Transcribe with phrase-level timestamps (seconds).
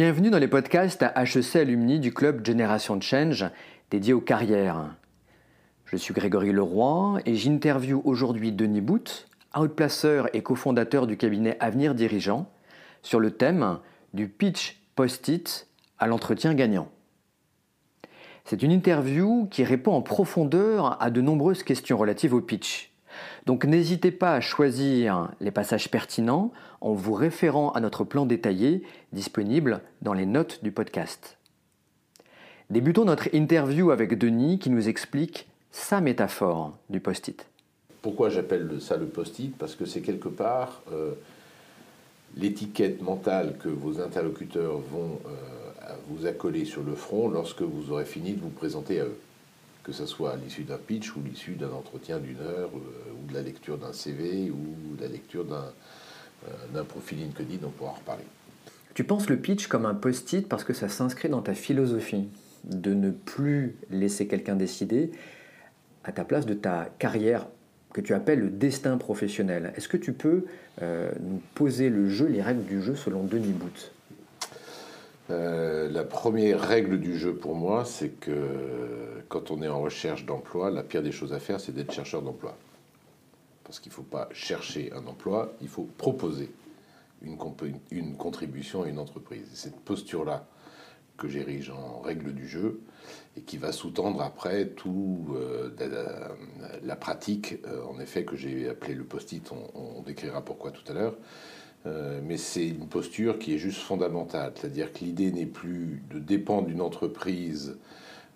[0.00, 3.46] Bienvenue dans les podcasts HEC Alumni du club Génération Change
[3.90, 4.94] dédié aux carrières.
[5.86, 9.26] Je suis Grégory Leroy et j'interviewe aujourd'hui Denis Bout,
[9.56, 12.48] outplaceur et cofondateur du cabinet Avenir Dirigeant,
[13.02, 13.80] sur le thème
[14.14, 15.66] du pitch post-it
[15.98, 16.92] à l'entretien gagnant.
[18.44, 22.92] C'est une interview qui répond en profondeur à de nombreuses questions relatives au pitch.
[23.46, 28.82] Donc n'hésitez pas à choisir les passages pertinents en vous référant à notre plan détaillé
[29.12, 31.38] disponible dans les notes du podcast.
[32.70, 37.46] Débutons notre interview avec Denis qui nous explique sa métaphore du post-it.
[38.02, 39.56] Pourquoi j'appelle ça le post-it?
[39.56, 41.12] Parce que c'est quelque part euh,
[42.36, 48.04] l'étiquette mentale que vos interlocuteurs vont euh, vous accoler sur le front lorsque vous aurez
[48.04, 49.18] fini de vous présenter à eux
[49.88, 53.26] que ce soit à l'issue d'un pitch ou l'issue d'un entretien d'une heure, euh, ou
[53.26, 55.70] de la lecture d'un CV, ou de la lecture euh,
[56.72, 58.24] d'un profil LinkedIn, on pourra en reparler.
[58.94, 62.28] Tu penses le pitch comme un post-it parce que ça s'inscrit dans ta philosophie
[62.64, 65.10] de ne plus laisser quelqu'un décider
[66.04, 67.46] à ta place de ta carrière
[67.92, 69.72] que tu appelles le destin professionnel.
[69.76, 70.46] Est-ce que tu peux
[70.82, 73.92] euh, nous poser le jeu, les règles du jeu selon Denis Booth
[75.30, 78.32] euh, la première règle du jeu pour moi, c'est que
[79.28, 82.22] quand on est en recherche d'emploi, la pire des choses à faire, c'est d'être chercheur
[82.22, 82.56] d'emploi.
[83.68, 86.50] Parce qu'il ne faut pas chercher un emploi, il faut proposer
[87.20, 87.36] une,
[88.16, 89.46] contribution à une entreprise.
[89.52, 90.46] Cette posture-là
[91.18, 92.80] que j'érige en règle du jeu
[93.36, 95.68] et qui va sous-tendre après tout euh,
[96.82, 100.90] la, pratique, euh, en effet, que j'ai appelé le post-it, on, on décrira pourquoi tout
[100.90, 101.16] à l'heure,
[101.84, 104.52] euh, mais c'est une posture qui est juste fondamentale.
[104.54, 107.76] C'est-à-dire que l'idée n'est plus de dépendre d'une entreprise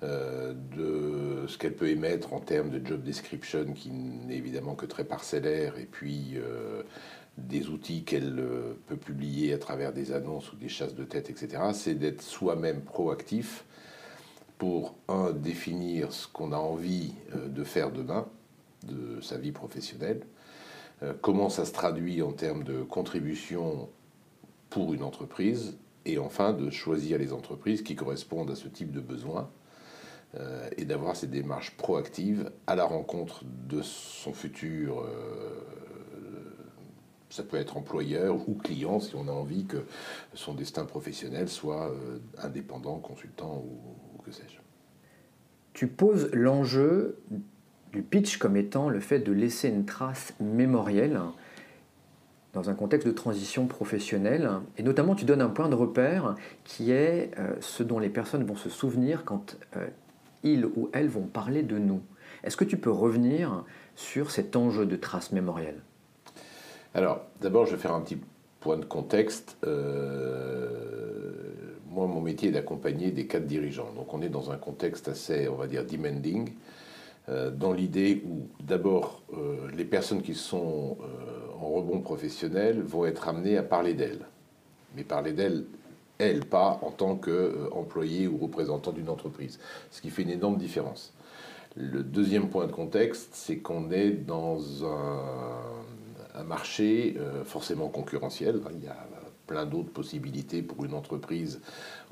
[0.03, 4.87] euh, de ce qu'elle peut émettre en termes de job description, qui n'est évidemment que
[4.87, 6.83] très parcellaire, et puis euh,
[7.39, 8.43] des outils qu'elle
[8.87, 11.63] peut publier à travers des annonces ou des chasses de tête, etc.
[11.73, 13.65] C'est d'être soi-même proactif
[14.59, 18.27] pour, un, définir ce qu'on a envie de faire demain,
[18.87, 20.23] de sa vie professionnelle,
[21.03, 23.89] euh, comment ça se traduit en termes de contribution
[24.71, 29.01] pour une entreprise, et enfin de choisir les entreprises qui correspondent à ce type de
[29.01, 29.49] besoin
[30.35, 35.07] euh, et d'avoir ces démarches proactives à la rencontre de son futur, euh,
[37.29, 39.85] ça peut être employeur ou client si on a envie que
[40.35, 41.91] son destin professionnel soit
[42.39, 44.59] indépendant, consultant ou, que sais-je.
[45.73, 47.19] Tu poses l'enjeu
[47.93, 51.19] du pitch comme étant le fait de laisser une trace mémorielle
[52.53, 54.51] dans un contexte de transition professionnelle.
[54.77, 58.45] Et notamment, tu donnes un point de repère qui est euh, ce dont les personnes
[58.45, 59.87] vont se souvenir quand euh,
[60.43, 62.01] ils ou elles vont parler de nous.
[62.45, 63.65] Est-ce que tu peux revenir
[63.95, 65.81] sur cet enjeu de trace mémorielle
[66.95, 68.19] Alors, d'abord, je vais faire un petit
[68.61, 69.57] point de contexte.
[69.65, 70.71] Euh,
[71.91, 73.93] moi, mon métier est d'accompagner des cadres dirigeants.
[73.95, 76.53] Donc, on est dans un contexte assez, on va dire, demanding.
[77.29, 80.97] Euh, dans l'idée où d'abord euh, les personnes qui sont
[81.61, 84.27] en rebond professionnel vont être amenées à parler d'elles.
[84.97, 85.65] Mais parler d'elles,
[86.19, 89.59] elles, pas en tant qu'employées ou représentants d'une entreprise.
[89.91, 91.13] Ce qui fait une énorme différence.
[91.77, 98.61] Le deuxième point de contexte, c'est qu'on est dans un, marché forcément concurrentiel.
[98.75, 98.97] Il y a
[99.47, 101.61] plein d'autres possibilités pour une entreprise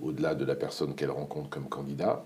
[0.03, 2.25] au-delà de la personne qu'elle rencontre comme candidat.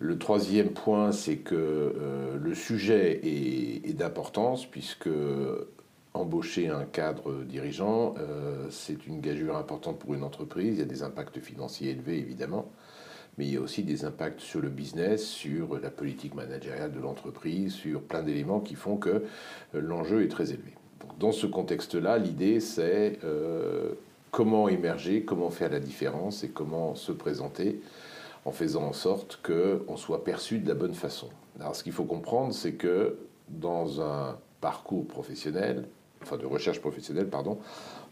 [0.00, 5.08] Le troisième point, c'est que euh, le sujet est, d'importance puisque
[6.18, 10.74] embaucher un cadre dirigeant, euh, c'est une gageure importante pour une entreprise.
[10.74, 12.70] Il y a des impacts financiers élevés, évidemment,
[13.36, 17.00] mais il y a aussi des impacts sur le business, sur la politique managériale de
[17.00, 19.22] l'entreprise, sur plein d'éléments qui font que euh,
[19.74, 20.74] l'enjeu est très élevé.
[21.18, 23.18] dans ce contexte-là, l'idée, c'est
[24.30, 27.80] comment émerger, comment faire la différence et comment se présenter
[28.44, 31.28] en faisant en sorte qu'on soit perçu de la bonne façon.
[31.60, 33.18] Alors ce qu'il faut comprendre, c'est que
[33.48, 35.88] dans un parcours professionnel,
[36.22, 37.58] enfin de recherche professionnelle, pardon,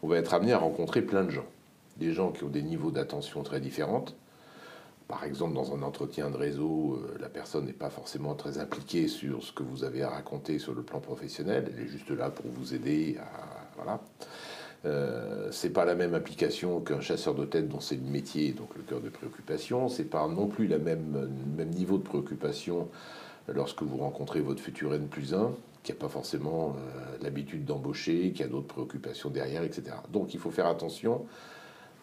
[0.02, 1.46] on va être amené à rencontrer plein de gens.
[1.96, 4.04] Des gens qui ont des niveaux d'attention très différents.
[5.08, 9.06] Par exemple, dans un entretien de réseau, euh, la personne n'est pas forcément très impliquée
[9.06, 11.72] sur ce que vous avez à raconter sur le plan professionnel.
[11.72, 13.16] Elle est juste là pour vous aider.
[13.76, 14.00] Voilà.
[14.84, 18.68] Euh, c'est pas la même application qu'un chasseur de tête dont c'est le métier, donc
[18.76, 19.88] le cœur de préoccupation.
[19.88, 22.88] C'est pas non plus le même, même niveau de préoccupation
[23.48, 25.52] lorsque vous rencontrez votre futur N plus 1,
[25.86, 29.96] qui n'a pas forcément euh, l'habitude d'embaucher, qui a d'autres préoccupations derrière, etc.
[30.12, 31.26] Donc il faut faire attention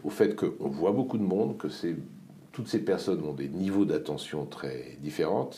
[0.05, 1.67] au fait qu'on voit beaucoup de monde, que
[2.53, 5.49] toutes ces personnes ont des niveaux d'attention très différents,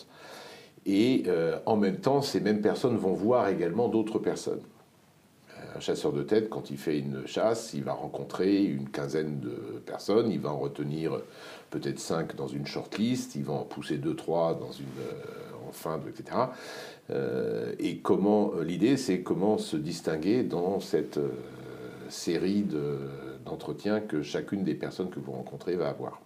[0.87, 4.61] et euh, en même temps, ces mêmes personnes vont voir également d'autres personnes.
[5.75, 9.83] un chasseur de tête, quand il fait une chasse, il va rencontrer une quinzaine de
[9.85, 11.21] personnes, il va en retenir
[11.69, 14.85] peut-être cinq dans une shortlist, il va en pousser deux, trois dans une
[15.75, 16.37] fin de, etc.
[17.79, 21.19] et comment l'idée, c'est comment se distinguer dans cette
[22.09, 22.65] série
[23.45, 26.21] d'entretiens que chacune des personnes que vous rencontrez va avoir.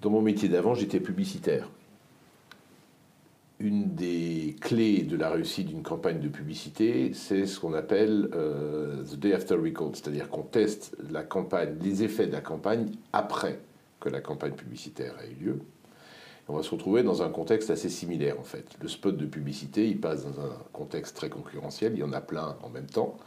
[0.00, 1.68] Dans mon métier d'avant, j'étais publicitaire.
[3.58, 9.02] Une des clés de la réussite d'une campagne de publicité, c'est ce qu'on appelle euh,
[9.02, 13.58] the day after recall, c'est-à-dire qu'on teste la campagne, les effets de la campagne après
[13.98, 15.58] que la campagne publicitaire a eu lieu.
[16.50, 18.64] On va se retrouver dans un contexte assez similaire en fait.
[18.80, 22.22] Le spot de publicité, il passe dans un contexte très concurrentiel, il y en a
[22.22, 23.18] plein en même temps.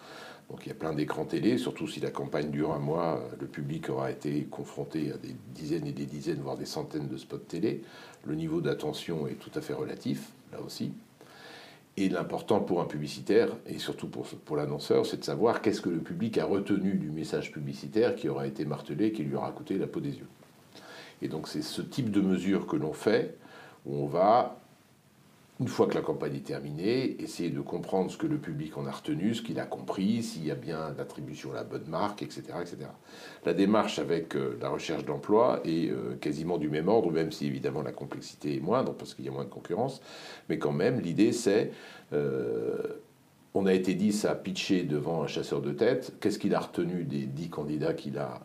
[0.50, 3.48] Donc il y a plein d'écrans télé, surtout si la campagne dure un mois, le
[3.48, 7.38] public aura été confronté à des dizaines et des dizaines, voire des centaines de spots
[7.38, 7.84] télé.
[8.26, 10.92] Le niveau d'attention est tout à fait relatif, là aussi.
[11.98, 16.00] Et l'important pour un publicitaire, et surtout pour, l'annonceur, c'est de savoir qu'est-ce que le
[16.00, 19.88] public a retenu du message publicitaire qui aura été martelé, qui lui aura coûté la
[19.88, 20.28] peau des yeux.
[21.22, 23.38] Et donc c'est ce type de mesure que l'on fait,
[23.86, 24.58] où on va
[25.62, 28.88] une fois que la campagne est terminée, essayer de comprendre ce que le public en
[28.88, 32.24] a retenu, ce qu'il a compris, s'il y a bien l'attribution à la bonne marque,
[32.24, 32.42] etc.
[32.60, 32.78] etc.
[33.46, 37.46] La démarche avec euh, la recherche d'emploi est euh, quasiment du même ordre, même si
[37.46, 40.02] évidemment la complexité est moindre parce qu'il y a moins de concurrence.
[40.50, 41.72] Mais quand même, l'idée c'est,
[42.12, 42.82] euh,
[43.54, 47.04] on a été dit ça pitcher devant un chasseur de tête, qu'est-ce qu'il a retenu
[47.04, 48.42] des dix candidats qu'il a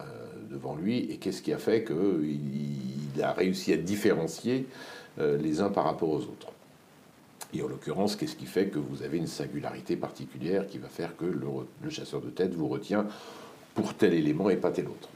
[0.50, 4.66] devant lui et qu'est-ce qui a fait qu'il a réussi à différencier
[5.18, 6.52] les uns par rapport aux autres.
[7.54, 11.16] Et en l'occurrence, qu'est-ce qui fait que vous avez une singularité particulière qui va faire
[11.16, 13.06] que le, chasseur de tête vous retient
[13.74, 15.08] pour tel élément et pas tel autre?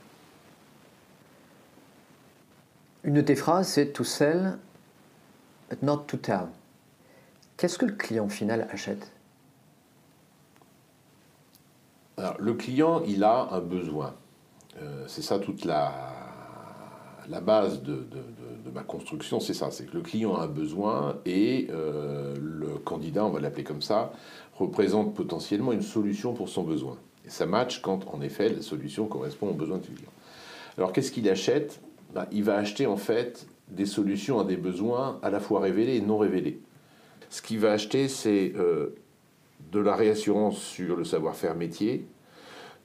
[3.02, 4.58] Une de tes phrases, c'est to sell,
[5.68, 6.48] but not to tell.
[7.56, 9.10] Qu'est-ce que le client final achète?
[12.16, 14.14] Alors, le client, il a un besoin.
[14.76, 15.92] Euh, c'est ça toute la,
[17.30, 18.04] la base de,
[18.72, 23.24] ma construction, c'est ça, c'est que le client a un besoin et euh, le candidat,
[23.24, 24.12] on va l'appeler comme ça,
[24.54, 26.96] représente potentiellement une solution pour son besoin.
[27.26, 30.10] Et ça match quand, en effet, la solution correspond aux besoins du client.
[30.76, 31.80] Alors, qu'est-ce qu'il achète?
[32.14, 35.96] Ben, Il va acheter, en fait, des solutions à des besoins à la fois révélés
[35.96, 36.60] et non révélés.
[37.28, 38.96] Ce qu'il va acheter, c'est euh,
[39.72, 42.06] de la réassurance sur le savoir-faire métier,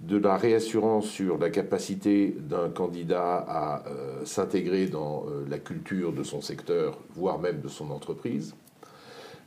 [0.01, 6.12] de la réassurance sur la capacité d'un candidat à euh, s'intégrer dans euh, la culture
[6.12, 8.56] de son secteur, voire même de son entreprise.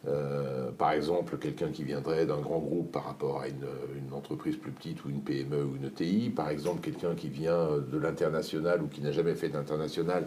[0.06, 3.66] Euh, par exemple, quelqu'un qui viendrait d'un grand groupe par rapport à une,
[4.12, 6.30] entreprise plus petite ou une PME ou une ETI.
[6.30, 10.26] Par exemple, quelqu'un qui vient de l'international ou qui n'a jamais fait d'international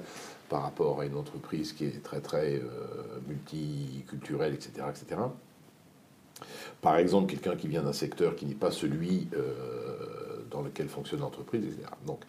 [0.49, 2.61] par rapport à une entreprise qui est très très
[3.27, 5.21] multiculturelle, etc., etc.
[6.81, 9.27] Par exemple, quelqu'un qui vient d'un secteur qui n'est pas celui
[10.51, 11.87] dans lequel fonctionne l'entreprise, etc.
[12.05, 12.21] Donc,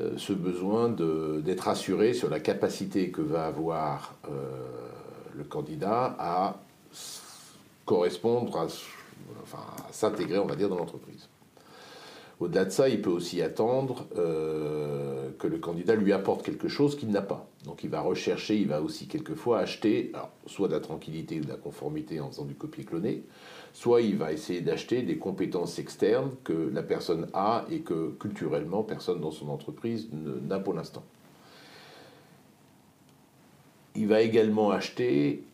[0.00, 4.30] euh, ce besoin d'être assuré sur la capacité que va avoir euh,
[5.36, 6.60] le candidat à
[7.84, 8.68] correspondre, à,
[9.90, 11.28] s'intégrer, on va dire, dans l'entreprise.
[12.38, 16.96] Au-delà de ça, il peut aussi attendre euh, que le candidat lui apporte quelque chose
[16.96, 17.46] qu'il n'a pas.
[17.66, 20.12] Donc il va rechercher, il va aussi quelquefois acheter
[20.46, 23.24] soit de la tranquillité ou de la conformité en faisant du copier-cloner,
[23.72, 28.82] soit il va essayer d'acheter des compétences externes que la personne a et que culturellement
[28.82, 31.04] personne dans son entreprise n'a pour l'instant.
[33.94, 35.44] Il va également acheter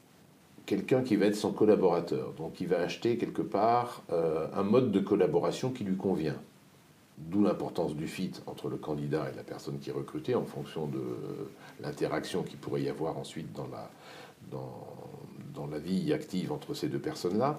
[0.66, 2.32] quelqu'un qui va être son collaborateur.
[2.34, 6.36] Donc il va acheter quelque part euh, un mode de collaboration qui lui convient.
[7.18, 10.86] D'où l'importance du fit entre le candidat et la personne qui est recrutée en fonction
[10.86, 11.00] de
[11.80, 13.90] l'interaction qu'il pourrait y avoir ensuite dans la,
[14.50, 14.86] dans,
[15.54, 17.58] dans la vie active entre ces deux personnes-là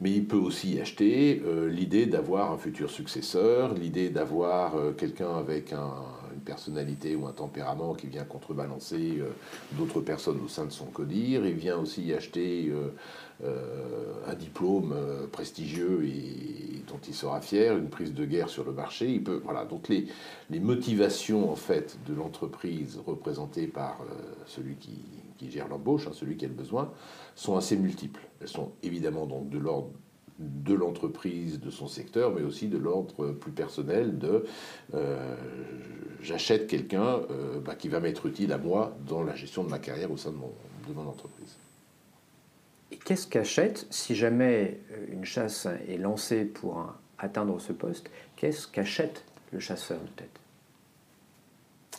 [0.00, 5.36] mais il peut aussi acheter euh, l'idée d'avoir un futur successeur, l'idée d'avoir euh, quelqu'un
[5.36, 9.30] avec une personnalité ou un tempérament qui vient contrebalancer euh,
[9.72, 11.46] d'autres personnes au sein de son codir.
[11.46, 12.72] Il vient aussi acheter
[13.42, 14.94] un diplôme
[15.30, 19.22] prestigieux et, dont il sera fier, une prise de guerre sur le marché.
[19.44, 20.06] Voilà, donc les,
[20.60, 23.98] motivations en fait de l'entreprise représentée par
[24.46, 24.98] celui qui,
[25.36, 26.90] qui gère l'embauche, hein, celui qui a le besoin,
[27.34, 28.25] sont assez multiples.
[28.40, 29.90] Elles sont évidemment donc de l'ordre
[30.38, 34.44] de l'entreprise, de son secteur, mais aussi de l'ordre plus personnel de
[34.94, 35.34] euh,
[36.20, 39.78] j'achète quelqu'un euh, bah, qui va m'être utile à moi dans la gestion de ma
[39.78, 40.52] carrière au sein de mon,
[40.88, 41.56] de mon entreprise.
[42.90, 46.86] Et qu'est-ce qu'achète si jamais euh, une chasse est lancée pour
[47.18, 50.40] atteindre ce poste Qu'est-ce qu'achète le chasseur de tête?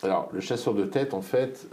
[0.04, 1.66] Alors, le chasseur de tête, en fait,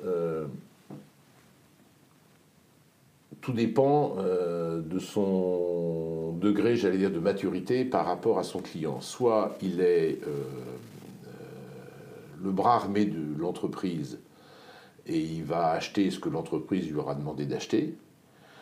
[3.45, 9.01] tout dépend de son degré, j'allais dire, de maturité par rapport à son client.
[9.01, 10.19] Soit il est
[12.43, 14.19] le bras armé de l'entreprise
[15.05, 17.95] et il va acheter ce que l'entreprise lui aura demandé d'acheter.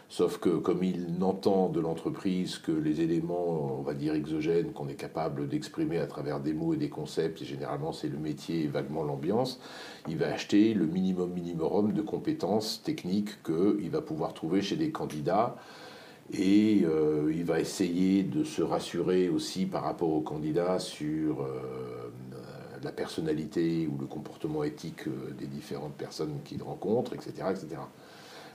[0.10, 4.88] Sauf que comme il n'entend de l'entreprise que les éléments, on va dire, exogènes qu'on
[4.88, 8.66] est capable d'exprimer à travers des mots et des concepts, et généralement c'est le métier
[8.66, 9.60] et vaguement l'ambiance,
[10.08, 14.92] il va acheter le minimum minimum de compétences techniques qu'il va pouvoir trouver chez des
[14.92, 15.56] candidats.
[16.32, 22.12] Et euh, il va essayer de se rassurer aussi par rapport aux candidats sur euh,
[22.84, 27.82] la personnalité ou le comportement éthique euh, des différentes personnes qu'il rencontre, etc., etc.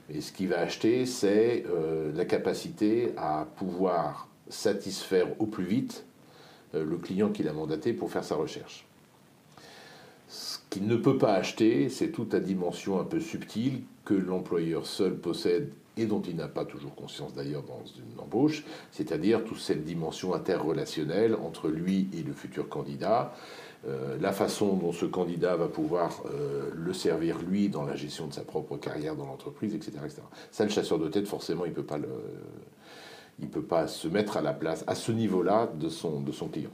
[0.09, 6.03] Mais ce qu'il va acheter, c'est euh, la capacité à pouvoir satisfaire au plus vite
[6.73, 8.85] euh, le client qu'il a mandaté pour faire sa recherche.
[10.27, 14.85] Ce qu'il ne peut pas acheter, c'est toute la dimension un peu subtile que l'employeur
[14.85, 19.59] seul possède et dont il n'a pas toujours conscience d'ailleurs dans une embauche, c'est-à-dire toute
[19.59, 23.33] cette dimension interrelationnelle entre lui et le futur candidat,
[23.87, 28.27] euh, la façon dont ce candidat va pouvoir euh, le servir lui dans la gestion
[28.27, 29.93] de sa propre carrière dans l'entreprise, etc.,
[30.51, 31.97] Ça, le chasseur de tête, forcément, il ne peut, pas
[33.51, 36.71] peut pas se mettre à la place, à ce niveau-là, de son, de son client.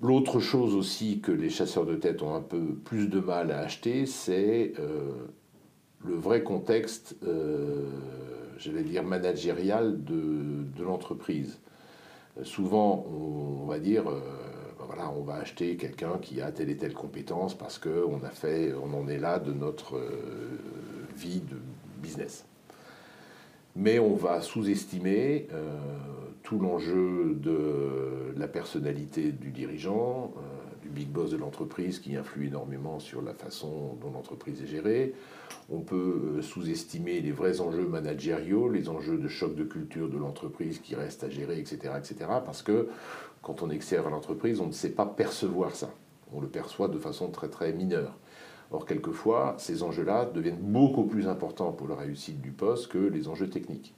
[0.00, 3.58] L'autre chose aussi que les chasseurs de tête ont un peu plus de mal à
[3.58, 5.10] acheter, c'est euh,
[6.02, 11.58] le vrai contexte, je vais dire, managérial de, de l'entreprise.
[12.42, 14.04] souvent, on, va dire,
[15.16, 18.94] on va acheter quelqu'un qui a telle et telle compétence parce qu'on a fait, on
[18.94, 20.58] en est là de notre euh,
[21.16, 21.56] vie de
[22.02, 22.44] business.
[23.76, 25.78] Mais on va sous-estimer euh,
[26.42, 32.46] tout l'enjeu de la personnalité du dirigeant, euh, du big boss de l'entreprise qui influe
[32.46, 35.14] énormément sur la façon dont l'entreprise est gérée.
[35.70, 40.78] On peut sous-estimer les vrais enjeux managériaux, les enjeux de choc de culture de l'entreprise
[40.78, 42.30] qui restent à gérer, etc., etc.
[42.44, 42.88] Parce que
[43.42, 45.90] quand on exerce à l'entreprise, on ne sait pas percevoir ça.
[46.32, 48.14] On le perçoit de façon très très mineure.
[48.70, 53.28] Or, quelquefois, ces enjeux-là deviennent beaucoup plus importants pour la réussite du poste que les
[53.28, 53.94] enjeux techniques.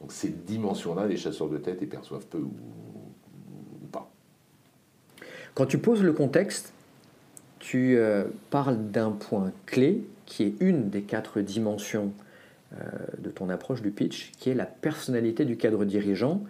[0.00, 2.52] Donc ces dimensions-là, les chasseurs de tête les perçoivent peu ou,
[3.90, 4.10] pas.
[5.54, 6.72] Quand tu poses le contexte,
[7.58, 12.12] tu euh, parles d'un point clé qui est une des quatre dimensions
[12.74, 12.84] euh,
[13.18, 16.42] de ton approche du pitch, qui est la personnalité du cadre dirigeant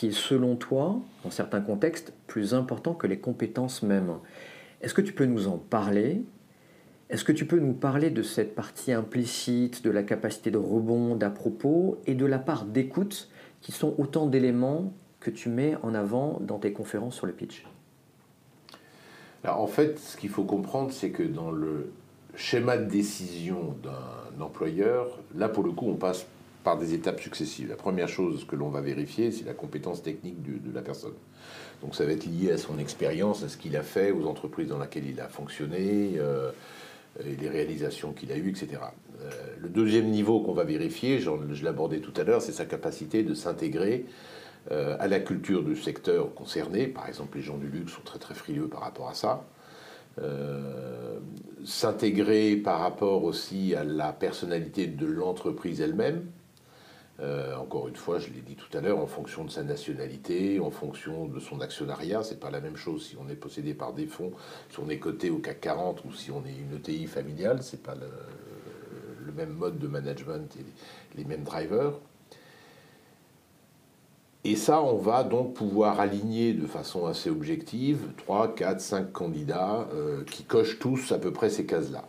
[0.00, 4.14] qui est selon toi, dans certains contextes, plus important que les compétences mêmes?
[4.80, 6.22] Est-ce que tu peux nous en parler?
[7.10, 11.16] Est-ce que tu peux nous parler de cette partie implicite, de la capacité de rebond,
[11.16, 13.28] d'à propos, et de la part d'écoute,
[13.60, 17.66] qui sont autant d'éléments que tu mets en avant dans tes conférences sur le pitch?
[19.44, 21.92] Alors, En fait, ce qu'il faut comprendre, c'est que dans le
[22.36, 26.24] schéma de décision d'un employeur, là pour le coup, on passe
[26.62, 27.68] par des étapes successives.
[27.68, 31.14] La première chose que l'on va vérifier, c'est la compétence technique de, la personne.
[31.82, 34.68] Donc ça va être lié à son expérience, à ce qu'il a fait, aux entreprises
[34.68, 36.50] dans lesquelles il a fonctionné, euh,
[37.24, 38.82] les réalisations qu'il a eues, etc.
[39.22, 43.22] Euh, le deuxième niveau qu'on va vérifier, je l'abordais tout à l'heure, c'est sa capacité
[43.22, 44.04] de s'intégrer
[44.70, 46.86] euh, à la culture du secteur concerné.
[46.86, 49.46] Par exemple, les gens du luxe sont très très frileux par rapport à ça.
[51.64, 56.26] s'intégrer par rapport aussi à la personnalité de l'entreprise elle-même,
[57.22, 60.58] euh, encore une fois, je l'ai dit tout à l'heure, en fonction de sa nationalité,
[60.58, 63.92] en fonction de son actionnariat, c'est pas la même chose si on est possédé par
[63.92, 64.32] des fonds,
[64.70, 67.82] si on est coté au CAC 40 ou si on est une ETI familiale, c'est
[67.82, 71.92] pas le, même mode de management et les, mêmes drivers.
[74.42, 79.86] Et ça, on va donc pouvoir aligner de façon assez objective 3, 4, 5 candidats
[79.94, 82.08] euh, qui cochent tous à peu près ces cases-là.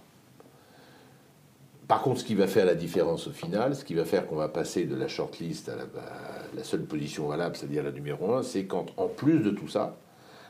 [1.92, 4.38] Par contre, ce qui va faire la différence au final, ce qui va faire qu'on
[4.38, 8.64] va passer de la shortlist à la, seule position valable, c'est-à-dire la numéro 1, c'est
[8.64, 9.98] quand, en plus de tout ça,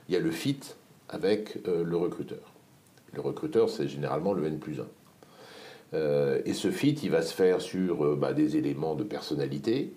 [0.08, 0.60] il y a le fit
[1.10, 2.54] avec euh, le recruteur.
[3.14, 4.86] Le recruteur, c'est généralement le N plus 1.
[5.96, 9.94] Euh, et ce fit, il va se faire sur euh, bah, des éléments de personnalité,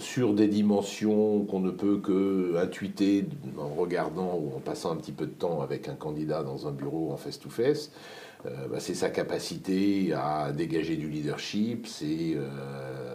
[0.00, 3.24] sur des dimensions qu'on ne peut que intuiter
[3.56, 6.72] en regardant ou en passant un petit peu de temps avec un candidat dans un
[6.72, 7.92] bureau en face-to-face.
[8.44, 13.14] Bah, c'est sa capacité à dégager du leadership, c'est euh,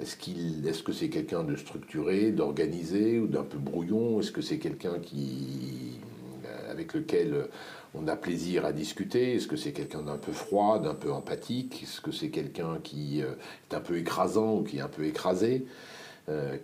[0.00, 4.20] est-ce, qu'il, est-ce que c'est quelqu'un de structuré, d'organisé ou d'un peu brouillon?
[4.20, 5.98] Est-ce que c'est quelqu'un qui,
[6.44, 7.46] euh, avec lequel
[7.94, 9.36] on a plaisir à discuter?
[9.36, 11.82] Est-ce que c'est quelqu'un d'un peu froid, d'un peu empathique?
[11.82, 15.64] Est-ce que c'est quelqu'un qui est un peu écrasant ou qui est un peu écrasé?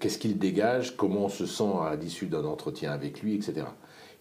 [0.00, 0.96] Qu'est-ce qu'il dégage?
[0.96, 3.64] Comment on se sent à l'issue d'un entretien avec lui, etc.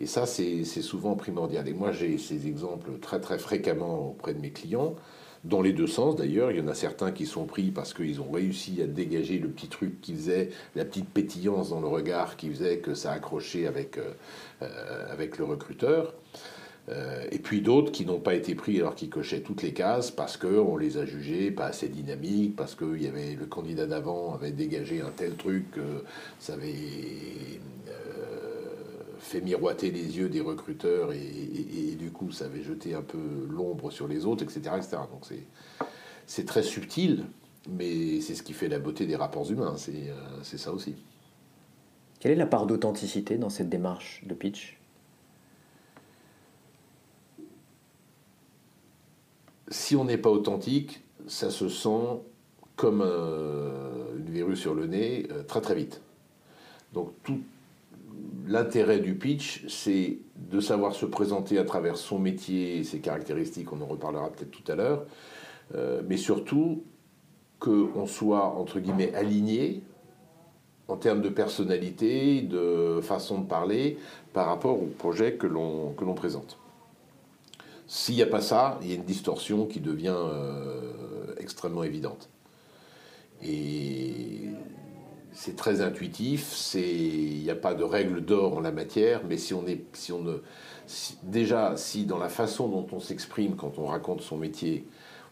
[0.01, 1.67] Et ça, c'est souvent primordial.
[1.67, 4.96] Et moi, j'ai ces exemples très très fréquemment auprès de mes clients.
[5.43, 6.51] dans les deux sens d'ailleurs.
[6.51, 9.50] Il y en a certains qui sont pris parce qu'ils ont réussi à dégager le
[9.50, 13.65] petit truc qui faisait, la petite pétillance dans le regard qui faisait que ça accrochait
[13.67, 14.13] avec, euh,
[14.62, 16.13] euh, avec le recruteur.
[16.89, 20.10] Euh, et puis d'autres qui n'ont pas été pris alors qu'ils cochaient toutes les cases
[20.10, 24.34] parce qu'on les a jugés pas assez dynamiques, parce que y avait, le candidat d'avant
[24.34, 26.03] avait dégagé un tel truc que
[26.39, 26.74] ça avait
[29.22, 33.92] fait miroiter les yeux des recruteurs et, du coup ça avait jeté un peu l'ombre
[33.92, 34.75] sur les autres, etc.
[34.78, 34.98] etc.
[35.12, 35.28] Donc
[36.25, 37.25] c'est très subtil,
[37.70, 40.96] mais c'est ce qui fait la beauté des rapports humains, c'est ça aussi.
[42.20, 44.78] Quelle est la part d'authenticité dans cette démarche de pitch?
[49.70, 52.20] Si on n'est pas authentique, ça se sent
[52.75, 56.01] comme euh, une virus sur le nez euh, très très vite.
[56.94, 57.40] Donc tout
[58.51, 63.72] l'intérêt du pitch, c'est de savoir se présenter à travers son métier et ses caractéristiques,
[63.72, 65.05] on en reparlera peut-être tout à l'heure,
[65.75, 66.84] euh, mais surtout
[67.60, 69.84] qu'on soit, entre guillemets, aligné
[70.88, 73.98] en termes de personnalité, de façon de parler,
[74.34, 76.58] par rapport au projet que l'on présente.
[77.88, 82.29] S'il n'y a pas ça, il y a une distorsion qui devient euh, extrêmement évidente.
[85.33, 89.53] C'est très intuitif, il n'y a pas de règle d'or en la matière, mais si
[89.53, 90.38] on est, si on ne,
[91.23, 94.85] déjà, si dans la façon dont on s'exprime quand on raconte son métier,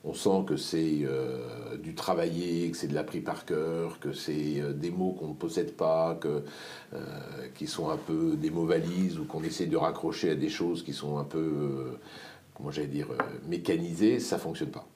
[0.05, 4.61] on sent que c'est euh, du travaillé, que c'est de l'appris par cœur, que c'est
[4.61, 6.39] euh, des mots qu'on ne possède pas, euh,
[7.55, 10.83] qui sont un peu des mots valises ou qu'on essaie de raccrocher à des choses
[10.83, 11.97] qui sont un peu,
[12.53, 13.07] comment j'allais dire,
[13.47, 14.87] mécanisées, ça fonctionne pas.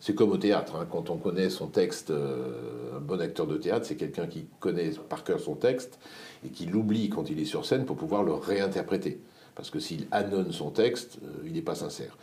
[0.00, 0.86] C'est comme au théâtre, hein.
[0.90, 5.24] quand on connaît son texte, un bon acteur de théâtre, c'est quelqu'un qui connaît par
[5.24, 5.98] cœur son texte
[6.44, 9.20] et qui l'oublie quand il est sur scène pour pouvoir le réinterpréter.
[9.54, 12.16] Parce que s'il annonce son texte, il n'est pas sincère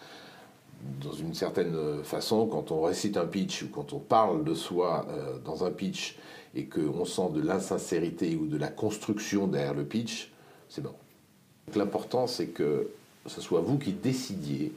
[1.02, 5.06] dans une certaine façon, quand on récite un pitch ou quand on parle de soi
[5.10, 6.18] euh, dans un pitch
[6.56, 10.32] et qu'on sent de l'insincérité ou de la construction derrière le pitch,
[10.70, 10.94] c'est bon.
[11.76, 12.90] L'important, c'est que
[13.26, 14.74] ce soit vous qui décidiez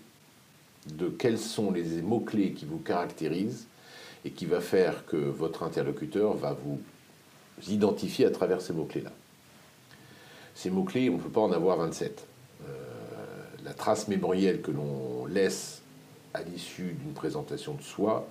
[0.94, 3.66] de quels sont les mots-clés qui vous caractérisent
[4.24, 6.80] et qui va faire que votre interlocuteur va vous
[7.68, 9.12] identifier à travers ces mots-clés-là.
[10.54, 12.26] Ces mots-clés, on ne peut pas en avoir 27.
[12.62, 12.72] Euh,
[13.64, 15.82] la trace mémorielle que l'on laisse
[16.34, 18.26] à l'issue d'une présentation de soi,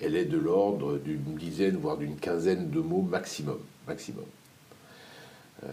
[0.00, 3.58] elle est de l'ordre d'une dizaine, voire d'une quinzaine de mots maximum.
[3.86, 4.24] maximum.
[5.64, 5.68] Euh,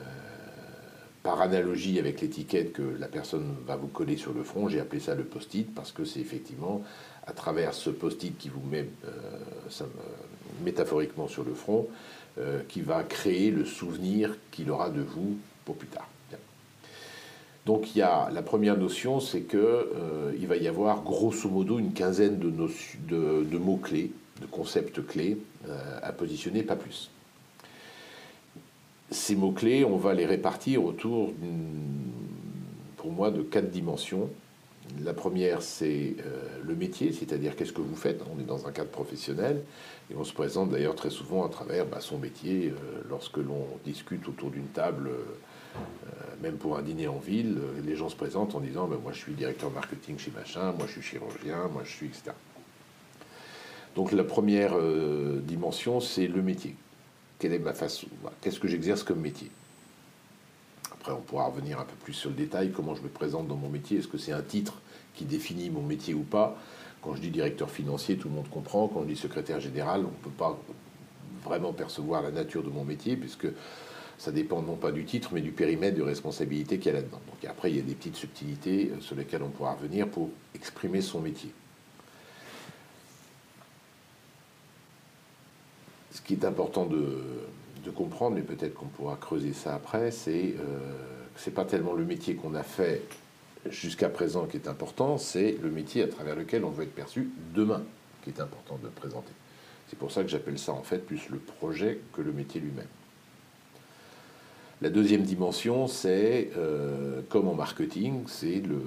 [1.24, 5.00] par analogie avec l'étiquette que la personne va vous coller sur le front, j'ai appelé
[5.00, 6.84] ça le post-it parce que c'est effectivement
[7.26, 9.86] à travers ce post-it qui vous met euh,
[10.64, 11.88] métaphoriquement sur le front
[12.38, 16.08] euh, qui va créer le souvenir qu'il aura de vous pour plus tard.
[17.66, 21.80] Donc il y a la première notion, c'est qu'il euh, va y avoir grosso modo
[21.80, 25.38] une quinzaine de, de, mots-clés, de concepts clés
[26.02, 27.10] à positionner, pas plus.
[29.14, 31.32] Ces mots-clés, on va les répartir autour,
[32.98, 34.30] pour moi, de quatre dimensions.
[35.02, 38.22] La première, c'est euh, le métier, c'est-à-dire qu'est-ce que vous faites.
[38.36, 39.64] On est dans un cadre professionnel
[40.12, 42.74] et on se présente d'ailleurs très souvent à travers bah, son métier
[43.10, 45.10] lorsque l'on discute autour d'une table
[46.44, 49.14] même pour un dîner en ville, euh, les gens se présentent en disant ben, Moi,
[49.14, 52.32] je suis directeur marketing chez machin, moi, je suis chirurgien, moi, je suis, etc.
[53.96, 56.76] Donc, la première euh, dimension, c'est le métier.
[57.40, 58.08] Quelle est ma façon
[58.42, 59.52] Qu'est-ce que j'exerce comme métier?
[60.92, 63.58] Après, on pourra revenir un peu plus sur le détail comment je me présente dans
[63.58, 64.00] mon métier.
[64.00, 64.82] Est-ce que c'est un titre
[65.14, 66.58] qui définit mon métier ou pas?
[67.02, 68.88] Quand je dis directeur financier, tout le monde comprend.
[68.88, 70.58] Quand on dit secrétaire général, on ne peut pas
[71.44, 73.48] vraiment percevoir la nature de mon métier, puisque
[74.18, 77.20] ça dépend non pas du titre, mais du périmètre de responsabilité qu'il y a là-dedans.
[77.28, 80.30] Donc après, il y a des petites subtilités euh, sur lesquelles on pourra revenir pour
[80.56, 81.52] exprimer son métier.
[86.24, 90.80] Qui est important de, comprendre, mais peut-être qu'on pourra creuser ça après, c'est euh,
[91.36, 93.02] que ce n'est pas tellement le métier qu'on a fait
[93.70, 97.30] jusqu'à présent qui est important, c'est le métier à travers lequel on veut être perçu
[97.54, 97.84] demain
[98.24, 99.34] qui est important de présenter.
[99.90, 102.88] C'est pour ça que j'appelle ça en fait plus le projet que le métier lui-même.
[104.82, 108.82] La deuxième dimension, c'est, euh, comme en marketing, c'est le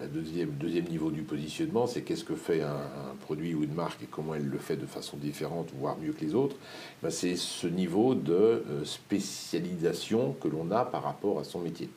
[0.00, 0.50] la deuxième,
[0.88, 2.80] niveau du positionnement, c'est qu'est-ce que fait un,
[3.20, 6.24] produit ou une marque et comment elle le fait de façon différente, voire mieux que
[6.24, 6.56] les autres.
[7.02, 11.88] Ben, c'est ce niveau de euh, spécialisation que l'on a par rapport à son métier.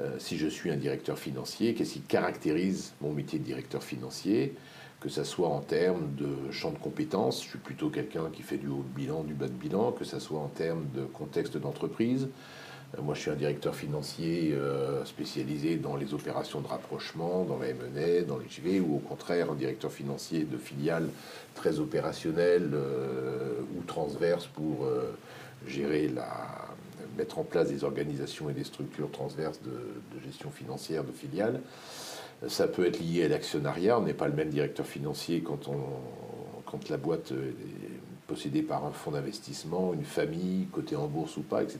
[0.00, 4.54] Euh, si je suis un directeur financier, qu'est-ce qui caractérise mon métier de directeur financier?
[5.00, 8.56] Que ce soit en termes de champ de compétences, je suis plutôt quelqu'un qui fait
[8.56, 11.56] du haut de bilan, du bas de bilan, que ce soit en termes de contexte
[11.56, 12.28] d'entreprise,
[13.02, 14.56] Moi, je suis un directeur financier
[15.04, 19.50] spécialisé dans les opérations de rapprochement, dans la M&A, dans les JV, ou au contraire,
[19.50, 21.08] un directeur financier de filiale
[21.54, 22.70] très opérationnel
[23.76, 24.88] ou transverse pour
[25.66, 26.26] gérer la,
[27.16, 31.60] mettre en place des organisations et des structures transverses de, gestion financière de filiales.
[32.48, 33.98] Ça peut être lié à l'actionnariat.
[33.98, 35.78] On n'est pas le même directeur financier quand, on,
[36.66, 41.42] quand la boîte est possédée par un fonds d'investissement, une famille, côté en bourse ou
[41.42, 41.78] pas, etc.,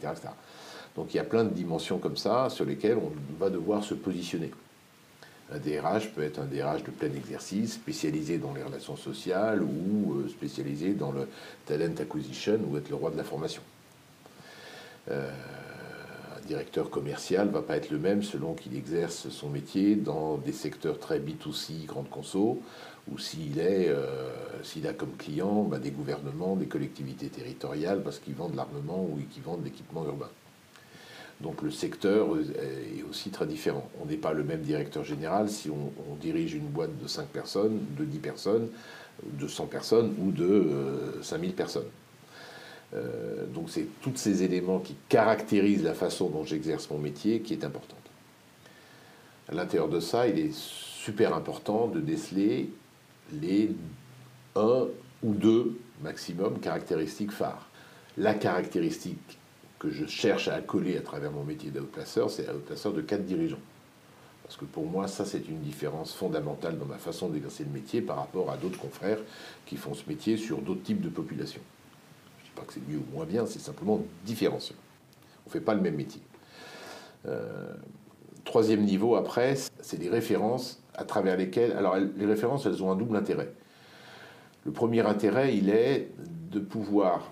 [0.96, 3.94] Donc il y a plein de dimensions comme ça sur lesquelles on va devoir se
[3.94, 4.50] positionner.
[5.52, 10.14] Un DRH peut être un DRH de plein exercice, spécialisé dans les relations sociales ou
[10.14, 11.28] euh, spécialisé dans le
[11.66, 13.62] talent acquisition ou être le roi de la formation.
[15.08, 15.30] Euh,
[16.36, 20.36] un directeur commercial ne va pas être le même selon qu'il exerce son métier dans
[20.38, 22.60] des secteurs très B2C, grande conso,
[23.08, 24.02] ou s'il euh,
[24.84, 29.44] a comme client bah, des gouvernements, des collectivités territoriales, parce qu'ils vendent l'armement ou qu'ils
[29.44, 30.30] vendent l'équipement urbain.
[31.40, 33.88] Donc le secteur est aussi très différent.
[34.02, 37.78] On n'est pas le même directeur général si on, dirige une boîte de 5 personnes,
[37.98, 38.68] de 10 personnes,
[39.22, 41.88] de 100 personnes ou de 5000 euh, personnes.
[42.94, 47.52] Euh, donc c'est tous ces éléments qui caractérisent la façon dont j'exerce mon métier qui
[47.52, 47.98] est importante.
[49.48, 52.70] À l'intérieur de ça, il est super important de déceler
[53.32, 53.70] les
[54.54, 54.86] un
[55.22, 57.68] ou deux maximum caractéristiques phares.
[58.16, 59.38] La caractéristique
[59.78, 63.60] que je cherche à accoler à travers mon métier d'outplaceur, c'est outplaceur de quatre dirigeants.
[64.42, 68.00] Parce que pour moi, ça, c'est une différence fondamentale dans ma façon d'exercer le métier
[68.00, 69.18] par rapport à d'autres confrères
[69.66, 71.62] qui font ce métier sur d'autres types de populations
[72.56, 74.74] pas que c'est mieux ou moins bien, c'est simplement différencieux.
[75.44, 76.22] On ne fait pas le même métier.
[77.26, 77.74] Euh,
[78.44, 81.72] troisième niveau, après, c'est des références à travers lesquelles...
[81.72, 83.52] Alors, les références, elles ont un double intérêt.
[84.64, 86.10] Le premier intérêt, il est
[86.50, 87.30] de pouvoir,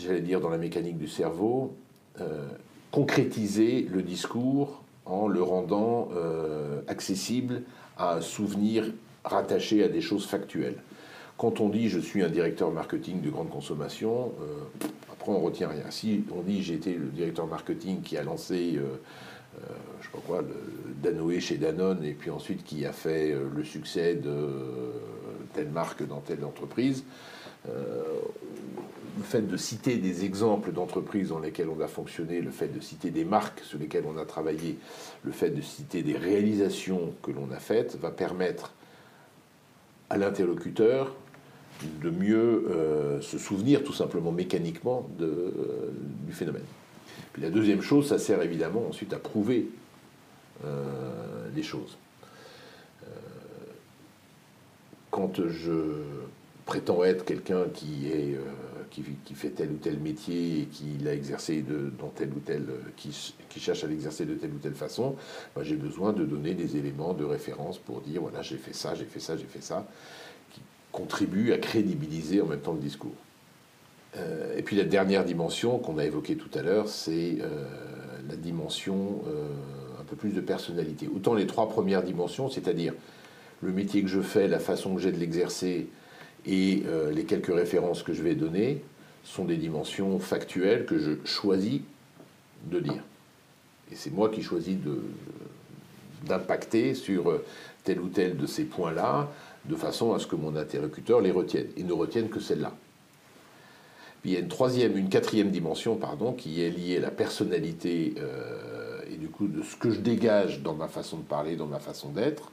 [0.00, 1.74] j'allais dire dans la mécanique du cerveau,
[2.20, 2.48] euh,
[2.90, 7.62] concrétiser le discours en le rendant euh, accessible
[7.96, 8.92] à un souvenir
[9.24, 10.78] rattaché à des choses factuelles.
[11.38, 15.68] Quand on dit je suis un directeur marketing de grande consommation, euh, après on retient
[15.68, 15.90] rien.
[15.90, 18.96] Si on dit j'ai été le directeur marketing qui a lancé, euh,
[20.00, 20.42] je sais pas quoi,
[21.02, 24.48] Danoé chez Danone, et puis ensuite qui a fait le succès de
[25.54, 27.04] telle marque dans telle entreprise,
[29.16, 32.80] le fait de citer des exemples d'entreprises dans lesquelles on a fonctionné, le fait de
[32.80, 34.78] citer des marques sur lesquelles on a travaillé,
[35.24, 38.74] le fait de citer des réalisations que l'on a faites, va permettre
[40.10, 41.14] à l'interlocuteur
[42.02, 45.50] de mieux euh, se souvenir tout simplement mécaniquement euh,
[46.26, 46.64] du phénomène.
[47.32, 49.68] Puis la deuxième chose, ça sert évidemment ensuite à prouver
[50.64, 51.98] euh, les choses.
[55.10, 56.02] quand je
[56.66, 58.36] prétends être quelqu'un qui est
[58.90, 61.64] qui, qui, fait tel ou tel métier et qui l'a exercé
[61.98, 62.64] dans tel ou tel,
[62.96, 65.16] qui, qui cherche à l'exercer de telle ou telle façon,
[65.54, 68.94] ben, j'ai besoin de donner des éléments de référence pour dire voilà j'ai fait ça,
[68.94, 69.86] j'ai fait ça, j'ai fait ça
[70.96, 73.12] contribue à crédibiliser en même temps le discours.
[74.16, 77.66] Euh, et puis la dernière dimension qu'on a évoquée tout à l'heure, c'est euh,
[78.26, 79.46] la dimension euh,
[80.00, 81.06] un peu plus de personnalité.
[81.14, 82.94] Autant les trois premières dimensions, c'est-à-dire
[83.60, 85.86] le métier que je fais, la façon que j'ai de l'exercer
[86.46, 86.82] et
[87.12, 88.82] les quelques références que je vais donner,
[89.24, 91.80] sont des dimensions factuelles que je choisis
[92.70, 93.02] de dire.
[93.90, 94.76] Et c'est moi qui choisis
[96.24, 97.40] d'impacter sur
[97.84, 99.28] tel ou tel de ces points-là,
[99.64, 102.72] de façon à ce que mon interlocuteur les retienne, et ne retienne que celle-là.
[104.22, 107.10] Puis il y a une troisième, une quatrième dimension, pardon, qui est liée à la
[107.10, 111.56] personnalité euh, et du coup de ce que je dégage dans ma façon de parler,
[111.56, 112.50] dans ma façon d'être,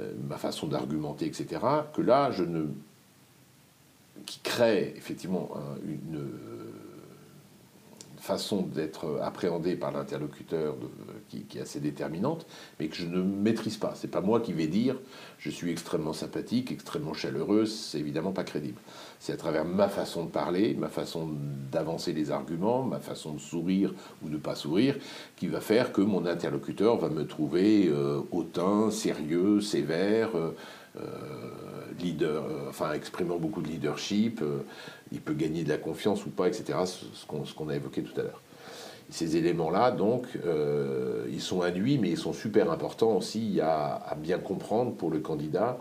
[0.00, 1.60] euh, ma façon d'argumenter, etc.
[1.94, 2.66] Que là, je ne,
[4.24, 5.50] qui crée effectivement
[5.84, 6.26] une
[8.26, 10.74] façon d'être appréhendée par l'interlocuteur
[11.28, 12.46] qui, est assez déterminante,
[12.78, 13.92] mais que je ne maîtrise pas.
[13.94, 14.96] C'est pas moi qui vais dire
[15.38, 18.80] je suis extrêmement sympathique, extrêmement chaleureuse, c'est évidemment pas crédible.
[19.20, 21.30] C'est à travers ma façon de parler, ma façon
[21.70, 24.96] d'avancer les arguments, ma façon de sourire ou de ne pas sourire,
[25.36, 30.34] qui va faire que mon interlocuteur va me trouver euh, hautain, sérieux, sévère.
[30.34, 30.50] Euh,
[32.00, 34.42] leader, enfin exprimant beaucoup de leadership,
[35.12, 36.78] il peut gagner de la confiance ou pas, etc.
[36.84, 38.42] Ce qu'on a évoqué tout à l'heure.
[39.08, 44.38] Ces éléments-là, donc, euh, ils sont induits, mais ils sont super importants aussi à, bien
[44.38, 45.78] comprendre pour le candidat.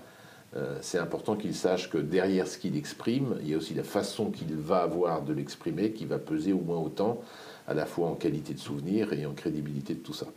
[0.56, 3.84] Euh, c'est important qu'il sache que derrière ce qu'il exprime, il y a aussi la
[3.84, 7.20] façon qu'il va avoir de l'exprimer qui va peser au moins autant,
[7.68, 10.28] à la fois en qualité de souvenir et en crédibilité de tout ça.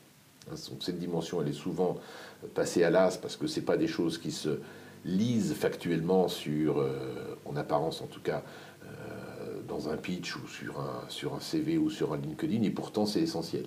[0.48, 1.96] Donc, cette dimension, elle est souvent
[2.54, 4.60] passée à l'as parce que ce pas des choses qui se
[5.04, 8.42] lisent factuellement euh, en apparence en tout cas,
[9.68, 13.06] dans un pitch ou sur un, sur un CV ou sur un LinkedIn, et pourtant
[13.06, 13.66] c'est essentiel.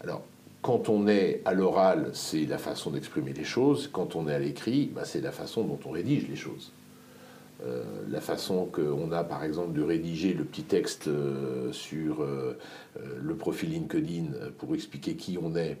[0.00, 0.22] Alors,
[0.62, 3.88] quand on est à l'oral, c'est la façon d'exprimer les choses.
[3.92, 6.72] Quand on est à l'écrit, bah, c'est la façon dont on rédige les choses.
[7.64, 12.56] Euh, la façon qu'on a, par exemple, de rédiger le petit texte euh, sur euh,
[13.20, 14.26] le profil LinkedIn
[14.58, 15.78] pour expliquer qui on est,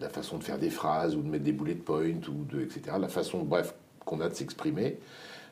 [0.00, 2.96] la façon de faire des phrases ou de mettre des bullet points, ou de, etc.
[3.00, 4.98] La façon, bref, qu'on a de s'exprimer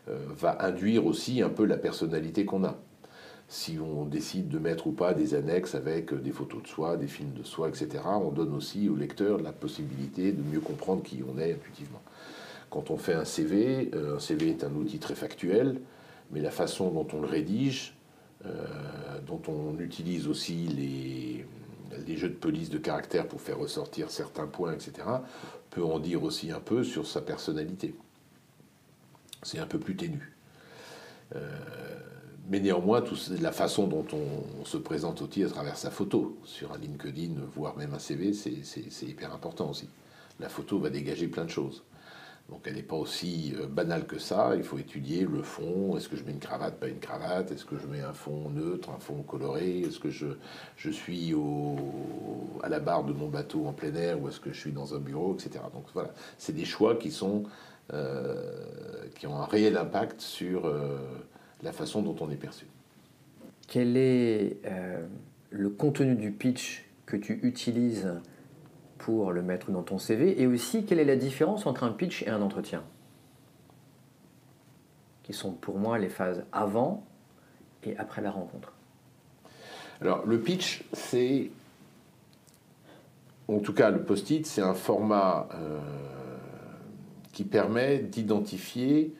[0.06, 2.76] va induire aussi un peu la personnalité qu'on a
[3.48, 7.06] si on décide de mettre ou pas des annexes avec des photos de soi, des
[7.06, 11.22] films de soi, etc., on donne aussi au lecteur la possibilité de mieux comprendre qui
[11.28, 12.00] on est intuitivement.
[12.74, 15.80] Quand on fait un CV, euh, un CV est un outil très factuel,
[16.32, 17.94] mais la façon dont on le rédige,
[18.46, 18.66] euh,
[19.24, 24.72] dont on utilise aussi les, jeux de police de caractère pour faire ressortir certains points,
[24.72, 25.06] etc.,
[25.70, 27.94] peut en dire aussi un peu sur sa personnalité.
[29.44, 30.34] C'est un peu plus ténu.
[31.36, 31.48] Euh,
[32.48, 33.04] mais néanmoins,
[33.40, 37.76] la façon dont on, se présente aussi à travers sa photo sur un LinkedIn, voire
[37.76, 39.88] même un CV, c'est hyper important aussi.
[40.40, 41.84] La photo va dégager plein de choses.
[42.50, 44.52] Donc elle n'est pas aussi euh, banale que ça.
[44.56, 45.96] Il faut étudier le fond.
[45.96, 47.50] Est-ce que je mets une cravate, pas une cravate?
[47.50, 49.80] Est-ce que je mets un fond neutre, un fond coloré?
[49.80, 51.34] Est-ce que je, suis
[52.62, 54.94] à la barre de mon bateau en plein air ou est-ce que je suis dans
[54.94, 55.64] un bureau, etc.
[55.72, 57.44] Donc voilà, c'est des choix qui, sont,
[57.92, 60.66] euh, qui ont un réel impact sur...
[60.66, 60.98] Euh,
[61.62, 62.66] la façon dont on est perçu.
[63.68, 64.58] Quel est
[65.48, 68.06] le contenu du pitch que tu utilises
[69.04, 72.22] pour le mettre dans ton CV et aussi quelle est la différence entre un pitch
[72.22, 72.82] et un entretien?
[75.24, 77.04] Qui sont pour moi les phases avant
[77.82, 78.72] et après la rencontre.
[80.00, 81.50] Alors le pitch, c'est,
[83.46, 85.80] en tout cas le post-it, c'est un format euh,
[87.34, 89.12] qui permet d'identifier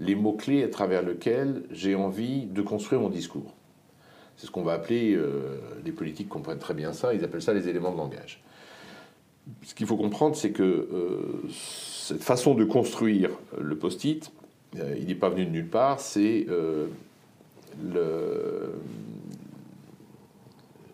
[0.00, 3.54] les mots-clés à travers lesquels j'ai envie de construire mon discours.
[4.36, 7.52] C'est ce qu'on va appeler, euh, les politiques comprennent très bien ça, ils appellent ça
[7.52, 8.42] les éléments de langage.
[9.62, 14.30] Ce qu'il faut comprendre, c'est que euh, cette façon de construire le post-it,
[14.78, 16.46] euh, il n'est pas venu de nulle part, c'est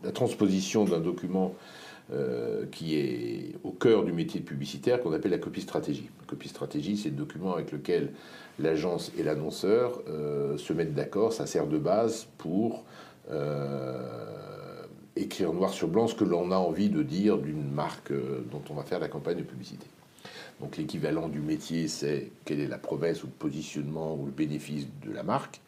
[0.05, 1.55] la transposition d'un document
[2.71, 6.11] qui est au cœur du métier de publicitaire qu'on appelle la copie stratégie.
[6.21, 8.11] La copie stratégie, c'est le document avec lequel
[8.59, 12.85] l'agence et l'annonceur euh, se mettent d'accord, ça sert de base pour
[13.31, 13.99] euh,
[15.17, 18.63] écrire noir sur blanc ce que l'on a envie de dire d'une marque euh, dont
[18.71, 19.87] on va faire la campagne de publicité.
[20.61, 24.87] Donc l'équivalent du métier, c'est quelle est la promesse ou le positionnement ou le bénéfice
[25.05, 25.61] de la marque.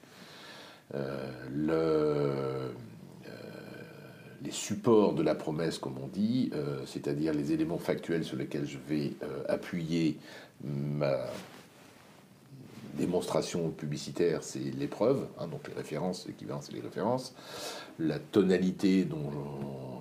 [4.42, 6.52] les supports de la promesse, comme on dit,
[6.86, 9.12] c'est-à-dire les éléments factuels sur lesquels je vais
[9.48, 10.18] appuyer
[10.62, 11.18] ma
[12.96, 17.34] démonstration publicitaire, c'est l'épreuve, hein, donc les références, l'équivalent, c'est les références.
[17.98, 19.30] La tonalité dont,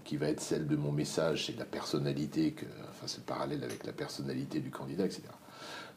[0.04, 3.64] qui va être celle de mon message, c'est la personnalité, que, enfin, c'est le parallèle
[3.64, 5.24] avec la personnalité du candidat, etc.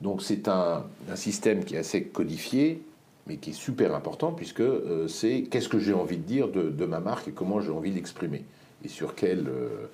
[0.00, 0.84] Donc c'est un,
[1.14, 2.82] système qui est assez codifié,
[3.26, 6.86] mais qui est super important, puisque euh, c'est qu'est-ce que j'ai envie de dire de,
[6.86, 8.44] ma marque et comment j'ai envie de l'exprimer,
[8.84, 9.88] et sur quel, euh,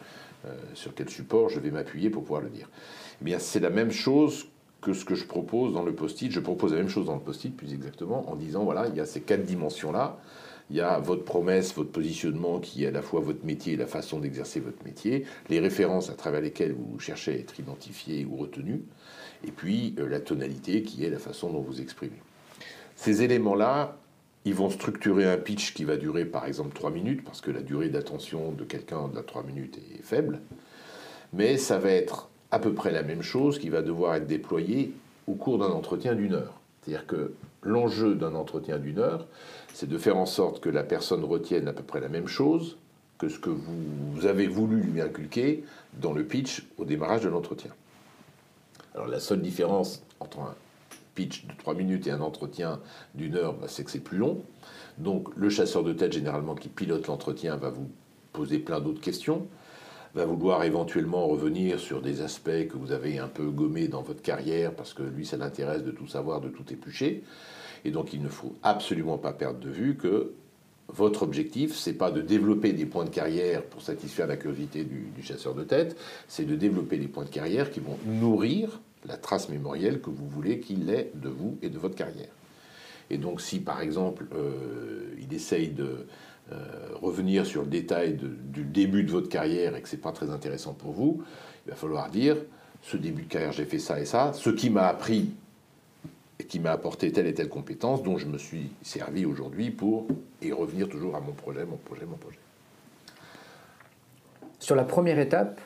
[0.46, 2.68] euh, sur quel support je vais m'appuyer pour pouvoir le dire.
[3.20, 4.46] Eh bien, c'est la même chose
[4.84, 6.30] que ce que je propose dans le post-it.
[6.30, 9.00] Je propose la même chose dans le post-it, plus exactement, en disant voilà, il y
[9.00, 10.18] a ces quatre dimensions-là.
[10.70, 13.76] Il y a votre promesse, votre positionnement qui est à la fois votre métier et
[13.76, 18.24] la façon d'exercer votre métier, les références à travers lesquelles vous cherchez à être identifié
[18.24, 18.82] ou retenu,
[19.46, 22.20] et puis euh, la tonalité qui est la façon dont vous exprimez.
[22.96, 23.98] Ces éléments-là,
[24.46, 27.60] ils vont structurer un pitch qui va durer par exemple 3 minutes, parce que la
[27.60, 30.40] durée d'attention de quelqu'un de la 3 minutes est faible,
[31.34, 34.92] mais ça va être à peu près la même chose qui va devoir être déployée
[35.26, 36.60] au cours d'un entretien d'une heure.
[36.80, 39.26] C'est-à-dire que l'enjeu d'un entretien d'une heure,
[39.72, 42.78] c'est de faire en sorte que la personne retienne à peu près la même chose
[43.18, 45.64] que ce que vous avez voulu lui inculquer
[46.00, 47.72] dans le pitch au démarrage de l'entretien.
[48.94, 50.54] Alors la seule différence entre un
[51.16, 52.78] pitch de 3 minutes et un entretien
[53.16, 54.44] d'une heure, bah, c'est que c'est plus long.
[54.98, 57.90] Donc le chasseur de tête, généralement, qui pilote l'entretien, va vous
[58.32, 59.48] poser plein d'autres questions
[60.14, 64.22] va vouloir éventuellement revenir sur des aspects que vous avez un peu gommés dans votre
[64.22, 67.24] carrière, parce que lui, ça l'intéresse de tout savoir, de tout éplucher.
[67.84, 70.32] Et donc, il ne faut absolument pas perdre de vue que
[70.88, 75.22] votre objectif, c'est pas de développer des points de carrière pour satisfaire la curiosité du,
[75.22, 75.96] chasseur de tête,
[76.28, 80.28] c'est de développer des points de carrière qui vont nourrir la trace mémorielle que vous
[80.28, 82.30] voulez qu'il ait de vous et de votre carrière.
[83.10, 86.06] Et donc, si par exemple, euh, il essaye de
[86.52, 90.12] euh, revenir sur le détail du début de votre carrière et que ce n'est pas
[90.12, 91.22] très intéressant pour vous,
[91.66, 92.36] il va falloir dire
[92.82, 94.32] ce début de carrière, j'ai fait ça et ça.
[94.34, 95.30] Ce qui m'a appris
[96.48, 100.06] qui m'a apporté telle et telle compétence dont je me suis servi aujourd'hui pour
[100.42, 102.38] y revenir toujours à mon projet, mon projet, mon projet.
[104.58, 105.60] Sur la première étape,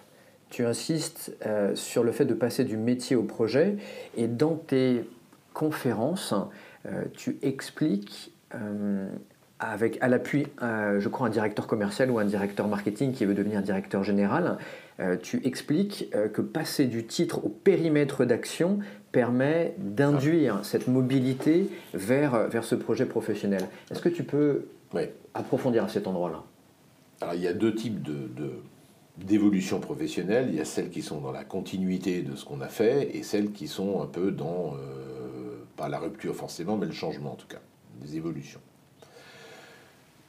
[0.51, 3.77] tu insistes euh, sur le fait de passer du métier au projet
[4.17, 5.05] et dans tes
[5.53, 6.35] conférences,
[6.87, 8.33] euh, tu expliques
[9.61, 13.63] avec à l'appui, je crois, un directeur commercial ou un directeur marketing qui veut devenir
[13.63, 14.59] directeur général,
[15.23, 18.79] tu expliques que passer du titre au périmètre d'action
[19.11, 23.69] permet d'induire cette mobilité vers, vers ce projet professionnel.
[23.91, 24.69] Est-ce que tu peux
[25.35, 26.45] approfondir à cet endroit-là?
[27.21, 28.31] Alors il y a deux types de
[29.25, 32.69] d'évolution professionnelle, il y a celles qui sont dans la continuité de ce qu'on a
[32.69, 36.93] fait et celles qui sont un peu dans, euh, pas la rupture forcément, mais le
[36.93, 37.61] changement en tout cas,
[38.01, 38.61] des évolutions.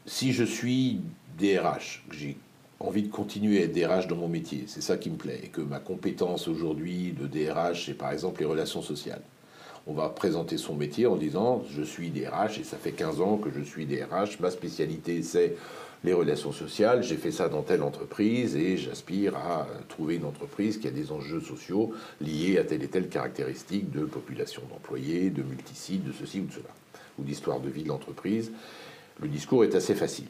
[0.06, 1.02] Si je suis
[1.38, 2.38] DRH, j'ai
[2.80, 5.48] envie de continuer à être DRH dans mon métier, c'est ça qui me plaît, et
[5.48, 9.22] que ma compétence aujourd'hui de DRH, c'est par exemple les relations sociales.
[9.88, 13.38] On va présenter son métier en disant je suis DRH et ça fait 15 ans
[13.38, 15.56] que je suis DRH, ma spécialité c'est
[16.04, 20.78] les relations sociales, j'ai fait ça dans telle entreprise et j'aspire à trouver une entreprise
[20.78, 25.44] qui a des enjeux sociaux liés à telle et telle caractéristique de population d'employés, de
[25.44, 26.70] multisites, de ceci ou de cela,
[27.18, 28.52] ou d'histoire de vie de l'entreprise.
[29.22, 30.28] Le discours est assez facile.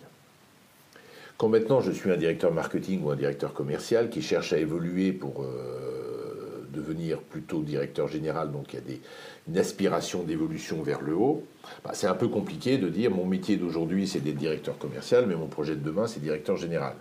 [1.38, 5.14] Quand maintenant je suis un directeur marketing ou un directeur commercial qui cherche à évoluer
[5.14, 8.98] pour euh, devenir plutôt directeur général, donc il y a
[9.48, 11.46] une aspiration d'évolution vers le haut,
[11.84, 15.36] bah, c'est un peu compliqué de dire mon métier d'aujourd'hui c'est d'être directeur commercial, mais
[15.36, 16.96] mon projet de demain c'est directeur général.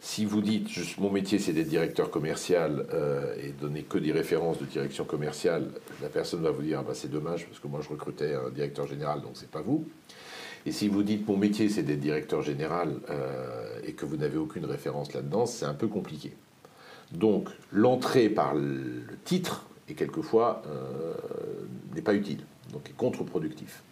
[0.00, 4.58] Si vous dites mon métier c'est d'être directeur commercial euh, et donner que des références
[4.58, 5.68] de direction commerciale,
[6.02, 8.50] la personne va vous dire ah bah, c'est dommage parce que moi je recrutais un
[8.50, 9.86] directeur général donc c'est pas vous.
[10.66, 14.36] Et si vous dites mon métier c'est d'être directeur général euh, et que vous n'avez
[14.36, 16.32] aucune référence là-dedans, c'est un peu compliqué.
[17.12, 21.14] Donc l'entrée par le titre et quelquefois euh,
[21.94, 22.40] n'est pas utile,
[22.72, 23.82] donc est contre-productif.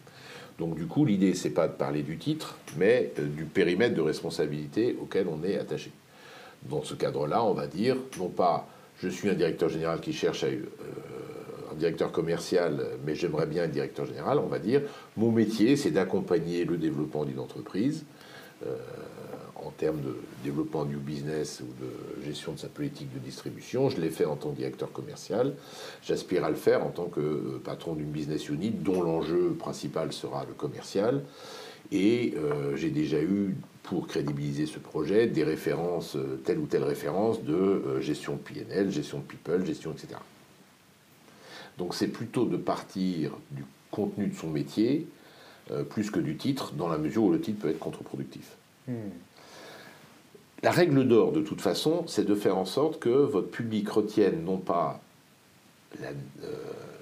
[0.59, 4.01] Donc du coup, l'idée, c'est pas de parler du titre, mais euh, du périmètre de
[4.01, 5.91] responsabilité auquel on est attaché.
[6.69, 8.67] Dans ce cadre-là, on va dire, non pas
[9.01, 10.47] je suis un directeur général qui cherche à,
[11.77, 14.81] directeur commercial, mais j'aimerais bien être directeur général, on va dire,
[15.17, 18.05] mon métier, c'est d'accompagner le développement d'une entreprise
[19.65, 23.89] en termes de développement du business ou de gestion de sa politique de distribution.
[23.89, 25.55] Je l'ai fait en tant que directeur commercial.
[26.03, 30.13] J'aspire à le faire en tant que euh, patron d'une business unit dont l'enjeu principal
[30.13, 31.23] sera le commercial.
[31.91, 36.83] Et euh, j'ai déjà eu, pour crédibiliser ce projet, des références, euh, telle ou telle
[36.83, 40.15] référence de gestion de PNL, gestion de people, gestion, etc.
[41.77, 45.07] Donc c'est plutôt de partir du contenu de son métier
[45.89, 48.55] plus que du titre, dans la mesure où le titre peut être contre-productif.
[48.87, 49.09] Hmm.
[50.65, 54.43] La règle d'or, de toute façon, c'est de faire en sorte que votre public retienne
[54.43, 55.01] non pas
[56.03, 56.11] euh,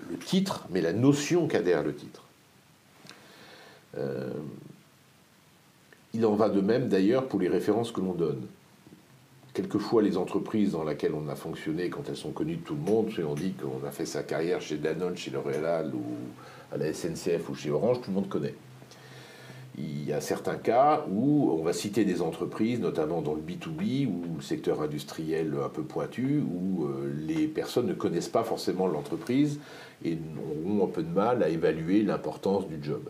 [0.09, 2.23] le titre, mais la notion qu'a derrière le titre.
[3.97, 4.33] Euh,
[6.13, 8.45] il en va de même d'ailleurs pour les références que l'on donne.
[9.53, 12.81] Quelquefois, les entreprises dans lesquelles on a fonctionné, quand elles sont connues de tout le
[12.81, 16.03] monde, on dit qu'on a fait sa carrière chez Danone, chez L'Oréal ou
[16.73, 18.55] à la SNCF ou chez Orange, tout le monde connaît
[19.77, 24.07] il y a certains cas où on va citer des entreprises, notamment dans le B2B
[24.07, 28.87] ou le secteur industriel un peu pointu, où euh, les personnes ne connaissent pas forcément
[28.87, 29.59] l'entreprise
[30.05, 30.17] et
[30.67, 33.09] auront un peu de mal à évaluer l'importance du job.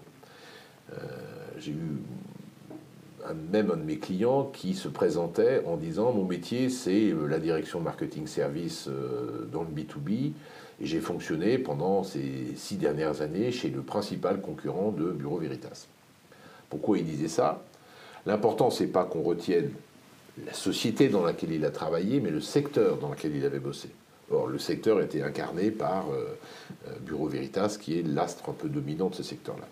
[0.94, 0.96] Euh,
[1.58, 2.02] j'ai eu
[3.52, 7.40] même un de mes clients qui se présentait en disant mon métier c'est euh, la
[7.40, 8.90] direction marketing service
[9.52, 10.32] dans le B2B
[10.82, 15.88] et j'ai fonctionné pendant ces six dernières années chez le principal concurrent de Bureau Veritas.
[16.70, 17.62] Pourquoi il disait ça?
[18.26, 19.72] L'important, c'est pas qu'on retienne
[20.46, 23.90] la société dans laquelle il a travaillé, mais le secteur dans lequel il avait bossé.
[24.32, 26.38] Or, le secteur était incarné par euh,
[26.88, 29.68] euh, Bureau Veritas, qui est l'astre un peu dominant de ce secteur-là.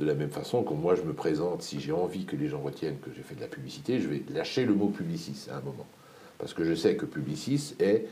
[0.00, 2.60] De la même façon, quand moi je me présente, si j'ai envie que les gens
[2.60, 5.60] retiennent que j'ai fait de la publicité, je vais lâcher le mot publicis à un
[5.60, 5.86] moment.
[6.38, 8.06] Parce que je sais que publicis est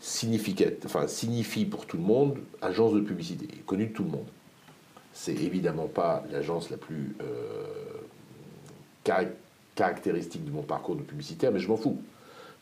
[0.00, 4.28] signifie pour tout le monde agence de publicité, connu de tout le monde.
[5.12, 7.66] C'est évidemment pas l'agence la plus euh,
[9.74, 12.00] caractéristique de mon parcours de publicitaire, mais je m'en fous.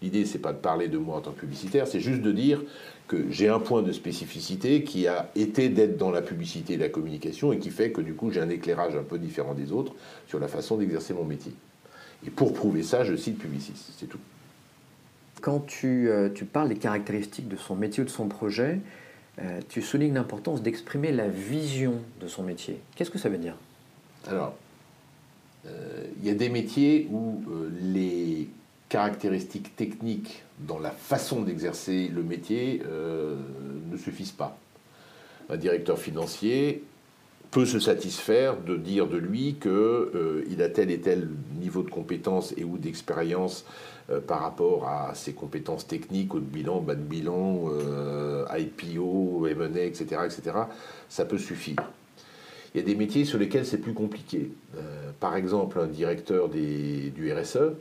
[0.01, 2.63] L'idée, c'est pas de parler de moi en tant que publicitaire, c'est juste de dire
[3.09, 6.89] que j'ai un point de spécificité qui a été d'être dans la publicité et la
[6.89, 9.95] communication et qui fait que du coup j'ai un éclairage un peu différent des autres
[10.29, 11.53] sur la façon d'exercer mon métier.
[12.27, 14.19] Et pour prouver ça, je cite Publicis, c'est tout.
[15.41, 18.81] Quand tu, euh, tu, parles des caractéristiques de son métier ou de son projet,
[19.41, 22.81] euh, tu soulignes l'importance d'exprimer la vision de son métier.
[22.97, 23.55] Qu'est-ce que ça veut dire?
[24.27, 24.55] Alors,
[25.67, 27.41] euh, il y a des métiers où
[27.81, 28.49] les
[28.89, 34.59] caractéristiques techniques dans la façon d'exercer le métier ne suffisent pas.
[35.51, 36.83] un directeur financier
[37.51, 41.29] peut se satisfaire de dire de lui qu'il euh, a tel et tel
[41.59, 43.65] niveau de compétence et ou d'expérience
[44.11, 49.47] euh, par rapport à ses compétences techniques, haut de bilan, bas de bilan, euh, IPO,
[49.47, 50.57] M&A, etc., etc.
[51.09, 51.79] Ça peut suffire.
[52.75, 54.51] Il y a des métiers sur lesquels c'est plus compliqué.
[55.21, 57.73] par exemple, un directeur du RSE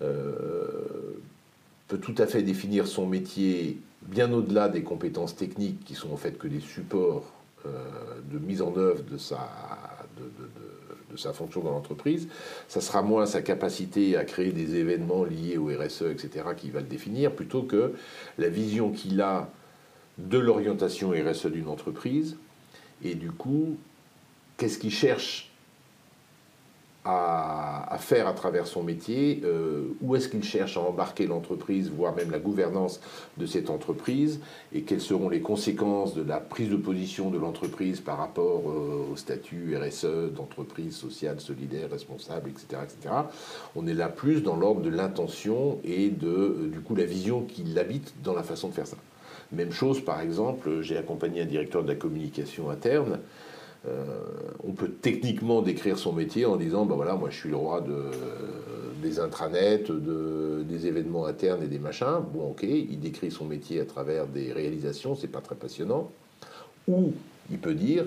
[0.00, 6.16] peut tout à fait définir son métier bien au-delà des compétences techniques qui sont en
[6.16, 7.32] fait que des supports
[7.66, 7.70] euh,
[8.30, 9.48] de mise en œuvre de sa,
[10.18, 12.28] de, sa fonction dans l'entreprise.
[12.68, 16.80] Ça sera moins sa capacité à créer des événements liés au RSE, etc., qui va
[16.80, 17.94] le définir, plutôt que
[18.36, 19.48] la vision qu'il a
[20.18, 22.36] de l'orientation RSE d'une entreprise.
[23.02, 23.76] Et du coup,
[24.56, 25.45] qu'est-ce qu'il cherche
[27.08, 32.14] à, faire à travers son métier, euh, où est-ce qu'il cherche à embarquer l'entreprise, voire
[32.14, 33.00] même la gouvernance
[33.38, 34.40] de cette entreprise,
[34.72, 39.12] et quelles seront les conséquences de la prise de position de l'entreprise par rapport euh,
[39.12, 43.14] au statut RSE d'entreprise sociale, solidaire, responsable, etc., etc.
[43.76, 47.42] On est là plus dans l'ordre de l'intention et de, euh, du coup, la vision
[47.42, 48.96] qui l'habite dans la façon de faire ça.
[49.52, 53.20] Même chose, par exemple, j'ai accompagné un directeur de la communication interne
[54.64, 57.80] on peut techniquement décrire son métier en disant, ben voilà, moi je suis le roi
[57.80, 58.10] de,
[59.02, 62.20] des intranets, de, des événements internes et des machins.
[62.32, 66.10] Bon, ok, il décrit son métier à travers des réalisations, c'est pas très passionnant.
[66.88, 67.12] Ou
[67.50, 68.06] il peut dire,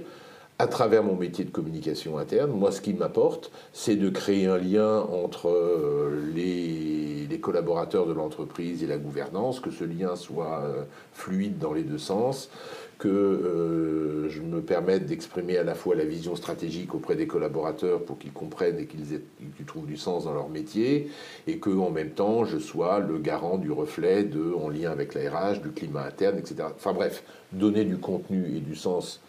[0.62, 4.58] à travers mon métier de communication interne, moi ce qui m'apporte, c'est de créer un
[4.58, 10.84] lien entre euh, les, collaborateurs de l'entreprise et la gouvernance, que ce lien soit euh,
[11.14, 12.50] fluide dans les deux sens,
[12.98, 18.04] que euh, je me permette d'exprimer à la fois la vision stratégique auprès des collaborateurs
[18.04, 21.10] pour qu'ils comprennent et qu'ils trouvent du sens dans leur métier,
[21.48, 25.14] et que en même temps je sois le garant du reflet de, en lien avec
[25.14, 26.68] la RH, du climat interne, etc.
[26.76, 29.22] Enfin bref, donner du contenu et du sens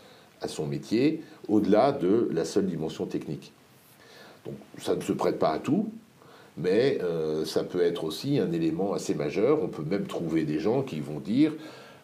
[0.42, 3.52] à son métier au-delà de la seule dimension technique.
[4.44, 5.90] Donc ça ne se prête pas à tout,
[6.56, 9.62] mais euh, ça peut être aussi un élément assez majeur.
[9.62, 11.52] On peut même trouver des gens qui vont dire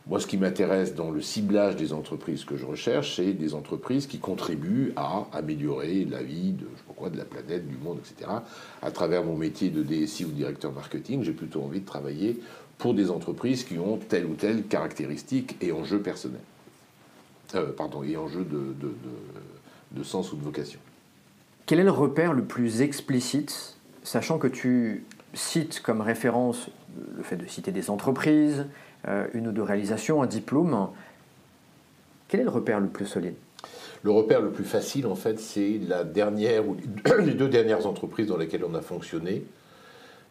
[0.08, 4.06] moi, ce qui m'intéresse dans le ciblage des entreprises que je recherche, c'est des entreprises
[4.06, 6.66] qui contribuent à améliorer la vie de,
[7.10, 8.30] de la planète, du monde, etc.
[8.82, 12.38] À travers mon métier de DSI ou directeur marketing, j'ai plutôt envie de travailler
[12.78, 16.40] pour des entreprises qui ont telle ou telle caractéristique et enjeu personnel.
[17.56, 18.94] Euh, pardon, et enjeu de, de,
[19.92, 20.78] de sens ou de vocation.
[21.66, 25.04] Quel est le repère le plus explicite, sachant que tu
[25.34, 26.68] cites comme référence
[27.16, 28.66] le fait de citer des entreprises,
[29.08, 30.88] euh, une ou deux réalisations, un diplôme.
[32.28, 33.34] Quel est le repère le plus solide?
[34.02, 36.76] Le repère le plus facile, en fait, c'est la dernière ou
[37.18, 39.44] les deux dernières entreprises dans lesquelles on a fonctionné,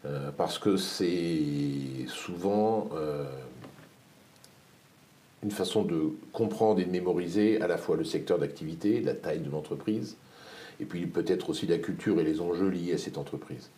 [0.05, 3.25] euh, parce que c'est souvent euh,
[5.43, 9.39] une façon de comprendre et de mémoriser à la fois le secteur d'activité, la taille
[9.39, 10.17] de l'entreprise,
[10.79, 13.69] et puis peut-être aussi la culture et les enjeux liés à cette entreprise.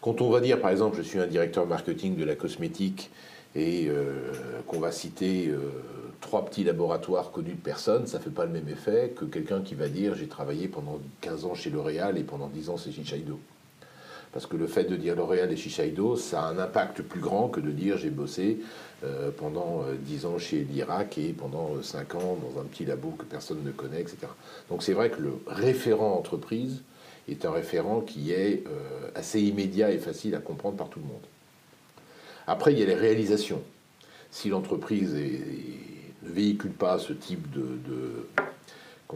[0.00, 3.10] Quand on va dire, par exemple, je suis un directeur marketing de la cosmétique
[3.54, 4.32] et euh,
[4.66, 5.58] qu'on va citer euh,
[6.20, 9.60] trois petits laboratoires connus de personne, ça ne fait pas le même effet que quelqu'un
[9.60, 12.92] qui va dire j'ai travaillé pendant 15 ans chez L'Oréal et pendant 10 ans chez
[12.92, 13.38] Shiseido.
[14.32, 17.48] Parce que le fait de dire L'Oréal et Shiseido, ça a un impact plus grand
[17.48, 18.58] que de dire j'ai bossé
[19.04, 23.24] euh, pendant 10 ans chez l'Irak et pendant 5 ans dans un petit labo que
[23.24, 24.18] personne ne connaît, etc.
[24.68, 26.82] Donc c'est vrai que le référent entreprise
[27.28, 28.64] est un référent qui est
[29.14, 31.20] assez immédiat et facile à comprendre par tout le monde.
[32.46, 33.60] Après, il y a les réalisations.
[34.30, 38.26] Si l'entreprise ne véhicule pas ce type de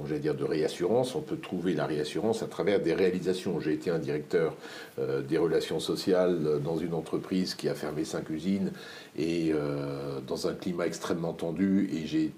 [0.01, 3.61] dire, de réassurance, on peut trouver la réassurance à travers des réalisations.
[3.61, 4.55] J'ai été un directeur
[4.99, 8.73] euh, des relations sociales dans une entreprise qui a fermé cinq usines
[9.17, 11.91] et euh, dans un climat extrêmement tendu.
[11.93, 12.33] Et j'ai,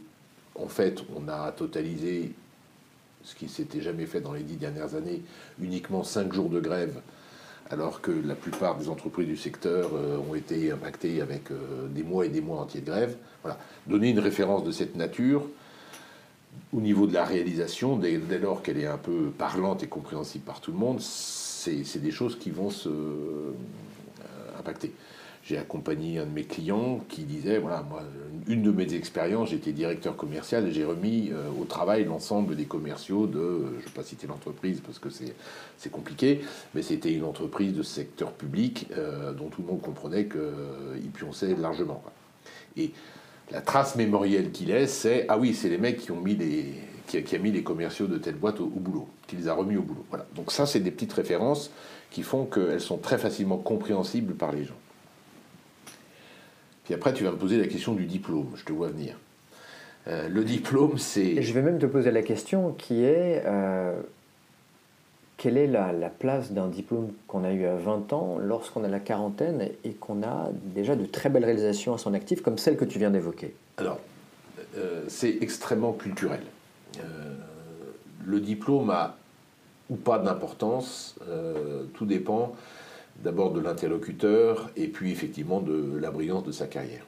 [0.55, 2.33] en fait, on a totalisé
[3.23, 5.23] ce qui s'était jamais fait dans les dix dernières années,
[5.63, 7.01] uniquement cinq jours de grève
[7.71, 12.03] alors que la plupart des entreprises du secteur euh, ont été impactées avec euh, des
[12.03, 13.17] mois et des mois entiers de grève.
[13.43, 13.59] Voilà.
[13.87, 15.47] Donner une référence de cette nature
[16.73, 20.61] au niveau de la réalisation, dès, lors qu'elle est un peu parlante et compréhensible par
[20.61, 23.53] tout le monde, c'est des choses qui vont se euh,
[24.59, 24.93] impacter
[25.45, 28.03] j'ai accompagné un de mes clients qui disait voilà, moi,
[28.49, 32.65] une de mes expériences, j'étais directeur commercial et j'ai remis euh, au travail l'ensemble des
[32.65, 36.41] commerciaux de, je ne vais pas citer l'entreprise parce que c'est compliqué,
[36.75, 40.99] mais c'était une entreprise de secteur public euh, dont tout le monde comprenait qu'il euh,
[41.13, 42.03] pionçait largement.
[42.77, 42.93] Et
[43.51, 47.62] la trace mémorielle qu'il laisse, c'est ah oui, c'est les mecs qui ont mis les
[47.62, 50.05] commerciaux de telle boîte au, boulot, qui les a remis au boulot.
[50.11, 50.26] Voilà.
[50.34, 51.70] Donc ça, c'est des petites références
[52.11, 54.74] qui font qu'elles sont très facilement compréhensibles par les gens.
[56.84, 59.18] Puis après, tu vas me poser la question du diplôme, je te vois venir.
[60.07, 61.40] le diplôme, c'est...
[61.40, 63.42] Je vais même te poser la question qui est
[65.37, 69.01] quelle est la, place d'un diplôme qu'on a eu à 20 ans lorsqu'on a la
[69.01, 72.85] quarantaine et qu'on a déjà de très belles réalisations à son actif, comme celle que
[72.85, 73.55] tu viens d'évoquer?
[73.76, 73.99] Alors,
[74.76, 76.43] euh, c'est extrêmement culturel.
[76.99, 77.35] Euh,
[78.24, 79.16] le diplôme a
[79.91, 82.55] ou pas d'importance, euh, tout dépend
[83.22, 87.05] d'abord de l'interlocuteur et puis effectivement de la brillance de sa carrière.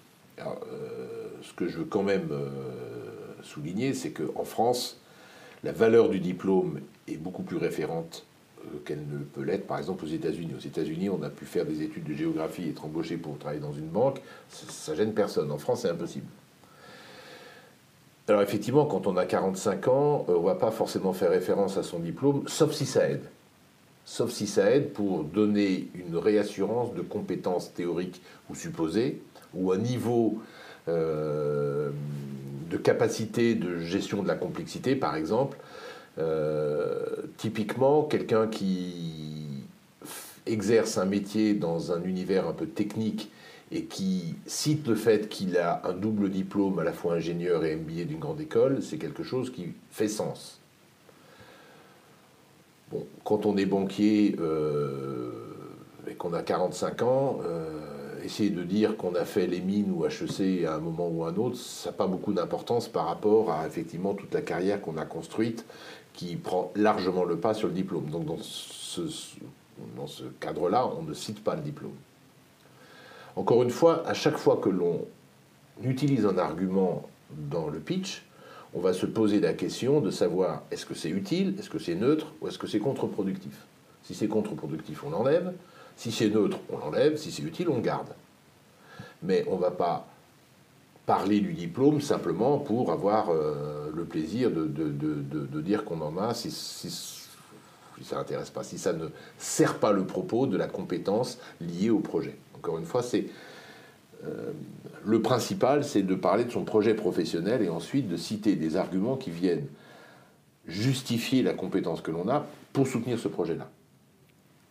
[1.43, 2.29] ce que je veux quand même
[3.43, 5.01] souligner, c'est qu'en France,
[5.67, 8.25] la valeur du diplôme est beaucoup plus référente
[8.61, 10.53] euh, qu'elle ne peut l'être, par exemple, aux États-Unis.
[10.57, 13.61] Aux États-Unis, on a pu faire des études de géographie et être embauché pour travailler
[13.61, 14.21] dans une banque.
[14.49, 15.51] Ça, gêne personne.
[15.51, 16.27] En France, c'est impossible.
[18.29, 21.77] Alors effectivement, quand on a 45 ans, euh, on ne va pas forcément faire référence
[21.79, 23.25] à son diplôme, sauf si ça aide.
[24.05, 29.21] Sauf si ça aide pour donner une réassurance de compétences théoriques ou supposées,
[29.53, 30.39] ou un niveau
[30.87, 31.91] euh,
[32.69, 35.59] de capacité de gestion de la complexité, par exemple.
[36.19, 37.05] Euh,
[37.37, 39.47] typiquement, quelqu'un qui
[40.47, 43.31] exerce un métier dans un univers un peu technique
[43.73, 47.75] et qui cite le fait qu'il a un double diplôme, à la fois ingénieur et
[47.75, 50.61] MBA d'une grande école, c'est quelque chose qui fait sens.
[53.25, 55.33] Quand on est banquier euh,
[56.09, 57.86] et qu'on a 45 ans, euh,
[58.27, 61.31] essayer de dire qu'on a fait les mines ou HEC à un moment ou à
[61.31, 64.99] un autre, ça n'a pas beaucoup d'importance par rapport à effectivement toute la carrière qu'on
[64.99, 65.65] a construite
[66.13, 68.07] qui prend largement le pas sur le diplôme.
[68.11, 69.03] Donc dans ce,
[69.97, 71.95] dans ce cadre-là, on ne cite pas le diplôme.
[73.37, 75.07] Encore une fois, à chaque fois que l'on
[75.83, 78.25] utilise un argument dans le pitch,
[78.75, 81.95] on va se poser la question de savoir est-ce que c'est utile, est-ce que c'est
[81.95, 83.67] neutre ou est-ce que c'est contre-productif.
[84.03, 85.53] Si c'est contre-productif, on l'enlève.
[85.97, 87.17] Si c'est neutre, on l'enlève.
[87.17, 88.09] Si c'est utile, on le garde.
[89.23, 90.07] Mais on ne va pas
[91.07, 96.35] parler du diplôme simplement pour avoir euh, le plaisir de, de, dire qu'on en a
[96.35, 101.91] si, ça n'intéresse pas, si ça ne sert pas le propos de la compétence liée
[101.91, 102.37] au projet.
[102.57, 103.27] Encore une fois, c'est
[104.25, 104.53] euh,
[105.05, 109.17] le principal, c'est de parler de son projet professionnel et ensuite de citer des arguments
[109.17, 109.67] qui viennent
[110.67, 113.71] justifier la compétence que l'on a pour soutenir ce projet-là.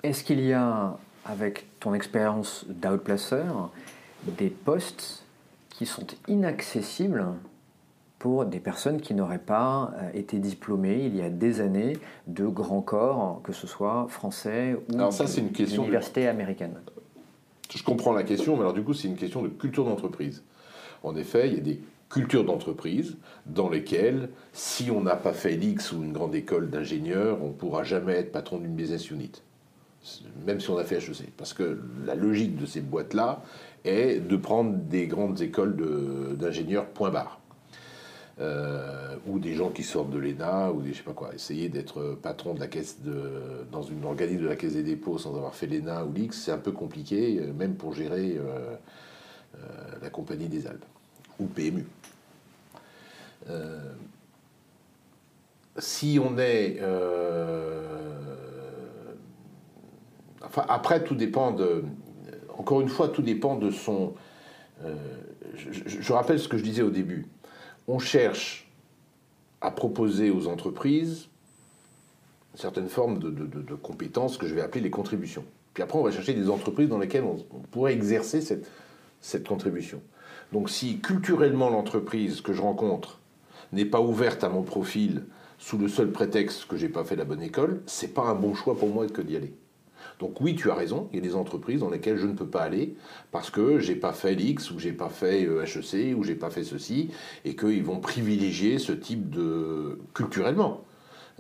[0.04, 3.72] Est-ce qu'il y a, avec ton expérience d'outplaceur,
[4.24, 5.26] des postes
[5.70, 7.26] qui sont inaccessibles
[8.20, 11.98] pour des personnes qui n'auraient pas euh, été diplômées il y a des années
[12.28, 16.76] de grands corps, que ce soit français ou alors ça, c'est une question université américaine.
[17.76, 20.44] Je comprends la question, mais alors du coup, c'est une question de culture d'entreprise.
[21.04, 25.56] En effet, il y a des cultures d'entreprise dans lesquelles, si on n'a pas fait
[25.56, 29.32] l'X ou une grande école d'ingénieur, on ne pourra jamais être patron d'une business unit,
[30.46, 31.32] même si on a fait HEC.
[31.38, 33.42] Parce que la logique de ces boîtes-là
[33.84, 37.40] est de prendre des grandes écoles d'ingénieurs point barre.
[38.42, 41.34] Euh, ou des gens qui sortent de l'ENA, ou des je sais pas quoi.
[41.34, 45.18] Essayer d'être patron de la caisse de, dans une organisme de la caisse des dépôts
[45.18, 48.76] sans avoir fait l'ENA ou l'X, c'est un peu compliqué, euh, même pour gérer euh,
[50.02, 50.84] la compagnie des Alpes,
[51.40, 51.86] ou PMU.
[55.78, 56.82] si on est.
[60.68, 61.84] après, tout dépend de
[62.58, 64.14] encore une fois, tout dépend de son...
[64.84, 64.96] Euh,
[65.56, 67.28] je, rappelle ce que je disais au début.
[67.88, 68.70] On cherche
[69.62, 71.28] à proposer aux entreprises
[72.56, 75.46] certaines formes de, compétences que je vais appeler les contributions.
[75.74, 77.38] Puis après, on va chercher des entreprises dans lesquelles on,
[77.72, 78.70] pourrait exercer cette,
[79.22, 80.02] cette contribution.
[80.52, 83.20] Donc si culturellement l'entreprise que je rencontre
[83.74, 85.24] n'est pas ouverte à mon profil
[85.58, 88.54] sous le seul prétexte que j'ai pas fait la bonne école, c'est pas un bon
[88.54, 89.54] choix pour moi que d'y aller.
[90.20, 92.48] Donc oui, tu as raison, il y a des entreprises dans lesquelles je ne peux
[92.48, 92.96] pas aller
[93.32, 96.50] parce que j'ai pas fait l'X ou j'ai pas fait HEC euh, ou j'ai pas
[96.50, 97.10] fait ceci
[97.44, 100.84] et qu'ils vont privilégier ce type de culturellement.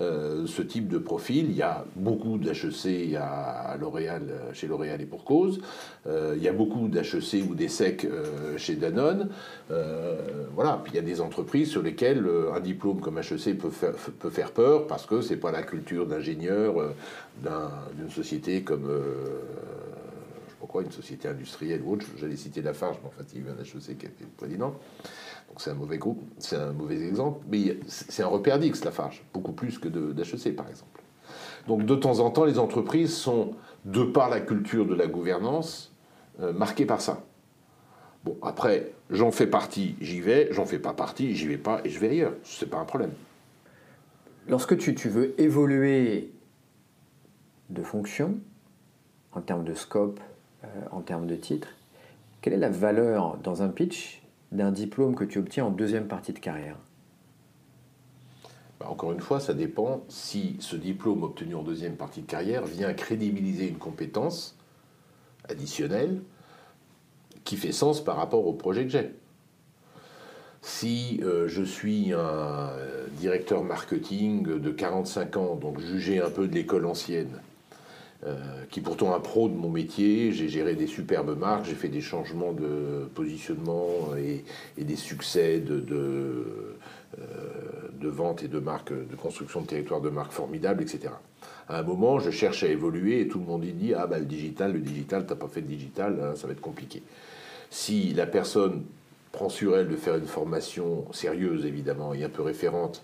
[0.01, 1.45] Euh, ce type de profil.
[1.49, 5.61] Il y a beaucoup d'HEC à L'Oréal, chez L'Oréal et pour cause.
[6.05, 9.29] Euh, il y a beaucoup d'HEC ou d'ESSEC euh, chez Danone.
[10.53, 10.81] voilà.
[10.83, 14.29] Puis il y a des entreprises sur lesquelles un diplôme comme HEC peut faire, peut
[14.29, 16.73] faire peur parce que c'est pas la culture d'ingénieur
[17.41, 18.89] d'une société comme
[20.65, 22.05] je sais pas quoi, une société industrielle ou autre.
[22.17, 24.25] J'allais citer Lafarge, mais en fait, il y a eu un HEC qui a été
[24.37, 24.73] président
[25.57, 29.53] c'est un mauvais groupe, c'est un mauvais exemple, mais c'est un repère d'X, Lafarge, beaucoup
[29.53, 31.01] plus que d'HEC par exemple.
[31.67, 33.53] Donc de temps en temps, les entreprises sont,
[33.85, 35.93] de par la culture de la gouvernance,
[36.41, 37.23] euh, marquées par ça.
[38.23, 41.89] Bon, après, j'en fais partie, j'y vais, j'en fais pas partie, j'y vais pas et
[41.89, 42.33] je vais ailleurs.
[42.43, 43.11] C'est pas un problème.
[44.47, 46.31] Lorsque tu, tu veux évoluer
[47.69, 48.39] de fonction,
[49.31, 50.19] en termes de scope,
[50.91, 51.69] en termes de titre,
[52.41, 56.33] quelle est la valeur dans un pitch d'un diplôme que tu obtiens en deuxième partie
[56.33, 56.77] de carrière?
[58.79, 62.65] Bah, Encore une fois, ça dépend si ce diplôme obtenu en deuxième partie de carrière
[62.65, 64.57] vient crédibiliser une compétence
[65.49, 66.21] additionnelle
[67.43, 69.11] qui fait sens par rapport au projet que j'ai.
[70.61, 76.47] Si euh, je suis un euh, directeur marketing de 45 ans, donc jugé un peu
[76.47, 77.54] de l'école ancienne, euh,
[78.71, 82.01] qui pourtant un pro de mon métier, j'ai géré des superbes marques, j'ai fait des
[82.01, 84.43] changements de positionnement et,
[84.83, 86.75] des succès de, de,
[87.99, 91.09] de, vente et de marques, de construction de territoire de marques formidables, etc.
[91.67, 94.25] À un moment, je cherche à évoluer et tout le monde dit Ah, bah le
[94.25, 97.01] digital, le digital, t'as pas fait de digital, hein, ça va être compliqué.
[97.69, 98.83] Si la personne
[99.31, 103.03] prend sur elle de faire une formation sérieuse, évidemment, et un peu référente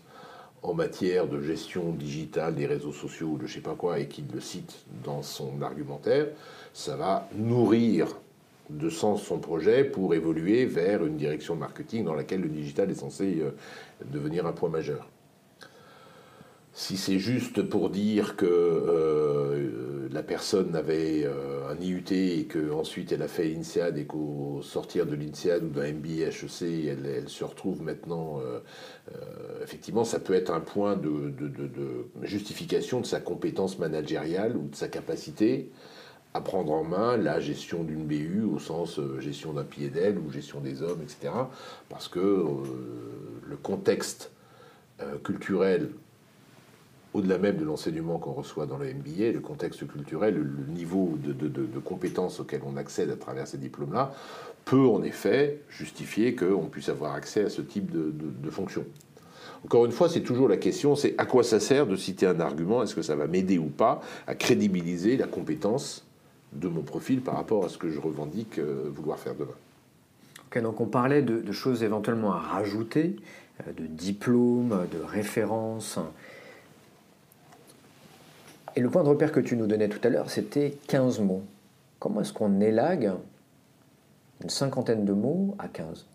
[0.64, 4.08] en matière de gestion digitale des réseaux sociaux ou de je sais pas quoi, et
[4.08, 6.28] qu'il le cite dans son argumentaire,
[6.74, 8.08] ça va nourrir
[8.70, 12.96] de sens son projet pour évoluer vers une direction marketing dans laquelle le digital est
[12.96, 13.52] censé euh,
[14.06, 15.08] devenir un point majeur.
[16.74, 23.12] Si c'est juste pour dire que euh, la personne avait euh, un IUT et qu'ensuite
[23.12, 27.44] elle a fait l'INSEAD et qu'au sortir de l'INSEAD ou d'un MBA HEC, elle, se
[27.44, 28.60] retrouve maintenant, euh,
[29.62, 31.34] effectivement, ça peut être un point de,
[32.22, 35.70] justification de sa compétence managériale ou de sa capacité
[36.34, 40.32] à prendre en main la gestion d'une BU au sens gestion d'un pied d'aile ou
[40.32, 41.34] gestion des hommes, etc.
[41.90, 42.46] Parce que
[43.46, 44.32] le contexte
[45.24, 45.90] culturel
[47.14, 51.80] au-delà même de l'enseignement qu'on reçoit dans le MBA, le contexte culturel, le niveau de,
[51.80, 54.14] compétences auxquelles on accède à travers ces diplômes-là,
[54.66, 58.86] peut en effet justifier qu'on puisse avoir accès à ce type de, fonction.
[59.66, 62.40] Encore une fois, c'est toujours la question, c'est à quoi ça sert de citer un
[62.40, 62.82] argument?
[62.82, 66.06] Est-ce que ça va m'aider ou pas à crédibiliser la compétence
[66.54, 69.52] de mon profil par rapport à ce que je revendique euh, vouloir faire demain?
[70.60, 73.16] Donc on parlait de, choses éventuellement à rajouter,
[73.62, 76.00] euh, de diplômes, de références.
[78.76, 81.44] Et le point de repère que tu nous donnais tout à l'heure, c'était 15 mots.
[82.00, 83.12] Comment est-ce qu'on élague
[84.42, 86.08] une cinquantaine de mots à 15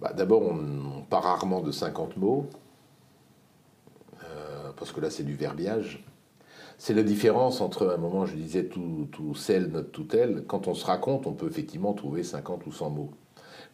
[0.00, 2.46] bah, D'abord, on, part rarement de 50 mots,
[4.22, 6.04] euh, parce que là, c'est du verbiage.
[6.78, 10.44] C'est la différence entre, à un moment, je disais tout, tout celle, notre tout elle.
[10.46, 13.10] Quand on se raconte, on peut effectivement trouver 50 ou 100 mots.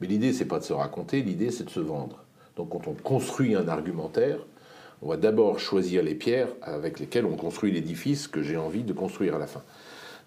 [0.01, 2.25] Mais l'idée, c'est pas de se raconter, l'idée, c'est de se vendre.
[2.57, 4.39] Donc, quand on construit un argumentaire,
[5.03, 8.93] on va d'abord choisir les pierres avec lesquelles on construit l'édifice que j'ai envie de
[8.93, 9.63] construire à la fin.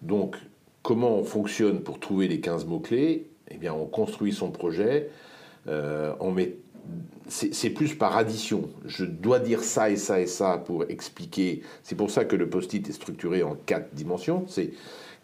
[0.01, 0.35] Donc,
[0.83, 3.29] comment on fonctionne pour trouver les 15 mots-clés?
[3.49, 5.09] Eh bien, on construit son projet,
[5.67, 6.57] euh, on met
[7.27, 8.69] c'est plus par addition.
[8.85, 11.63] Je dois dire ça et ça et ça pour expliquer.
[11.81, 14.45] C'est pour ça que le post-it est structuré en quatre dimensions.
[14.47, 14.69] C'est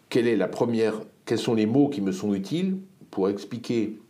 [0.08, 2.78] quelle est la première, quels sont les mots qui me sont utiles
[3.12, 4.00] pour expliquer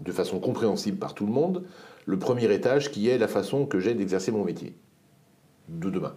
[0.00, 1.64] de façon compréhensible par tout le monde
[2.06, 4.74] le premier étage qui est la façon que j'ai d'exercer mon métier
[5.68, 6.14] de demain.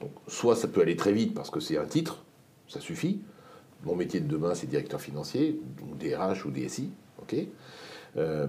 [0.00, 2.22] Donc, soit ça peut aller très vite parce que c'est un titre,
[2.68, 3.20] ça suffit.
[3.84, 6.90] Mon métier de demain, c'est directeur financier, ou DRH ou DSI.
[7.22, 7.36] ok
[8.16, 8.46] euh,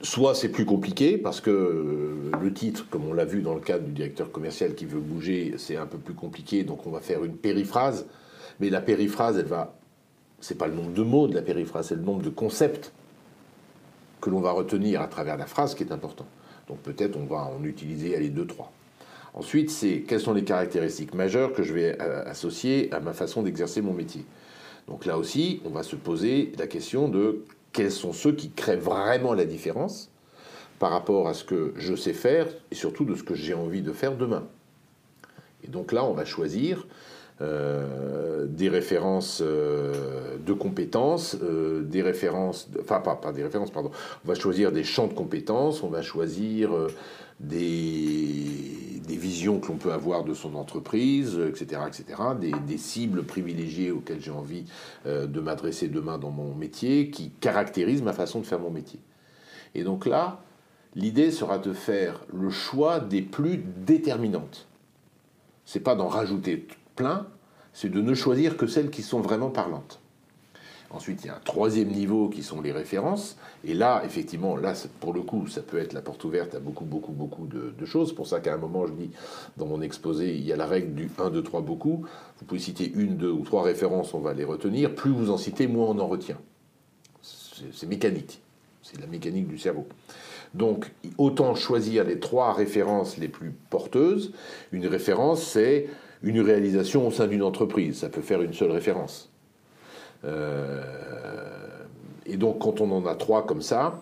[0.00, 3.60] soit c'est plus compliqué parce que euh, le titre, comme on l'a vu dans le
[3.60, 7.00] cadre du directeur commercial qui veut bouger, c'est un peu plus compliqué, donc on va
[7.00, 8.06] faire une périphrase.
[8.60, 9.74] Mais la périphrase, elle va.
[10.40, 12.92] C'est pas le nombre de mots de la périphrase, c'est le nombre de concepts
[14.20, 16.26] que l'on va retenir à travers la phrase qui est important.
[16.68, 18.72] Donc peut-être on va en utiliser les deux, trois.
[19.34, 23.42] Ensuite, c'est quelles sont les caractéristiques majeures que je vais euh, associer à ma façon
[23.42, 24.24] d'exercer mon métier.
[24.88, 28.76] Donc là aussi, on va se poser la question de quels sont ceux qui créent
[28.76, 30.10] vraiment la différence
[30.78, 33.82] par rapport à ce que je sais faire et surtout de ce que j'ai envie
[33.82, 34.46] de faire demain.
[35.64, 36.86] Et donc là, on va choisir
[37.40, 43.92] euh, des références euh, de compétences, euh, des références, enfin pas, pas, des références, pardon,
[44.24, 46.70] on va choisir des champs de compétences, on va choisir
[47.38, 53.22] des, des, visions que l'on peut avoir de son entreprise, etc., etc., des, des cibles
[53.22, 54.64] privilégiées auxquelles j'ai envie
[55.06, 58.98] de m'adresser demain dans mon métier, qui caractérisent ma façon de faire mon métier.
[59.76, 60.42] Et donc là,
[60.96, 64.66] l'idée sera de faire le choix des plus déterminantes.
[65.64, 66.66] C'est pas d'en rajouter
[67.72, 70.00] c'est de ne choisir que celles qui sont vraiment parlantes.
[70.90, 73.36] Ensuite, il y a un troisième niveau qui sont les références.
[73.62, 76.86] Et là, effectivement, là, pour le coup, ça peut être la porte ouverte à beaucoup,
[76.86, 78.14] beaucoup, beaucoup de, de choses.
[78.14, 79.10] pour ça qu'à un moment, je dis,
[79.58, 82.06] dans mon exposé, il y a la règle du 1, 2, 3, beaucoup.
[82.38, 84.94] Vous pouvez citer une, deux ou trois références, on va les retenir.
[84.94, 86.38] Plus vous en citez, moins on en retient.
[87.20, 88.40] C'est mécanique.
[88.82, 89.86] C'est la mécanique du cerveau.
[90.54, 94.32] Donc, autant choisir les trois références les plus porteuses.
[94.72, 95.88] Une référence, c'est
[96.22, 97.98] une réalisation au sein d'une entreprise.
[97.98, 99.30] Ça peut faire une seule référence.
[100.24, 100.82] Euh,
[102.26, 104.00] et donc quand on en a trois comme ça,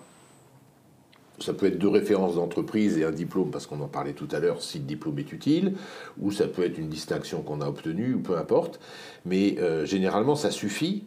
[1.39, 4.39] ça peut être deux références d'entreprise et un diplôme, parce qu'on en parlait tout à
[4.39, 5.75] l'heure, si le diplôme est utile,
[6.19, 8.81] ou ça peut être une distinction qu'on a obtenue, ou peu importe.
[9.25, 11.05] Mais euh, généralement, ça suffit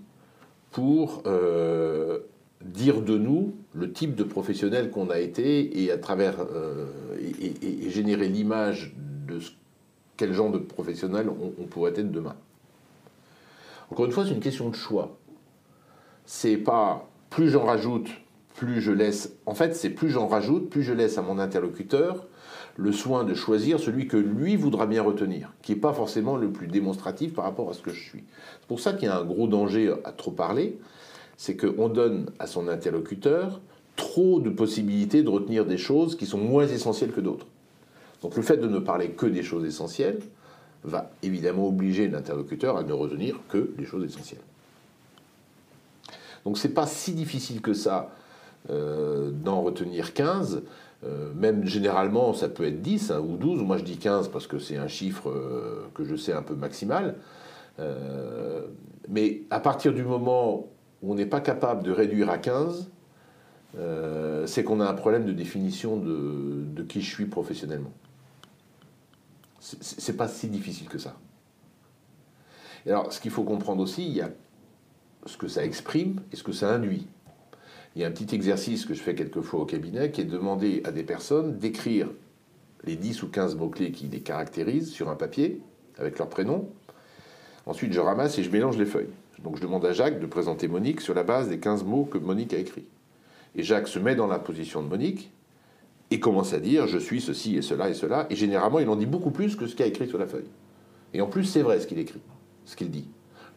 [0.72, 2.20] pour euh,
[2.64, 6.86] dire de nous le type de professionnel qu'on a été et à travers euh,
[7.20, 8.94] et, générer l'image
[9.28, 9.40] de
[10.20, 12.36] quel genre de professionnel on, pourrait être demain.
[13.90, 15.18] Encore une fois, c'est une question de choix.
[16.26, 18.10] C'est pas plus j'en rajoute,
[18.54, 22.28] plus je laisse, en fait, c'est plus j'en rajoute, plus je laisse à mon interlocuteur
[22.76, 26.52] le soin de choisir celui que lui voudra bien retenir, qui n'est pas forcément le
[26.52, 28.26] plus démonstratif par rapport à ce que je suis.
[28.60, 30.80] C'est pour ça qu'il y a un gros danger à trop parler,
[31.38, 33.62] c'est qu'on donne à son interlocuteur
[33.96, 37.48] trop de possibilités de retenir des choses qui sont moins essentielles que d'autres.
[38.22, 40.20] Donc le fait de ne parler que des choses essentielles
[40.84, 44.42] va évidemment obliger l'interlocuteur à ne retenir que les choses essentielles.
[46.46, 48.12] Donc c'est pas si difficile que ça
[48.70, 50.64] euh, d'en retenir 15.
[51.06, 53.64] Euh, même généralement, ça peut être 10 hein, ou 12.
[53.64, 56.56] Moi, je dis 15 parce que c'est un chiffre euh, que je sais un peu
[56.56, 57.16] maximal.
[59.08, 60.68] mais à partir du moment
[61.02, 62.90] où on n'est pas capable de réduire à 15,
[64.46, 67.94] c'est qu'on a un problème de définition de, de qui je suis professionnellement.
[69.60, 71.16] C'est pas si difficile que ça.
[72.86, 74.30] Alors, ce qu'il faut comprendre aussi, il y a
[75.26, 77.08] ce que ça exprime et ce que ça induit.
[77.96, 80.32] Il y a un petit exercice que je fais quelquefois au cabinet qui est de
[80.32, 82.08] demander à des personnes d'écrire
[82.86, 85.62] les 10 ou 15 mots-clés qui les caractérisent sur un papier
[85.98, 86.70] avec leur prénom.
[87.66, 89.10] Ensuite, je ramasse et je mélange les feuilles.
[89.44, 92.18] Donc je demande à Jacques de présenter Monique sur la base des 15 mots que
[92.18, 92.86] Monique a écrits.
[93.56, 95.32] Et Jacques se met dans la position de Monique
[96.12, 98.28] et commence à dire je suis ceci et cela et cela.
[98.30, 100.50] Et généralement, il en dit beaucoup plus que ce qu'il a écrit sur la feuille.
[101.14, 102.22] Et en plus, c'est vrai ce qu'il écrit,
[102.66, 103.08] ce qu'il dit.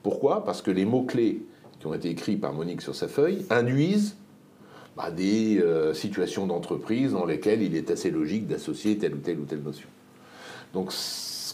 [0.03, 0.45] Pourquoi?
[0.45, 1.43] Parce que les mots-clés
[1.79, 4.17] qui ont été écrits par Monique sur sa feuille induisent
[4.97, 9.39] bah, des euh, situations d'entreprise dans lesquelles il est assez logique d'associer telle ou telle
[9.39, 9.89] ou telle notion.
[10.73, 10.93] Donc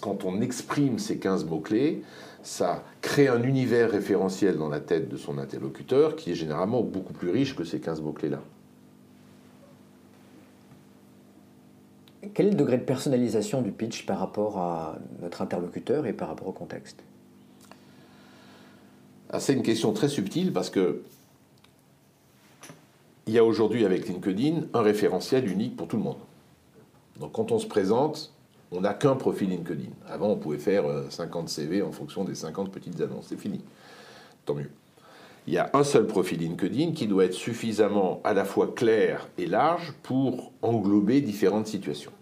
[0.01, 2.03] quand on exprime ces 15 mots-clés,
[2.43, 7.13] ça crée un univers référentiel dans la tête de son interlocuteur qui est généralement beaucoup
[7.13, 8.41] plus riche que ces 15 mots-clés-là.
[12.35, 16.29] Quel est le degré de personnalisation du pitch par rapport à notre interlocuteur et par
[16.29, 17.03] rapport au contexte?
[19.31, 21.03] Ah, C'est une question très subtile parce que
[23.27, 26.17] il y a aujourd'hui avec LinkedIn un référentiel unique pour tout le monde.
[27.21, 28.33] Donc quand on se présente,
[28.73, 29.91] on n'a qu'un profil LinkedIn.
[30.09, 33.27] Avant, on pouvait faire 50 euh, CV en fonction des 50 petites annonces.
[33.29, 33.61] C'est fini.
[34.45, 34.71] Tant mieux.
[35.49, 39.31] Il y a un seul profil LinkedIn qui doit être suffisamment à la fois clair
[39.39, 42.13] et large pour englober différentes situations.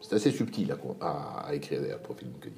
[0.00, 2.54] C'est assez subtil à, écrire un profil LinkedIn.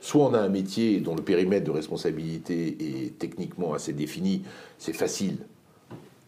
[0.00, 4.42] Soit on a un métier dont le périmètre de responsabilité est techniquement assez défini,
[4.78, 5.38] c'est facile,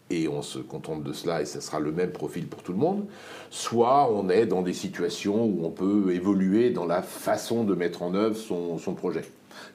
[0.09, 2.77] et on se contente de cela et ce sera le même profil pour tout le
[2.77, 3.05] monde,
[3.49, 8.01] soit on est dans des situations où on peut évoluer dans la façon de mettre
[8.01, 9.25] en œuvre son, projet.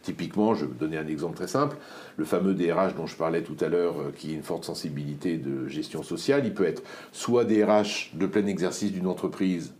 [0.02, 1.76] Typiquement, je vais vous donner un exemple très simple,
[2.16, 5.36] le fameux DRH dont je parlais tout à l'heure, euh, qui a une forte sensibilité
[5.36, 9.74] de gestion sociale, il peut être soit DRH de plein exercice d'une entreprise,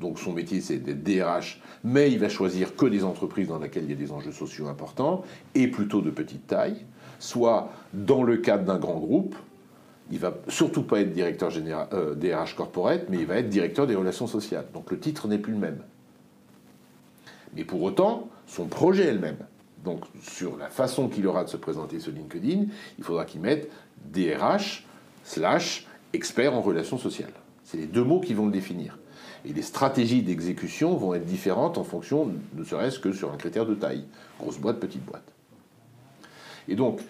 [0.00, 3.84] donc son métier c'est d'être DRH, mais il va choisir que des entreprises dans lesquelles
[3.84, 6.84] il y a des enjeux sociaux importants, et plutôt de petite taille,
[7.18, 9.36] soit dans le cadre d'un grand groupe,
[10.10, 13.86] il va surtout pas être directeur général, euh, DRH corporate, mais il va être directeur
[13.86, 14.66] des relations sociales.
[14.74, 15.78] Donc le titre n'est plus le même.
[17.54, 19.38] Mais pour autant, son projet est le même.
[19.84, 22.64] Donc sur la façon qu'il aura de se présenter sur LinkedIn,
[22.98, 23.70] il faudra qu'il mette
[24.12, 24.84] DRH
[25.24, 27.32] slash expert en relations sociales.
[27.64, 28.98] C'est les deux mots qui vont le définir.
[29.44, 33.64] Et les stratégies d'exécution vont être différentes en fonction, ne serait-ce que sur un critère
[33.64, 34.04] de taille.
[34.38, 35.32] Grosse boîte, petite boîte.
[36.68, 37.00] Et donc,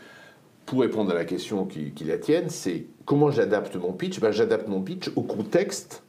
[0.67, 4.21] pour répondre à la question qui, la tienne, c'est comment j'adapte mon pitch?
[4.21, 6.05] Ben, J'adapte mon pitch au contexte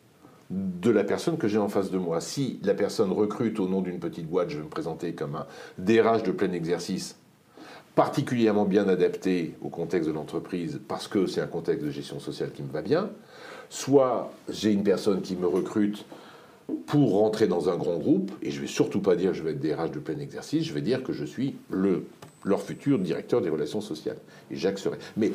[0.52, 2.20] de la personne que j'ai en face de moi.
[2.22, 5.46] Si la personne recrute au nom d'une petite boîte, je vais me présenter comme un
[5.78, 7.16] DRH de plein exercice,
[7.96, 12.52] particulièrement bien adapté au contexte de l'entreprise parce que c'est un contexte de gestion sociale
[12.52, 13.10] qui me va bien.
[13.70, 16.06] Soit j'ai une personne qui me recrute
[16.86, 19.52] pour rentrer dans un grand groupe, et je vais surtout pas dire que je vais
[19.52, 22.06] être DRH de plein exercice, je vais dire que je suis le
[22.44, 24.18] leur futur directeur des relations sociales.
[24.50, 24.98] Et Jacques serait.
[25.18, 25.32] Mais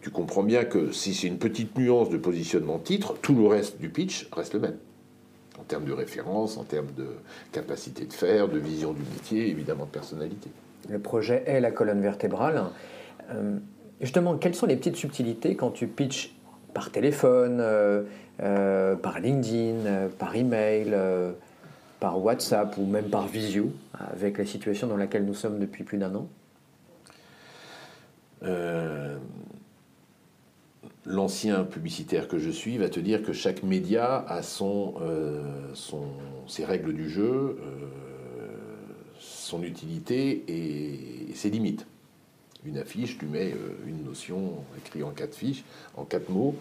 [0.00, 3.80] tu comprends bien que si c'est une petite nuance de positionnement titre, tout le reste
[3.80, 4.76] du pitch reste le même.
[5.58, 7.08] En termes de référence, en termes de
[7.52, 10.50] capacité de faire, de vision du métier, évidemment de personnalité.
[10.88, 12.64] Le projet est la colonne vertébrale.
[13.30, 13.58] Euh,
[14.00, 16.34] justement, quelles sont les petites subtilités quand tu pitches
[16.72, 18.04] par téléphone, euh,
[18.42, 20.96] euh, par LinkedIn, par email,
[22.00, 25.98] par WhatsApp ou même par visio, avec la situation dans laquelle nous sommes depuis plus
[25.98, 26.26] d'un an?
[28.42, 29.18] Euh,
[31.06, 34.94] l'ancien publicitaire que je suis va te dire que chaque média a son,
[36.46, 37.58] ses règles du jeu,
[39.18, 41.86] son utilité et, ses limites.
[42.66, 43.54] Une affiche, tu mets
[43.86, 45.64] une notion écrite en quatre fiches,
[45.96, 46.54] en quatre mots.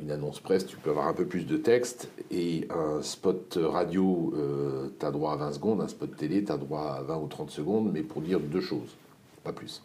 [0.00, 4.32] Une annonce presse, tu peux avoir un peu plus de texte, et un spot radio,
[4.36, 7.16] euh, tu as droit à 20 secondes, un spot télé, tu as droit à 20
[7.16, 8.96] ou 30 secondes, mais pour dire deux choses,
[9.42, 9.82] pas plus.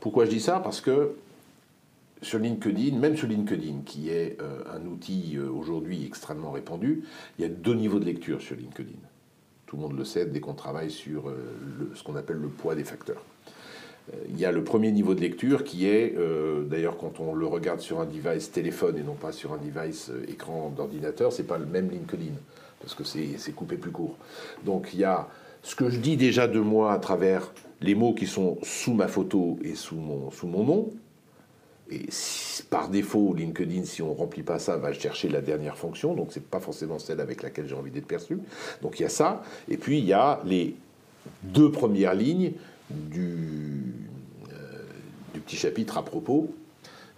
[0.00, 0.60] Pourquoi je dis ça?
[0.60, 1.12] Parce que
[2.22, 7.04] sur LinkedIn, même sur LinkedIn, qui est euh, un outil euh, aujourd'hui extrêmement répandu,
[7.38, 8.98] il y a deux niveaux de lecture sur LinkedIn.
[9.66, 11.30] Tout le monde le sait dès qu'on travaille sur
[11.94, 13.22] ce qu'on appelle le poids des facteurs.
[14.28, 17.46] Il y a le premier niveau de lecture qui est, euh, d'ailleurs quand on le
[17.46, 21.46] regarde sur un device téléphone et non pas sur un device euh, écran d'ordinateur, c'est
[21.46, 22.32] pas le même LinkedIn,
[22.80, 24.16] parce que c'est coupé plus court.
[24.64, 25.28] Donc il y a
[25.62, 29.08] ce que je dis déjà de moi à travers les mots qui sont sous ma
[29.08, 30.90] photo et sous mon, sous mon nom.
[31.90, 32.06] Et
[32.68, 36.32] par défaut, LinkedIn, si on ne remplit pas ça, va chercher la dernière fonction, donc
[36.32, 38.38] ce n'est pas forcément celle avec laquelle j'ai envie d'être perçu.
[38.82, 39.42] Donc il y a ça.
[39.68, 40.76] Et puis il y a les
[41.42, 42.52] deux premières lignes
[42.90, 43.94] du,
[44.52, 44.82] euh,
[45.46, 46.54] petit chapitre à propos,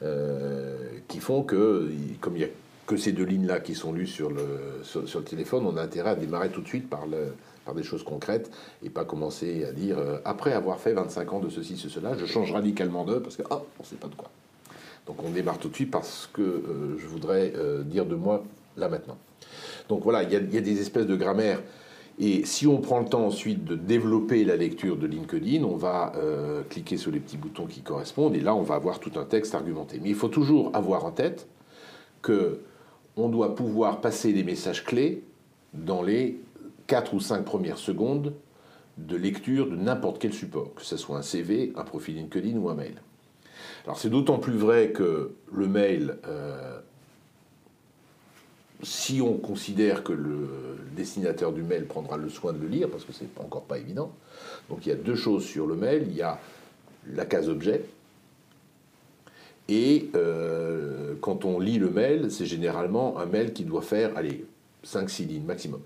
[0.02, 0.76] euh,
[1.08, 1.90] qui font que,
[2.20, 2.50] comme il n'y a
[2.86, 6.50] que ces deux lignes-là qui sont lues sur le, téléphone, on a intérêt à démarrer
[6.50, 8.50] tout de suite par des choses concrètes
[8.82, 12.16] et pas commencer à dire euh, après avoir fait 25 ans de ceci, ce, cela,
[12.16, 14.30] je change radicalement d'eux parce que ah, on ne sait pas de quoi.
[15.10, 16.62] Donc on démarre tout de suite parce que
[16.96, 17.52] je voudrais
[17.84, 18.44] dire de moi
[18.76, 19.18] là maintenant.
[19.88, 21.60] Donc voilà, il y, y, a des espèces de grammaire
[22.22, 26.12] et si on prend le temps ensuite de développer la lecture de LinkedIn, on va
[26.16, 29.24] euh, cliquer sur les petits boutons qui correspondent et là on va avoir tout un
[29.24, 29.98] texte argumenté.
[30.02, 31.48] Mais il faut toujours avoir en tête
[32.20, 32.60] que
[33.16, 35.24] on doit pouvoir passer des messages clés
[35.72, 36.38] dans les
[36.88, 38.34] 4 ou 5 premières secondes
[38.98, 42.68] de lecture de n'importe quel support, que ce soit un CV, un profil LinkedIn ou
[42.68, 43.00] un mail.
[43.84, 46.80] Alors c'est d'autant plus vrai que le mail euh,
[48.82, 50.48] si on considère que le
[50.96, 54.12] destinateur du mail prendra le soin de le lire, parce que c'est encore pas évident,
[54.68, 56.06] donc il y a deux choses sur le mail.
[56.08, 56.38] Il y a
[57.12, 57.84] la case objet,
[59.68, 64.44] et euh, quand on lit le mail, c'est généralement un mail qui doit faire, allez,
[64.84, 65.80] 5-6 lignes maximum.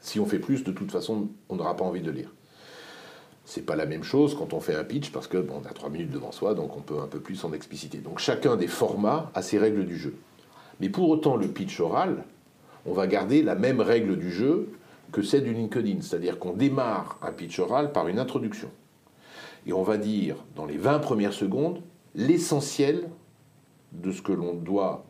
[0.00, 2.32] Si on fait plus, de toute façon, on n'aura pas envie de lire.
[3.44, 5.72] C'est pas la même chose quand on fait un pitch parce que bon, on a
[5.72, 7.98] 3 minutes devant soi, donc on peut un peu plus en expliciter.
[7.98, 10.14] Donc chacun des formats a ses règles du jeu.
[10.80, 12.24] Mais pour autant, le pitch oral,
[12.86, 14.70] on va garder la même règle du jeu
[15.12, 18.70] que celle du LinkedIn, c'est-à-dire qu'on démarre un pitch oral par une introduction.
[19.66, 21.80] Et on va dire, dans les 20 premières secondes,
[22.14, 23.08] l'essentiel
[23.92, 25.04] de ce que l'on doit,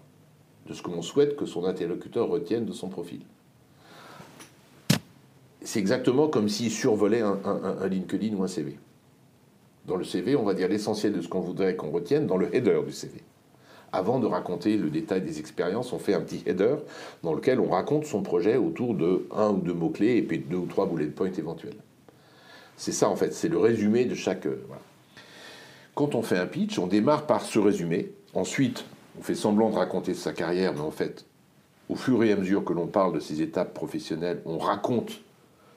[0.66, 3.20] de ce que l'on souhaite que son interlocuteur retienne de son profil.
[5.64, 8.78] C'est exactement comme s'il survolait un, LinkedIn ou un CV.
[9.86, 12.54] Dans le CV, on va dire l'essentiel de ce qu'on voudrait qu'on retienne dans le
[12.54, 13.22] header du CV
[13.94, 16.76] avant de raconter le détail des expériences, on fait un petit header
[17.22, 20.56] dans lequel on raconte son projet autour de un ou deux mots-clés et puis deux
[20.56, 21.76] ou trois bullet points éventuels.
[22.76, 24.46] C'est ça en fait, c'est le résumé de chaque.
[24.46, 24.66] Euh,
[25.94, 28.12] Quand on fait un pitch, on démarre par ce résumé.
[28.34, 28.84] Ensuite,
[29.18, 31.24] on fait semblant de raconter sa carrière, mais en fait,
[31.88, 35.20] au fur et à mesure que l'on parle de ses étapes professionnelles, on raconte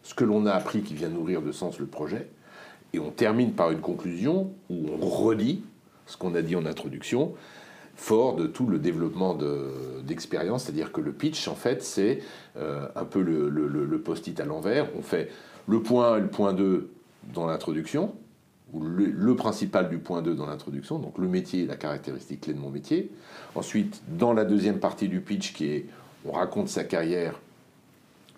[0.08, 2.30] ce que l'on a appris qui vient nourrir de sens le projet.
[2.94, 5.66] Et on termine par une conclusion où on redit
[6.06, 7.34] ce qu'on a dit en introduction
[7.98, 9.38] fort de tout le développement
[10.06, 12.20] d'expérience, c'est-à-dire que le pitch, en fait, c'est
[12.56, 14.88] euh, un peu le, post-it à l'envers.
[14.98, 15.30] On fait
[15.68, 16.90] le point 1 et le point 2
[17.34, 18.14] dans l'introduction,
[18.72, 22.60] ou le, principal du point 2 dans l'introduction, donc le métier, la caractéristique clé de
[22.60, 23.12] mon métier.
[23.56, 25.86] Ensuite, dans la deuxième partie du pitch, qui est
[26.24, 27.34] on raconte sa carrière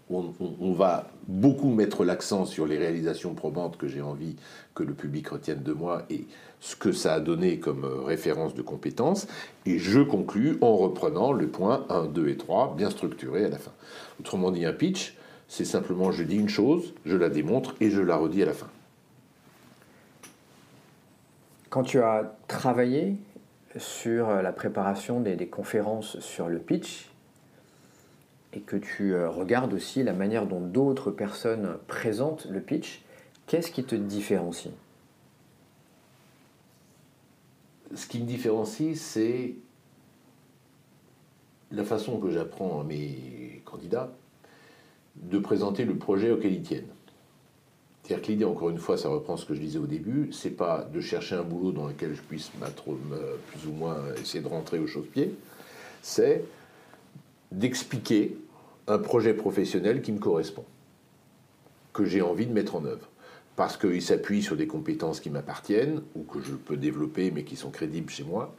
[0.09, 4.35] on, va beaucoup mettre l'accent sur les réalisations probantes que j'ai envie
[4.73, 6.25] que le public retienne de moi et
[6.59, 9.27] ce que ça a donné comme euh, référence de compétences.
[9.65, 13.59] Et je conclus en reprenant le point 1, 2 et 3, bien structuré à la
[13.59, 13.71] fin.
[14.19, 15.15] Autrement dit, un pitch,
[15.47, 18.53] c'est simplement je dis une chose, je la démontre et je la redis à la
[18.53, 18.69] fin.
[21.69, 23.15] Quand tu as travaillé
[23.77, 27.09] sur la préparation des conférences sur le pitch,
[28.53, 33.03] et que tu euh, regardes aussi la manière dont d'autres personnes présentent le pitch,
[33.47, 34.73] qu'est-ce qui te différencie?
[37.95, 39.55] Ce qui me différencie, c'est
[41.71, 44.11] la façon que j'apprends à mes candidats
[45.15, 46.87] de présenter le projet auquel ils tiennent.
[48.03, 50.51] C'est-à-dire que l'idée, encore une fois, ça reprend ce que je disais au début, c'est
[50.51, 54.79] pas de chercher un boulot dans lequel je puisse plus ou moins essayer de rentrer
[54.79, 55.35] au chausse-pied,
[56.01, 56.43] c'est
[57.51, 58.37] d'expliquer
[58.87, 60.65] un projet professionnel qui me correspond,
[61.93, 63.09] que j'ai envie de mettre en œuvre,
[63.55, 67.55] parce qu'il s'appuie sur des compétences qui m'appartiennent ou que je peux développer mais qui
[67.55, 68.55] sont crédibles chez moi,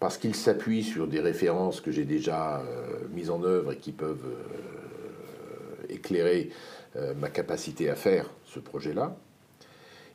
[0.00, 2.62] parce qu'il s'appuie sur des références que j'ai déjà
[3.14, 4.26] mises en œuvre et qui peuvent
[5.88, 6.50] éclairer
[7.16, 9.16] ma capacité à faire ce projet-là.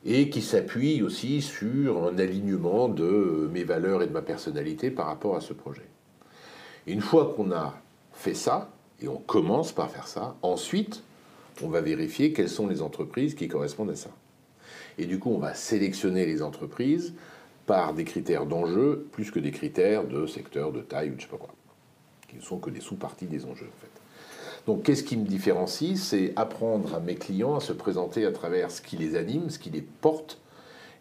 [0.04, 5.06] Et qui s'appuie aussi sur un alignement de mes valeurs et de ma personnalité par
[5.06, 5.86] rapport à ce projet.
[6.88, 7.80] une fois qu'on a
[8.12, 11.02] fait ça, et on commence par faire ça, ensuite,
[11.62, 14.10] on va vérifier quelles sont les entreprises qui correspondent à ça.
[14.98, 17.14] Et du coup, on va sélectionner les entreprises
[17.66, 21.26] par des critères d'enjeu plus que des critères de secteur, de taille ou de je
[21.26, 21.54] sais pas quoi,
[22.28, 23.90] qui ne sont que des sous-parties des enjeux en fait.
[24.66, 25.96] Donc qu'est-ce qui me différencie?
[25.96, 29.58] C'est apprendre à mes clients à se présenter à travers ce qui les anime, ce
[29.58, 30.40] qui les porte,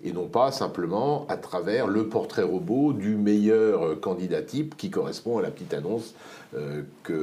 [0.03, 5.37] et non pas simplement à travers le portrait robot du meilleur candidat type qui correspond
[5.37, 6.15] à la petite annonce
[6.55, 7.13] euh, que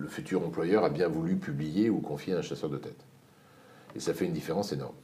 [0.00, 3.04] le futur employeur a bien voulu publier ou confier à un chasseur de tête.
[3.94, 4.94] Et ça fait une différence énorme.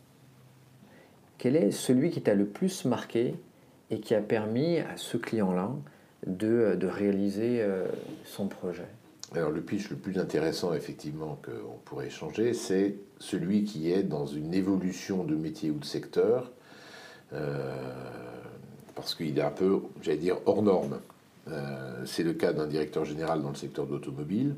[1.38, 3.34] Quel est celui qui t'a le plus marqué
[3.90, 5.70] et qui a permis à ce client-là
[6.26, 7.86] de, de réaliser euh,
[8.24, 8.86] son projet?
[9.34, 14.26] Alors le pitch le plus intéressant effectivement qu'on pourrait échanger, c'est celui qui est dans
[14.26, 16.50] une évolution de métier ou de secteur,
[17.32, 17.74] euh,
[18.94, 20.98] parce qu'il est un peu, j'allais dire, hors norme.
[21.48, 24.54] Euh, c'est le cas d'un directeur général dans le secteur de l'automobile,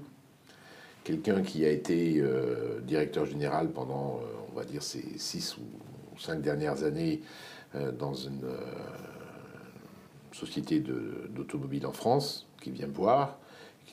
[1.04, 4.20] quelqu'un qui a été euh, directeur général pendant,
[4.52, 7.22] on va dire, ces six ou cinq dernières années
[7.98, 8.46] dans une
[10.30, 13.36] société d'automobile en France, qui vient me voir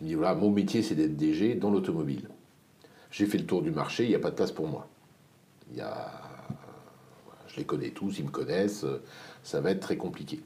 [0.01, 2.27] qui me dit voilà, mon métier c'est d'être DG dans l'automobile.
[3.11, 4.87] J'ai fait le tour du marché, il n'y a pas de place pour moi.
[5.75, 5.83] Il
[7.47, 8.85] je les connais tous, ils me connaissent,
[9.43, 10.39] ça va être très compliqué.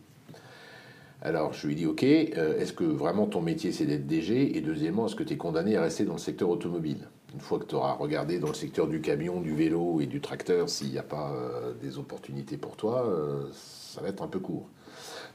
[1.21, 4.61] Alors je lui dis ok, euh, est-ce que vraiment ton métier c'est d'être DG Et
[4.61, 7.07] deuxièmement, est-ce que tu es condamné à rester dans le secteur automobile?
[7.33, 10.19] Une fois que tu auras regardé dans le secteur du camion, du vélo et du
[10.19, 14.27] tracteur, s'il n'y a pas euh, des opportunités pour toi, euh, ça va être un
[14.27, 14.67] peu court.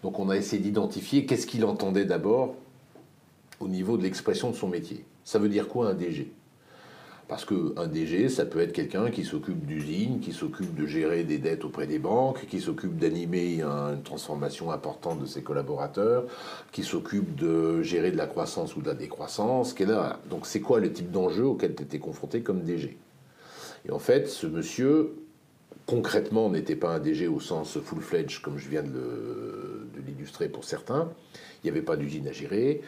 [0.02, 2.54] Donc on a essayé d'identifier qu'est-ce qu'il entendait d'abord
[3.60, 5.04] au niveau de l'expression de son métier.
[5.24, 6.32] Ça veut dire quoi un DG
[7.30, 11.38] parce qu'un DG, ça peut être quelqu'un qui s'occupe d'usine, qui s'occupe de gérer des
[11.38, 16.24] dettes auprès des banques, qui s'occupe d'animer une transformation importante de ses collaborateurs,
[16.72, 19.76] qui s'occupe de gérer de la croissance ou de la décroissance.
[20.28, 22.98] Donc c'est quoi le type d'enjeu auquel tu étais confronté comme DG
[23.86, 25.14] Et en fait, ce monsieur,
[25.86, 31.08] concrètement, n'était pas un DG au sens full-fledged, comme je viens de l'illustrer pour certains.
[31.62, 32.82] Il n'y avait pas d'usine à gérer.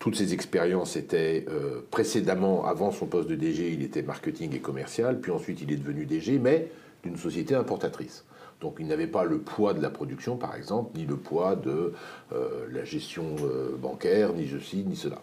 [0.00, 4.58] Toutes ses expériences étaient euh, précédemment, avant son poste de DG, il était marketing et
[4.58, 6.72] commercial, puis ensuite il est devenu DG, mais
[7.04, 8.24] d'une société importatrice.
[8.62, 11.92] Donc il n'avait pas le poids de la production, par exemple, ni le poids de
[12.32, 15.20] euh, la gestion euh, bancaire, ni ceci, ni cela.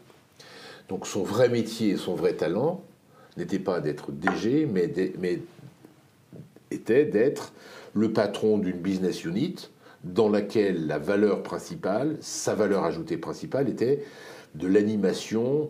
[0.90, 2.84] Donc son vrai métier, son vrai talent,
[3.36, 5.40] n'était pas d'être DG, mais, mais
[6.70, 7.52] était d'être
[7.96, 9.72] le patron d'une business unit
[10.04, 14.04] dans laquelle la valeur principale, sa valeur ajoutée principale était
[14.58, 15.70] de l'animation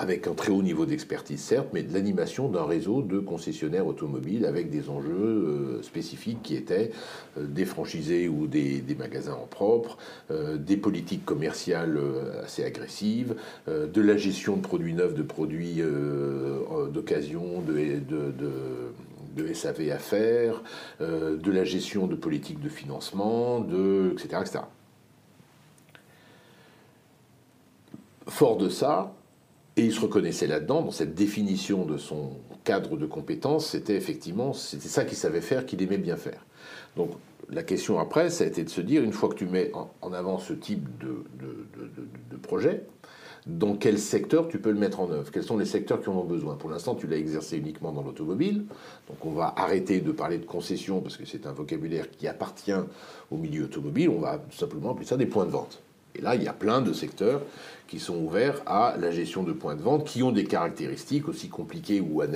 [0.00, 4.46] avec un très haut niveau d'expertise certes, mais de l'animation d'un réseau de concessionnaires automobiles
[4.46, 6.90] avec des enjeux euh, spécifiques qui étaient
[7.36, 9.98] euh, des franchisés ou des, magasins en propre,
[10.30, 11.98] euh, des politiques commerciales
[12.42, 13.34] assez agressives,
[13.68, 15.82] de la gestion de produits neufs, de produits
[16.92, 20.62] d'occasion, de, SAV à faire,
[21.00, 23.66] de la gestion de politiques de financement,
[24.12, 24.60] etc.
[28.30, 29.12] Fort de ça,
[29.76, 32.30] et il se reconnaissait là-dedans, dans cette définition de son
[32.64, 36.46] cadre de compétences, c'était effectivement, c'était ça qu'il savait faire, qu'il aimait bien faire.
[36.96, 37.10] Donc
[37.50, 40.12] la question après, ça a été de se dire, une fois que tu mets en
[40.12, 42.84] avant ce type de, de, projet,
[43.46, 45.30] dans quel secteur tu peux le mettre en œuvre?
[45.32, 46.54] Quels sont les secteurs qui en ont besoin?
[46.54, 48.64] Pour l'instant, tu l'as exercé uniquement dans l'automobile,
[49.08, 52.72] donc on va arrêter de parler de concession parce que c'est un vocabulaire qui appartient
[53.30, 55.80] au milieu automobile, on va simplement appeler ça des points de vente.
[56.14, 57.42] Et là, il y a plein de secteurs
[57.90, 61.48] qui sont ouverts à la gestion de points de vente, qui ont des caractéristiques aussi
[61.48, 62.28] compliquées ou euh,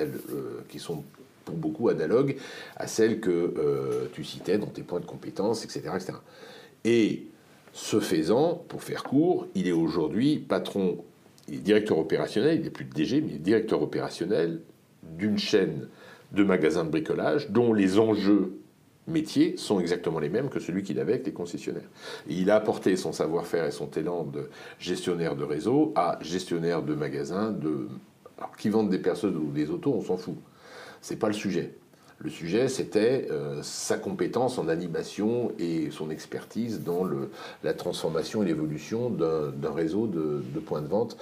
[0.69, 1.05] qui sont
[1.45, 2.37] pour beaucoup analogues
[2.77, 6.15] à celles que euh, tu citais dans tes points de compétence, etc., etc.
[6.85, 7.27] Et
[7.73, 10.99] ce faisant, pour faire court, il est aujourd'hui patron,
[11.49, 14.61] il directeur opérationnel, il n'est plus de DG, mais il est directeur opérationnel
[15.05, 15.87] d'une chaîne
[16.33, 18.59] de magasins de bricolage dont les enjeux
[19.07, 21.89] métiers sont exactement les mêmes que celui qu'il avait avec les concessionnaires.
[22.29, 24.49] il a apporté son savoir-faire et son talent de
[24.79, 27.89] gestionnaire de réseau à gestionnaire de magasins de...
[28.59, 30.37] qui vendent des personnes ou des autos, on s'en fout.
[31.01, 31.75] C'est pas le sujet.
[32.19, 37.07] Le sujet, c'était euh, sa compétence en animation et son expertise dans
[37.63, 41.19] la transformation et l'évolution d'un réseau de, de, points de vente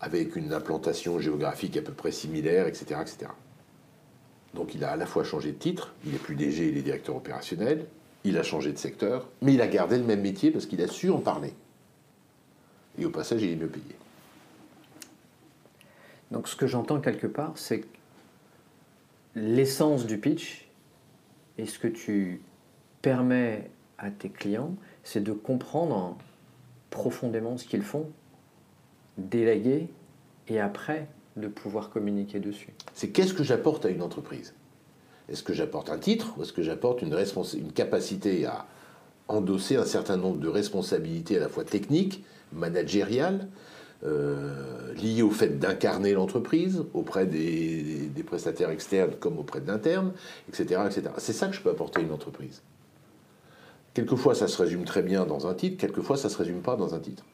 [0.00, 3.00] avec une implantation géographique à peu près similaire, etc.
[3.02, 3.30] etc.
[4.54, 6.82] Donc il a à la fois changé de titre, il n'est plus DG, il est
[6.82, 7.86] directeur opérationnel,
[8.24, 10.88] il a changé de secteur, mais il a gardé le même métier parce qu'il a
[10.88, 11.52] su en parler.
[12.98, 13.96] Et au passage, il est mieux payé.
[16.30, 17.84] Donc ce que j'entends quelque part, c'est
[19.34, 20.68] l'essence du pitch
[21.58, 22.40] et ce que tu
[23.02, 26.16] permets à tes clients, c'est de comprendre
[26.90, 28.10] profondément ce qu'ils font,
[29.18, 29.88] déléguer
[30.48, 32.72] et après de pouvoir communiquer dessus.
[32.94, 34.54] C'est qu'est-ce que j'apporte à une entreprise?
[35.28, 38.66] Est-ce que j'apporte un titre ou est-ce que j'apporte une, capacité à
[39.28, 43.48] endosser un certain nombre de responsabilités à la fois techniques, managériales,
[44.04, 50.12] euh, liées au fait d'incarner l'entreprise auprès des, prestataires externes comme auprès de l'interne,
[50.48, 50.80] etc.
[50.86, 51.02] etc.
[51.18, 52.62] C'est ça que je peux apporter à une entreprise.
[53.94, 56.76] Quelquefois, ça se résume très bien dans un titre, quelquefois, ça ne se résume pas
[56.76, 57.24] dans un titre.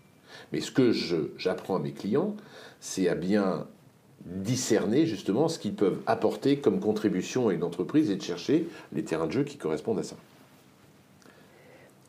[0.53, 0.92] Mais ce que
[1.36, 2.36] j'apprends à mes clients,
[2.80, 3.66] c'est à bien
[4.24, 9.02] discerner justement ce qu'ils peuvent apporter comme contribution à une entreprise et de chercher les
[9.02, 10.16] terrains de jeu qui correspondent à ça.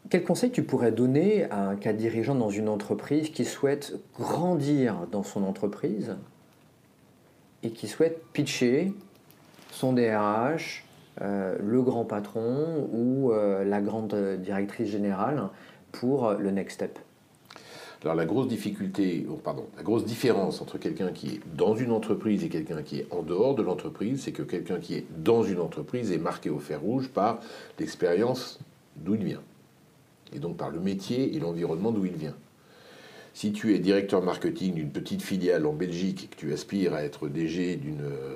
[0.10, 5.08] Quel conseil tu pourrais donner à un cas dirigeant dans une entreprise qui souhaite grandir
[5.12, 6.18] dans son entreprise
[7.64, 8.94] et qui souhaite pitcher
[9.72, 10.84] son DRH,
[11.22, 15.48] euh, le grand patron ou euh, la grande directrice générale
[15.94, 17.00] pour le next step?
[18.04, 19.40] Alors la grosse difficulté, oh,
[19.78, 23.22] la grosse différence entre quelqu'un qui est dans une entreprise et quelqu'un qui est en
[23.22, 26.82] dehors de l'entreprise, c'est que quelqu'un qui est dans une entreprise est marqué au fer
[26.82, 27.40] rouge par
[27.78, 28.60] l'expérience
[28.96, 29.42] d'où il vient.
[30.34, 32.36] Et donc par le métier et l'environnement d'où il vient.
[33.34, 37.04] Si tu es directeur marketing d'une petite filiale en Belgique et que tu aspires à
[37.04, 37.80] être DG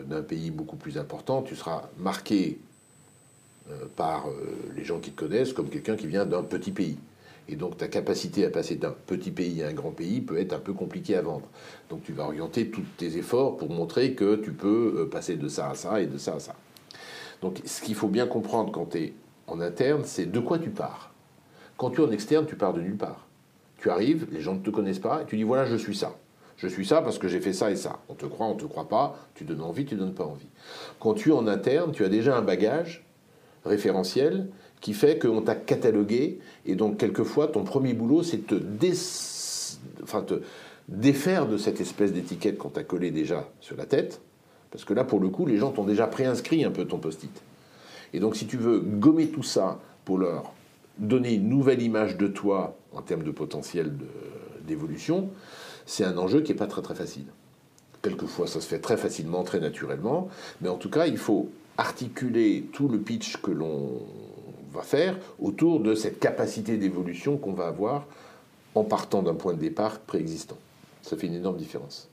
[0.07, 2.59] d'un pays beaucoup plus important, tu seras marqué
[3.71, 4.33] euh, par euh,
[4.75, 6.97] les gens qui te connaissent comme quelqu'un qui vient d'un petit pays.
[7.47, 10.53] Et donc ta capacité à passer d'un petit pays à un grand pays peut être
[10.53, 11.47] un peu compliquée à vendre.
[11.89, 15.47] Donc tu vas orienter tous tes efforts pour montrer que tu peux euh, passer de
[15.47, 16.55] ça à ça et de ça à ça.
[17.41, 19.13] Donc ce qu'il faut bien comprendre quand tu es
[19.47, 21.13] en interne, c'est de quoi tu pars.
[21.77, 23.27] Quand tu es en externe, tu pars de nulle part.
[23.77, 26.15] Tu arrives, les gens ne te connaissent pas, et tu dis voilà, je suis ça.
[26.57, 27.99] Je suis ça parce que j'ai fait ça et ça.
[28.07, 30.47] On te croit, on te croit pas, tu donnes envie, tu donnes pas envie.
[30.99, 33.05] Quand tu es en interne, tu as déjà un bagage
[33.65, 34.47] référentiel
[34.85, 40.41] qui fait qu'on t'a catalogué, et donc quelquefois ton premier boulot c'est te, te
[40.87, 44.21] défaire de cette espèce d'étiquette qu'on t'a collée déjà sur la tête,
[44.69, 47.31] parce que là pour le coup les gens t'ont déjà préinscrit un peu ton post-it.
[48.13, 50.53] Et donc si tu veux gommer tout ça pour leur
[50.99, 53.91] donner une nouvelle image de toi en termes de potentiel
[54.67, 55.29] d'évolution,
[55.87, 57.25] c'est un enjeu qui n'est pas très très facile.
[58.03, 60.29] Quelquefois ça se fait très facilement, très naturellement,
[60.61, 64.03] mais en tout cas il faut articuler tout le pitch que l'on
[64.75, 68.05] va faire autour de cette capacité d'évolution qu'on va avoir
[68.75, 70.57] en partant d'un point de départ préexistant.
[71.01, 72.09] Ça fait une énorme différence.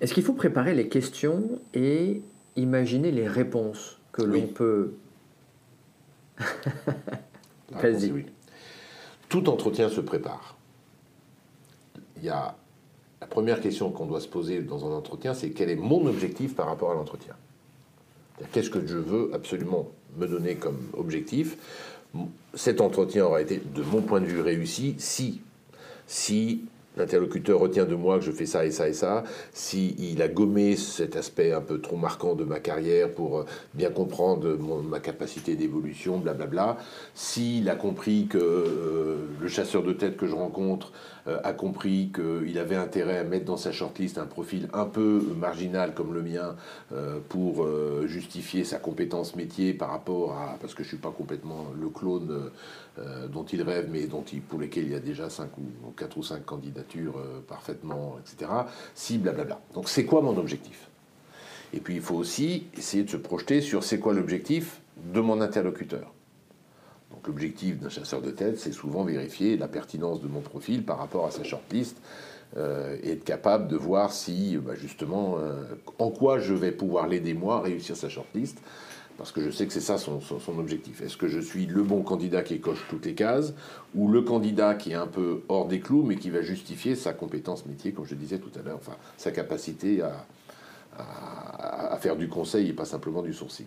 [0.00, 2.22] Est-ce qu'il faut préparer les questions et
[2.56, 4.94] imaginer les réponses que l'on peut...
[7.70, 8.10] Vas-y.
[8.12, 8.26] Oui.
[9.28, 10.56] Tout entretien se prépare.
[12.18, 12.56] Il y a
[13.20, 16.56] la première question qu'on doit se poser dans un entretien, c'est quel est mon objectif
[16.56, 17.36] par rapport à l'entretien?
[18.52, 21.56] Qu'est-ce que je veux absolument me donner comme objectif?
[22.54, 25.40] Cet entretien aura été, de mon point de vue, réussi si,
[26.06, 26.62] si
[26.96, 30.76] l'interlocuteur retient de moi que je fais ça et ça et ça, s'il a gommé
[30.76, 35.56] cet aspect un peu trop marquant de ma carrière pour euh, bien comprendre ma capacité
[35.56, 36.76] d'évolution, blablabla,
[37.14, 40.92] s'il a compris que euh, le chasseur de tête que je rencontre
[41.28, 45.22] euh, a compris qu'il avait intérêt à mettre dans sa shortlist un profil un peu
[45.38, 46.56] marginal comme le mien
[47.28, 47.66] pour
[48.06, 50.56] justifier sa compétence métier par rapport à...
[50.60, 52.50] parce que je ne suis pas complètement le clone
[53.28, 56.22] dont il rêve, mais dont pour lesquels il y a déjà 5 ou 4 ou
[56.22, 58.50] 5 candidats euh, parfaitement, etc.
[58.94, 59.60] Si, blablabla.
[59.74, 60.88] Donc c'est quoi mon objectif?
[61.72, 64.80] Et puis il faut aussi essayer de se projeter sur c'est quoi l'objectif
[65.12, 66.12] de mon interlocuteur.
[67.10, 70.98] Donc l'objectif d'un chasseur de tête, c'est souvent vérifier la pertinence de mon profil par
[70.98, 71.96] rapport à sa shortlist
[72.56, 75.62] euh, et être capable de voir si, bah, justement, euh,
[75.98, 78.58] en quoi je vais pouvoir l'aider moi à réussir sa shortlist
[79.18, 80.20] parce que je sais que c'est ça son,
[80.58, 81.00] objectif.
[81.02, 83.54] Est-ce que je suis le bon candidat qui coche toutes les cases,
[83.94, 87.12] ou le candidat qui est un peu hors des clous, mais qui va justifier sa
[87.12, 90.26] compétence métier, comme je disais tout à l'heure, enfin sa capacité à,
[90.98, 93.66] à, faire du conseil et pas simplement du sourcing?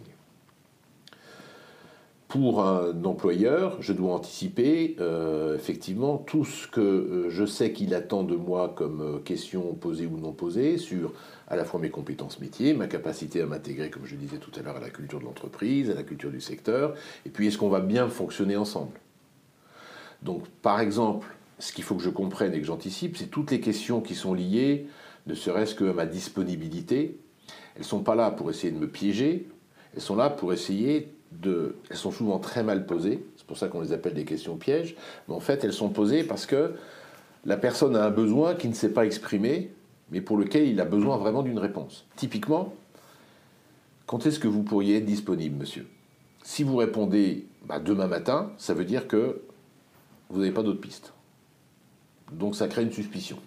[2.35, 7.95] Pour un employeur, je dois anticiper euh, effectivement tout ce que euh, je sais qu'il
[7.95, 11.13] attend de moi comme euh, question posée ou non posée sur
[11.47, 14.63] à la fois mes compétences métiers, ma capacité à m'intégrer, comme je disais tout à
[14.63, 16.95] l'heure, à la culture de l'entreprise, à la culture du secteur,
[17.25, 18.99] et puis est-ce qu'on va bien fonctionner ensemble?
[20.21, 23.61] Donc, par exemple, ce qu'il faut que je comprenne et que j'anticipe, c'est toutes les
[23.61, 24.87] questions qui sont liées,
[25.25, 27.17] ne serait-ce que à ma disponibilité.
[27.75, 29.47] Elles ne sont pas là pour essayer de me piéger,
[29.95, 33.81] elles sont là pour essayer Elles sont souvent très mal posées, c'est pour ça qu'on
[33.81, 34.95] les appelle des questions pièges,
[35.27, 36.73] mais en fait elles sont posées parce que
[37.45, 39.71] la personne a un besoin qui ne s'est pas exprimé,
[40.11, 42.05] mais pour lequel il a besoin vraiment d'une réponse.
[42.15, 42.73] Typiquement,
[44.05, 45.87] quand est-ce que vous pourriez être disponible, monsieur?
[46.43, 49.41] Si vous répondez bah, demain matin, ça veut dire que
[50.29, 51.13] vous n'avez pas d'autre piste.
[52.31, 53.37] Donc ça crée une suspicion.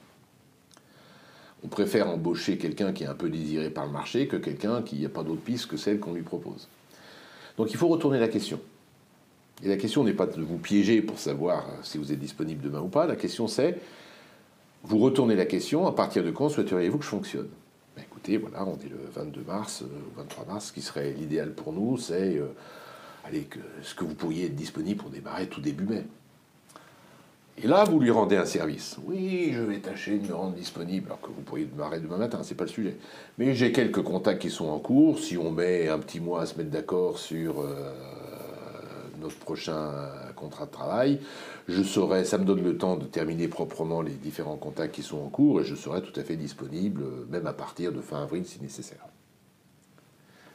[1.64, 5.00] On préfère embaucher quelqu'un qui est un peu désiré par le marché que quelqu'un qui
[5.00, 6.68] n'a pas d'autre piste que celle qu'on lui propose.
[7.58, 8.60] Donc il faut retourner la question.
[9.62, 12.80] Et la question n'est pas de vous piéger pour savoir si vous êtes disponible demain
[12.80, 13.06] ou pas.
[13.06, 13.78] La question c'est,
[14.84, 17.48] vous retournez la question, à partir de quand souhaiteriez-vous que je fonctionne?
[17.96, 21.12] Ben Écoutez, voilà, on est le 22 mars, ou euh, 23 mars, ce qui serait
[21.12, 22.46] l'idéal pour nous, c'est, euh,
[23.24, 23.48] allez,
[23.82, 26.04] ce que vous pourriez être disponible pour démarrer tout début mai.
[27.60, 28.98] Et là, vous lui rendez un service.
[29.04, 32.40] Oui, je vais tâcher de me rendre disponible, alors que vous pourriez démarrer demain matin,
[32.44, 32.96] c'est pas le sujet.
[33.36, 35.18] Mais j'ai quelques contacts qui sont en cours.
[35.18, 37.92] Si on met un petit mois à se mettre d'accord sur euh,
[39.20, 39.90] notre prochain
[40.36, 41.20] contrat de travail,
[41.66, 45.18] je serai, ça me donne le temps de terminer proprement les différents contacts qui sont
[45.18, 48.46] en cours et je serai tout à fait disponible, même à partir de fin avril
[48.46, 49.04] si nécessaire.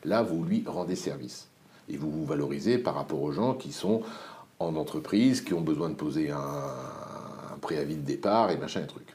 [0.05, 1.49] Là, vous lui rendez service
[1.89, 4.03] et vous vous valorisez par rapport aux gens qui sont
[4.59, 6.39] en entreprise, qui ont besoin de poser un,
[7.61, 9.07] préavis de départ et machin et truc.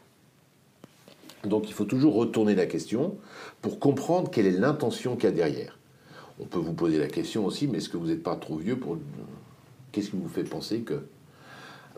[1.44, 3.16] Donc il faut toujours retourner la question
[3.60, 5.78] pour comprendre quelle est l'intention qu'il y a derrière.
[6.40, 8.78] On peut vous poser la question aussi, mais est-ce que vous n'êtes pas trop vieux
[8.78, 8.96] pour...
[9.92, 11.02] Qu'est-ce qui vous fait penser que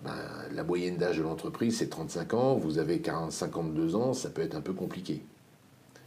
[0.03, 0.13] ben,
[0.53, 4.43] la moyenne d'âge de l'entreprise, c'est 35 ans, vous avez 40, 52 ans, ça peut
[4.43, 5.23] être un peu compliqué.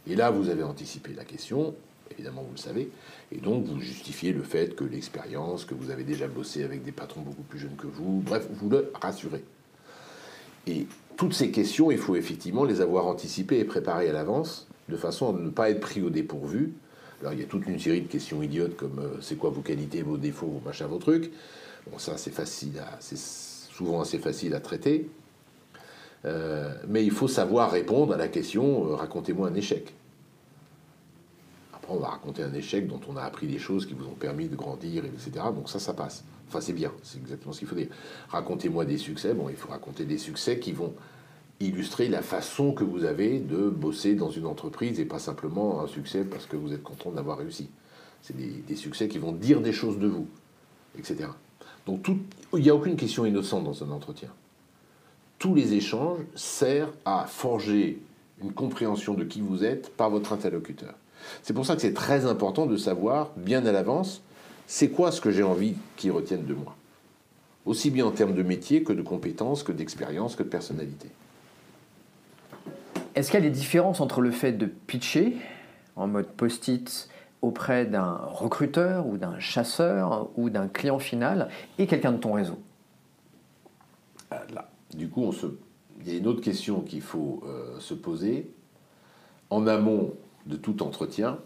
[0.06, 1.74] Et là, vous avez anticipé la question,
[2.10, 2.90] évidemment, vous le savez,
[3.32, 6.92] et donc vous justifiez le fait que l'expérience, que vous avez déjà bossé avec des
[6.92, 9.44] patrons beaucoup plus jeunes que vous, bref, vous le rassurez.
[10.66, 10.86] Et
[11.16, 15.34] toutes ces questions, il faut effectivement les avoir anticipées et préparées à l'avance, de façon
[15.34, 16.72] à ne pas être pris au dépourvu.
[17.20, 19.62] Alors il y a toute une série de questions idiotes comme euh, c'est quoi vos
[19.62, 21.32] qualités, vos défauts, vos machins, vos trucs.
[21.90, 25.08] Bon, ça c'est facile, c'est souvent assez facile à traiter.
[26.24, 29.94] Euh, mais il faut savoir répondre à la question euh, racontez-moi un échec
[31.88, 34.48] on va raconter un échec dont on a appris des choses qui vous ont permis
[34.48, 35.46] de grandir, etc.
[35.54, 36.24] Donc ça, ça passe.
[36.48, 37.88] Enfin, c'est bien, c'est exactement ce qu'il faut dire.
[38.28, 39.34] Racontez-moi des succès.
[39.34, 40.94] Bon, il faut raconter des succès qui vont
[41.60, 45.86] illustrer la façon que vous avez de bosser dans une entreprise et pas simplement un
[45.86, 47.68] succès parce que vous êtes content d'avoir réussi.
[48.22, 50.26] C'est des, succès qui vont dire des choses de vous,
[50.98, 51.28] etc.
[51.86, 52.06] Donc
[52.54, 54.30] il n'y a aucune question innocente dans un entretien.
[55.38, 58.00] Tous les échanges servent à forger
[58.42, 60.94] une compréhension de qui vous êtes par votre interlocuteur.
[61.42, 64.22] C'est pour ça que c'est très important de savoir, bien à l'avance,
[64.66, 66.76] c'est quoi ce que j'ai envie qu'ils retiennent de moi.
[67.66, 71.08] Aussi bien en termes de métier que de compétences, que d'expérience, que de personnalité.
[73.14, 75.36] Est-ce qu'il y a des différences entre le fait de pitcher
[75.96, 77.08] en mode post-it
[77.42, 81.48] auprès d'un recruteur ou d'un chasseur ou d'un client final
[81.78, 82.58] et quelqu'un de ton réseau?
[84.30, 85.30] Ah, Là, du coup,
[86.00, 88.50] il y a une autre question qu'il faut euh, se poser.
[89.50, 90.14] En amont,
[90.46, 91.38] de tout entretien,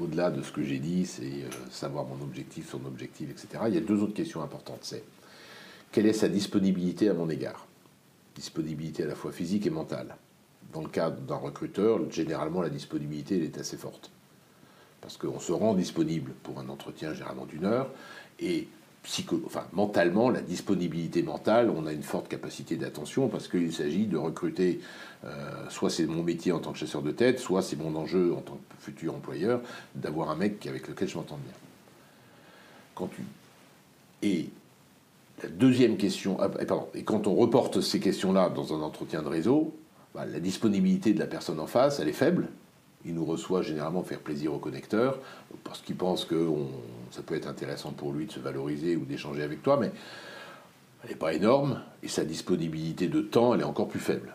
[0.00, 3.64] au-delà de ce que j'ai dit, c'est euh, savoir mon objectif, son objectif, etc.
[3.68, 4.80] Il y a deux autres questions importantes.
[4.82, 5.04] C'est
[5.92, 7.66] quelle est sa disponibilité à mon égard?
[8.34, 10.16] Disponibilité à la fois physique et mentale.
[10.72, 14.10] Dans le cas d'un recruteur, généralement la disponibilité est assez forte.
[15.00, 17.90] Parce qu'on se rend disponible pour un entretien généralement d'une heure,
[18.40, 18.66] et
[19.72, 24.80] mentalement, la disponibilité mentale, on a une forte capacité d'attention parce qu'il s'agit de recruter,
[25.24, 25.28] euh,
[25.68, 28.40] soit c'est mon métier en tant que chasseur de tête, soit c'est mon enjeu en
[28.40, 29.60] tant que futur employeur,
[29.94, 31.54] d'avoir un mec avec lequel je m'entends bien.
[32.94, 33.22] Quand tu...
[34.22, 34.48] Et
[35.42, 36.50] la deuxième question, ah,
[36.94, 39.74] et quand on reporte ces questions-là dans un entretien de réseau,
[40.14, 42.48] bah, la disponibilité de la personne en face, elle est faible,
[43.04, 45.18] il nous reçoit généralement faire plaisir au connecteur,
[45.62, 46.48] parce qu'il pense que
[47.10, 49.92] ça peut être intéressant pour lui de se valoriser ou d'échanger avec toi, mais
[51.02, 54.34] elle n'est pas énorme, et sa disponibilité de temps, elle est encore plus faible.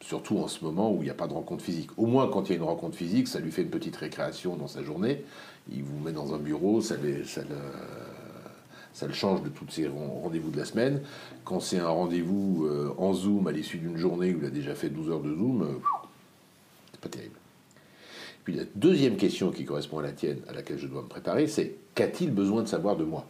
[0.00, 1.90] Surtout en ce moment où il n'y a pas de rencontre physique.
[1.96, 4.54] Au moins, quand il y a une rencontre physique, ça lui fait une petite récréation
[4.54, 5.24] dans sa journée.
[5.72, 10.50] Il vous met dans un bureau, ça, le, ça le change de tous ses rendez-vous
[10.50, 11.00] de la semaine.
[11.44, 14.74] Quand c'est un rendez-vous euh, en Zoom à l'issue d'une journée où il a déjà
[14.74, 15.80] fait 12 heures de Zoom, euh,
[16.92, 17.36] c'est pas terrible.
[18.44, 21.46] Puis la deuxième question qui correspond à la tienne, à laquelle je dois me préparer,
[21.46, 23.26] c'est qu'a-t-il besoin de savoir de moi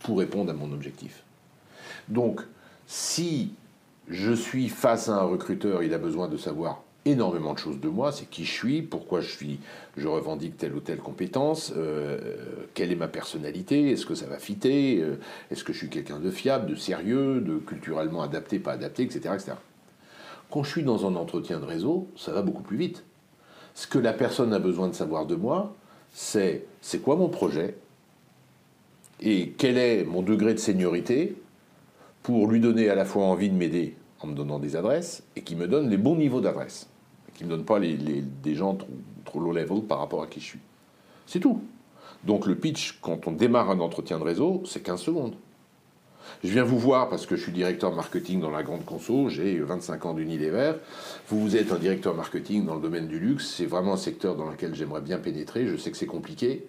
[0.00, 1.22] pour répondre à mon objectif?
[2.08, 2.40] Donc,
[2.86, 3.52] si
[4.08, 7.88] je suis face à un recruteur, il a besoin de savoir énormément de choses de
[7.88, 9.60] moi, c'est qui je suis, pourquoi je suis,
[9.96, 12.36] je revendique telle ou telle compétence, euh,
[12.74, 15.18] quelle est ma personnalité, est-ce que ça va fitter, euh,
[15.50, 19.34] est-ce que je suis quelqu'un de fiable, de sérieux, de culturellement adapté, pas adapté, etc.,
[19.34, 19.52] etc.
[20.50, 23.04] Quand je suis dans un entretien de réseau, ça va beaucoup plus vite.
[23.78, 25.72] Ce que la personne a besoin de savoir de moi,
[26.12, 27.76] c'est c'est quoi mon projet
[29.20, 31.36] et quel est mon degré de seniorité
[32.24, 35.42] pour lui donner à la fois envie de m'aider en me donnant des adresses et
[35.42, 36.88] qui me donne les bons niveaux d'adresse,
[37.34, 38.88] qui ne me donne pas des gens trop,
[39.24, 40.60] trop low level par rapport à qui je suis.
[41.24, 41.62] C'est tout.
[42.24, 45.36] Donc le pitch, quand on démarre un entretien de réseau, c'est 15 secondes.
[46.44, 49.58] Je viens vous voir parce que je suis directeur marketing dans la grande conso, j'ai
[49.58, 50.74] 25 ans d'Unilever.
[51.28, 54.36] Vous, vous êtes un directeur marketing dans le domaine du luxe, c'est vraiment un secteur
[54.36, 56.66] dans lequel j'aimerais bien pénétrer, je sais que c'est compliqué.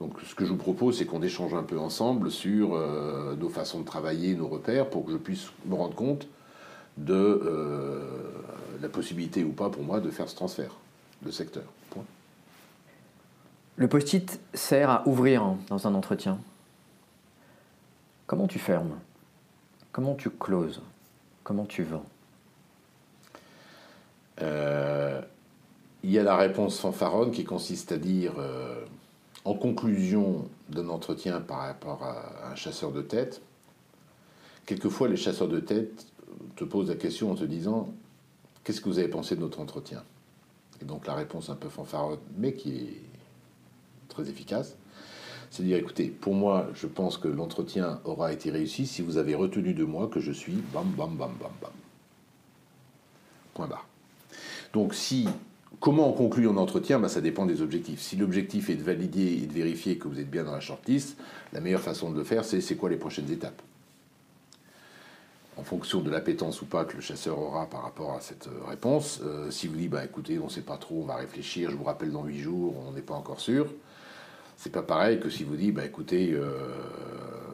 [0.00, 3.48] Donc ce que je vous propose, c'est qu'on échange un peu ensemble sur euh, nos
[3.48, 6.26] façons de travailler, nos repères, pour que je puisse me rendre compte
[6.96, 8.00] de euh,
[8.80, 10.74] la possibilité ou pas pour moi de faire ce transfert
[11.22, 11.64] de secteur.
[13.76, 16.38] Le post-it sert à ouvrir dans un entretien.
[18.26, 18.98] Comment tu fermes?
[19.90, 20.80] Comment tu closes?
[21.44, 22.04] Comment tu vends?
[24.40, 25.20] Euh,
[26.04, 28.84] Il y a la réponse fanfaronne qui consiste à dire, euh,
[29.44, 33.40] en conclusion d'un entretien par rapport à un chasseur de tête,
[34.66, 36.06] quelquefois les chasseurs de tête
[36.56, 37.92] te posent la question en te disant
[38.64, 40.04] Qu'est-ce que vous avez pensé de notre entretien?
[40.80, 43.02] Et donc la réponse un peu fanfaronne, mais qui est
[44.08, 44.76] très efficace,
[45.52, 49.18] c'est de dire écoutez, pour moi, je pense que l'entretien aura été réussi si vous
[49.18, 51.70] avez retenu de moi que je suis bam, bam, bam, bam, bam.
[53.52, 53.86] Point barre.
[54.72, 55.28] Donc, si.
[55.78, 56.98] Comment on conclut un entretien?
[56.98, 58.00] Ben, Ça dépend des objectifs.
[58.00, 61.18] Si l'objectif est de valider et de vérifier que vous êtes bien dans la shortlist,
[61.52, 63.60] la meilleure façon de le faire, c'est c'est quoi les prochaines étapes?
[65.58, 68.64] En fonction de l'appétence ou pas que le chasseur aura par rapport à cette euh,
[68.66, 71.70] réponse, euh, si vous dites, bah, écoutez, on ne sait pas trop, on va réfléchir,
[71.70, 73.66] je vous rappelle dans 8 jours, on n'est pas encore sûr,
[74.62, 76.46] c'est pas pareil que si vous dites, bah écoutez, euh,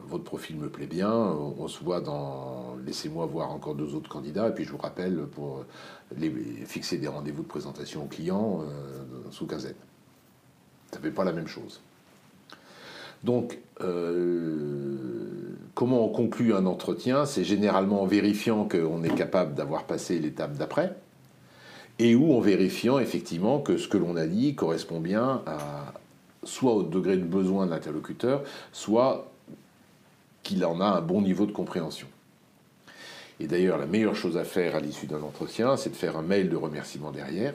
[0.07, 4.49] votre profil me plaît bien, on, se voit dans, laissez-moi voir encore deux autres candidats,
[4.49, 5.65] et puis je vous rappelle pour
[6.15, 6.29] les,
[6.67, 9.73] fixer des rendez-vous de présentation aux clients euh, sous quinzaine.
[10.91, 11.81] Ça fait pas la même chose.
[13.23, 17.25] Donc, euh, comment on conclut un entretien?
[17.25, 20.95] C'est généralement en vérifiant qu'on est capable d'avoir passé l'étape d'après,
[21.97, 25.93] et ou en vérifiant effectivement que ce que l'on a dit correspond bien à,
[26.43, 29.31] soit au degré de besoin de l'interlocuteur, soit
[30.43, 32.07] qu'il en a un bon niveau de compréhension.
[33.39, 36.21] Et d'ailleurs, la meilleure chose à faire à l'issue d'un entretien, c'est de faire un
[36.21, 37.53] mail de remerciement derrière,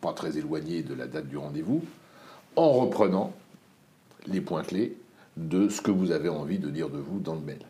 [0.00, 1.82] pas très éloigné de la date du rendez-vous,
[2.56, 3.32] en reprenant
[4.26, 4.96] les points clés
[5.36, 7.60] de ce que vous avez envie de dire de vous dans le mail.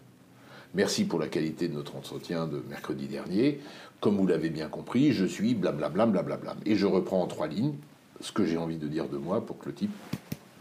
[0.75, 3.61] Merci pour la qualité de notre entretien de mercredi dernier.
[4.01, 6.55] Comme vous l'avez bien compris, je suis blablabla, blablabla.
[6.67, 7.75] Et je reprends en trois lignes
[8.21, 9.95] ce que j'ai envie de dire de moi pour que le type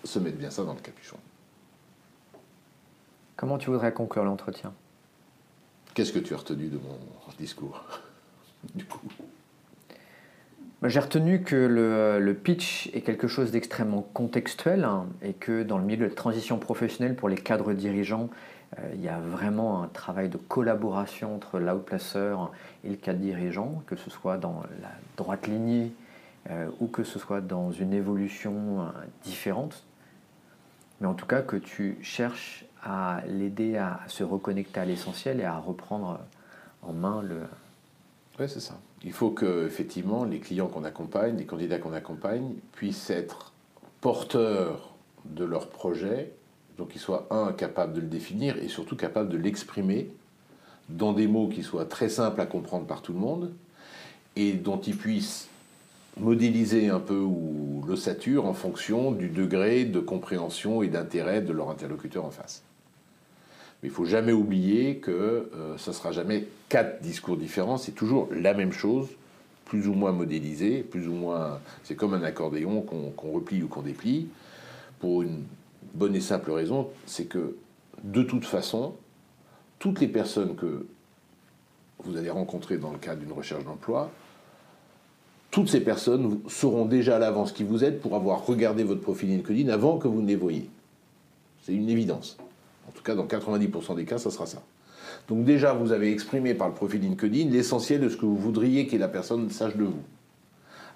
[0.03, 1.17] se mette bien ça dans le capuchon.
[3.35, 4.73] Comment tu voudrais conclure l'entretien?
[5.93, 6.97] Qu'est-ce que tu as retenu de mon
[7.37, 7.83] discours
[8.75, 9.01] Du coup?
[10.83, 15.83] J'ai retenu que le, pitch est quelque chose d'extrêmement contextuel hein, et que dans le
[15.83, 18.29] milieu de la transition professionnelle pour les cadres dirigeants,
[18.77, 22.51] euh, il y a vraiment un travail de collaboration entre l'outplaceur
[22.83, 25.91] et le cadre dirigeant, que ce soit dans la droite lignée
[26.49, 28.85] euh, ou que ce soit dans une évolution euh,
[29.23, 29.83] différente,
[31.01, 35.43] mais en tout cas que tu cherches à l'aider à se reconnecter à l'essentiel et
[35.43, 36.19] à reprendre
[36.83, 37.41] en main le...
[38.39, 38.77] Oui, c'est ça.
[39.03, 43.53] Il faut que effectivement les clients qu'on accompagne, les candidats qu'on accompagne, puissent être
[44.01, 44.93] porteurs
[45.25, 46.31] de leur projet,
[46.77, 50.11] donc qu'ils soient, un, capables de le définir et surtout capables de l'exprimer
[50.89, 53.53] dans des mots qui soient très simples à comprendre par tout le monde
[54.35, 55.49] et dont ils puissent
[56.17, 61.69] modéliser un peu ou l'ossature en fonction du degré de compréhension et d'intérêt de leur
[61.69, 62.63] interlocuteur en face.
[63.83, 67.91] Mais il faut jamais oublier que euh, ce ne sera jamais quatre discours différents, c'est
[67.91, 69.07] toujours la même chose,
[69.65, 71.59] plus ou moins modélisé, plus ou moins.
[71.83, 74.27] C'est comme un accordéon qu'on replie ou qu'on déplie,
[74.99, 75.43] pour une
[75.93, 77.55] bonne et simple raison, c'est que
[78.03, 78.95] de toute façon,
[79.79, 80.85] toutes les personnes que
[81.99, 84.11] vous allez rencontrer dans le cadre d'une recherche d'emploi
[85.55, 89.29] toutes ces personnes sauront déjà à l'avance qui vous êtes pour avoir regardé votre profil
[89.29, 90.69] LinkedIn avant que vous ne les voyiez.
[91.63, 92.35] C'est une évidence.
[92.89, 94.61] En tout cas, dans 90% des cas, ça sera ça.
[95.29, 98.85] Donc déjà, vous avez exprimé par le profil LinkedIn l'essentiel de ce que vous voudriez
[98.87, 100.03] que la personne sache de vous.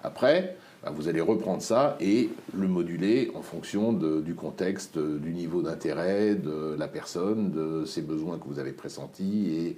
[0.04, 5.62] Après, bah, vous allez reprendre ça et le moduler en fonction du contexte, du niveau
[5.62, 9.76] d'intérêt de la personne, de ses besoins que vous avez pressentis et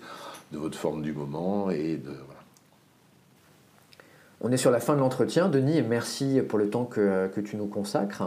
[0.51, 2.11] de votre forme du moment et de
[4.43, 5.49] on est sur la fin de l'entretien.
[5.49, 8.23] Denis, merci pour le temps que, tu nous consacres.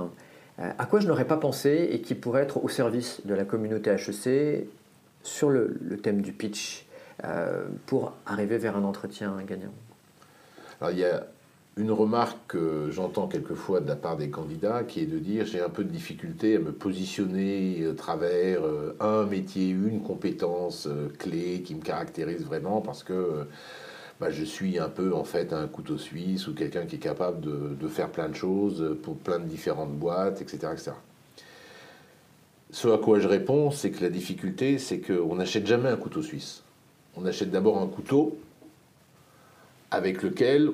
[0.60, 3.44] Euh, à quoi je n'aurais pas pensé et qui pourrait être au service de la
[3.44, 4.68] communauté HEC
[5.24, 6.86] sur le, thème du pitch
[7.26, 9.74] euh, pour arriver vers un entretien gagnant?
[10.80, 11.26] Alors, il y a
[11.78, 15.60] une remarque que j'entends quelquefois de la part des candidats qui est de dire j'ai
[15.60, 18.62] un peu de difficulté à me positionner à travers
[19.02, 20.88] un métier, une compétence
[21.20, 23.46] clé qui me caractérise vraiment parce que
[24.20, 27.42] bah, je suis un peu en fait un couteau suisse ou quelqu'un qui est capable
[27.42, 30.70] de, faire plein de choses pour plein de différentes boîtes, etc.
[30.74, 30.92] etc.
[32.72, 36.22] Ce à quoi je réponds, c'est que la difficulté, c'est qu'on n'achète jamais un couteau
[36.22, 36.64] suisse.
[37.16, 38.38] On achète d'abord un couteau
[39.92, 40.72] avec lequel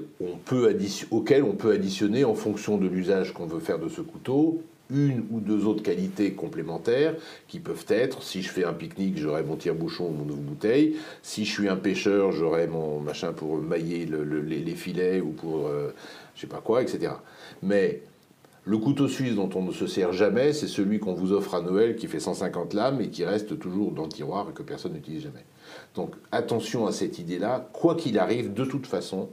[1.12, 5.26] auquel on peut additionner en fonction de l'usage qu'on veut faire de ce couteau une
[5.32, 7.16] ou deux autres qualités complémentaires
[7.48, 11.46] qui peuvent être, si je fais un pique-nique, j'aurai mon tire-bouchon ou mon ouvre-bouteille, si
[11.46, 15.94] je suis un pêcheur, j'aurai mon machin pour mailler les, filets ou pour euh,
[16.36, 17.14] je sais pas quoi, etc.
[17.62, 18.02] Mais
[18.64, 21.62] le couteau suisse dont on ne se sert jamais, c'est celui qu'on vous offre à
[21.62, 24.94] Noël qui fait 150 lames et qui reste toujours dans le tiroir et que personne
[24.94, 25.46] n'utilise jamais.
[25.96, 29.30] Donc attention à cette idée-là, quoi qu'il arrive, de toute façon,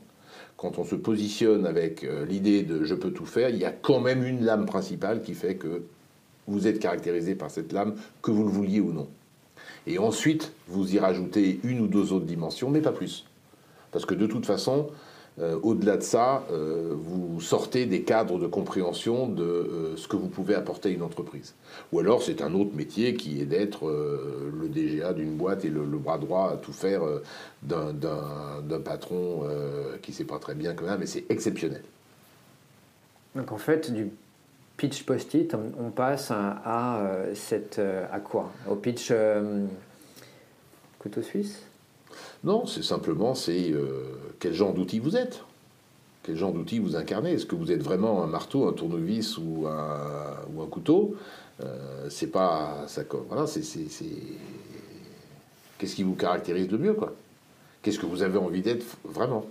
[0.58, 3.70] quand on se positionne avec euh, l'idée de je peux tout faire, il y a
[3.70, 5.84] quand même une lame principale qui fait que
[6.48, 9.08] vous êtes caractérisé par cette lame, que vous le vouliez ou non.
[9.86, 13.24] Et ensuite, vous y rajoutez une ou deux autres dimensions, mais pas plus.
[13.92, 14.88] Parce que de toute façon,
[15.62, 20.28] au-delà de ça, euh, vous sortez des cadres de compréhension de euh, ce que vous
[20.28, 21.54] pouvez apporter à une entreprise.
[21.92, 25.82] Ou alors c'est un autre métier qui est d'être le DGA d'une boîte et le,
[25.82, 27.02] bras droit à tout faire
[27.62, 29.42] d'un patron
[30.02, 31.82] qui ne sait pas très bien quand même, mais c'est exceptionnel.
[33.34, 34.10] Donc en fait, du
[34.76, 37.02] pitch post-it, on passe à,
[37.34, 38.52] cette, à quoi?
[38.68, 39.12] Au pitch
[40.98, 41.62] couteau suisse?
[42.44, 44.04] Non, c'est simplement c'est euh,
[44.38, 45.44] quel genre d'outil vous êtes?
[46.22, 47.32] Quel genre d'outil vous incarnez?
[47.32, 51.16] Est-ce que vous êtes vraiment un marteau, un tournevis ou un, ou un couteau?
[51.62, 53.02] Euh, C'est pas ça.
[53.28, 53.62] Voilà, c'est
[55.78, 57.14] qu'est-ce qui vous caractérise le mieux, quoi?
[57.82, 59.46] Qu'est-ce que vous avez envie d'être vraiment?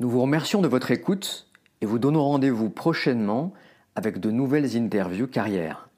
[0.00, 1.46] Nous vous remercions de votre écoute
[1.80, 3.52] et vous donnons rendez-vous prochainement
[3.94, 5.88] avec de nouvelles interviews carrières.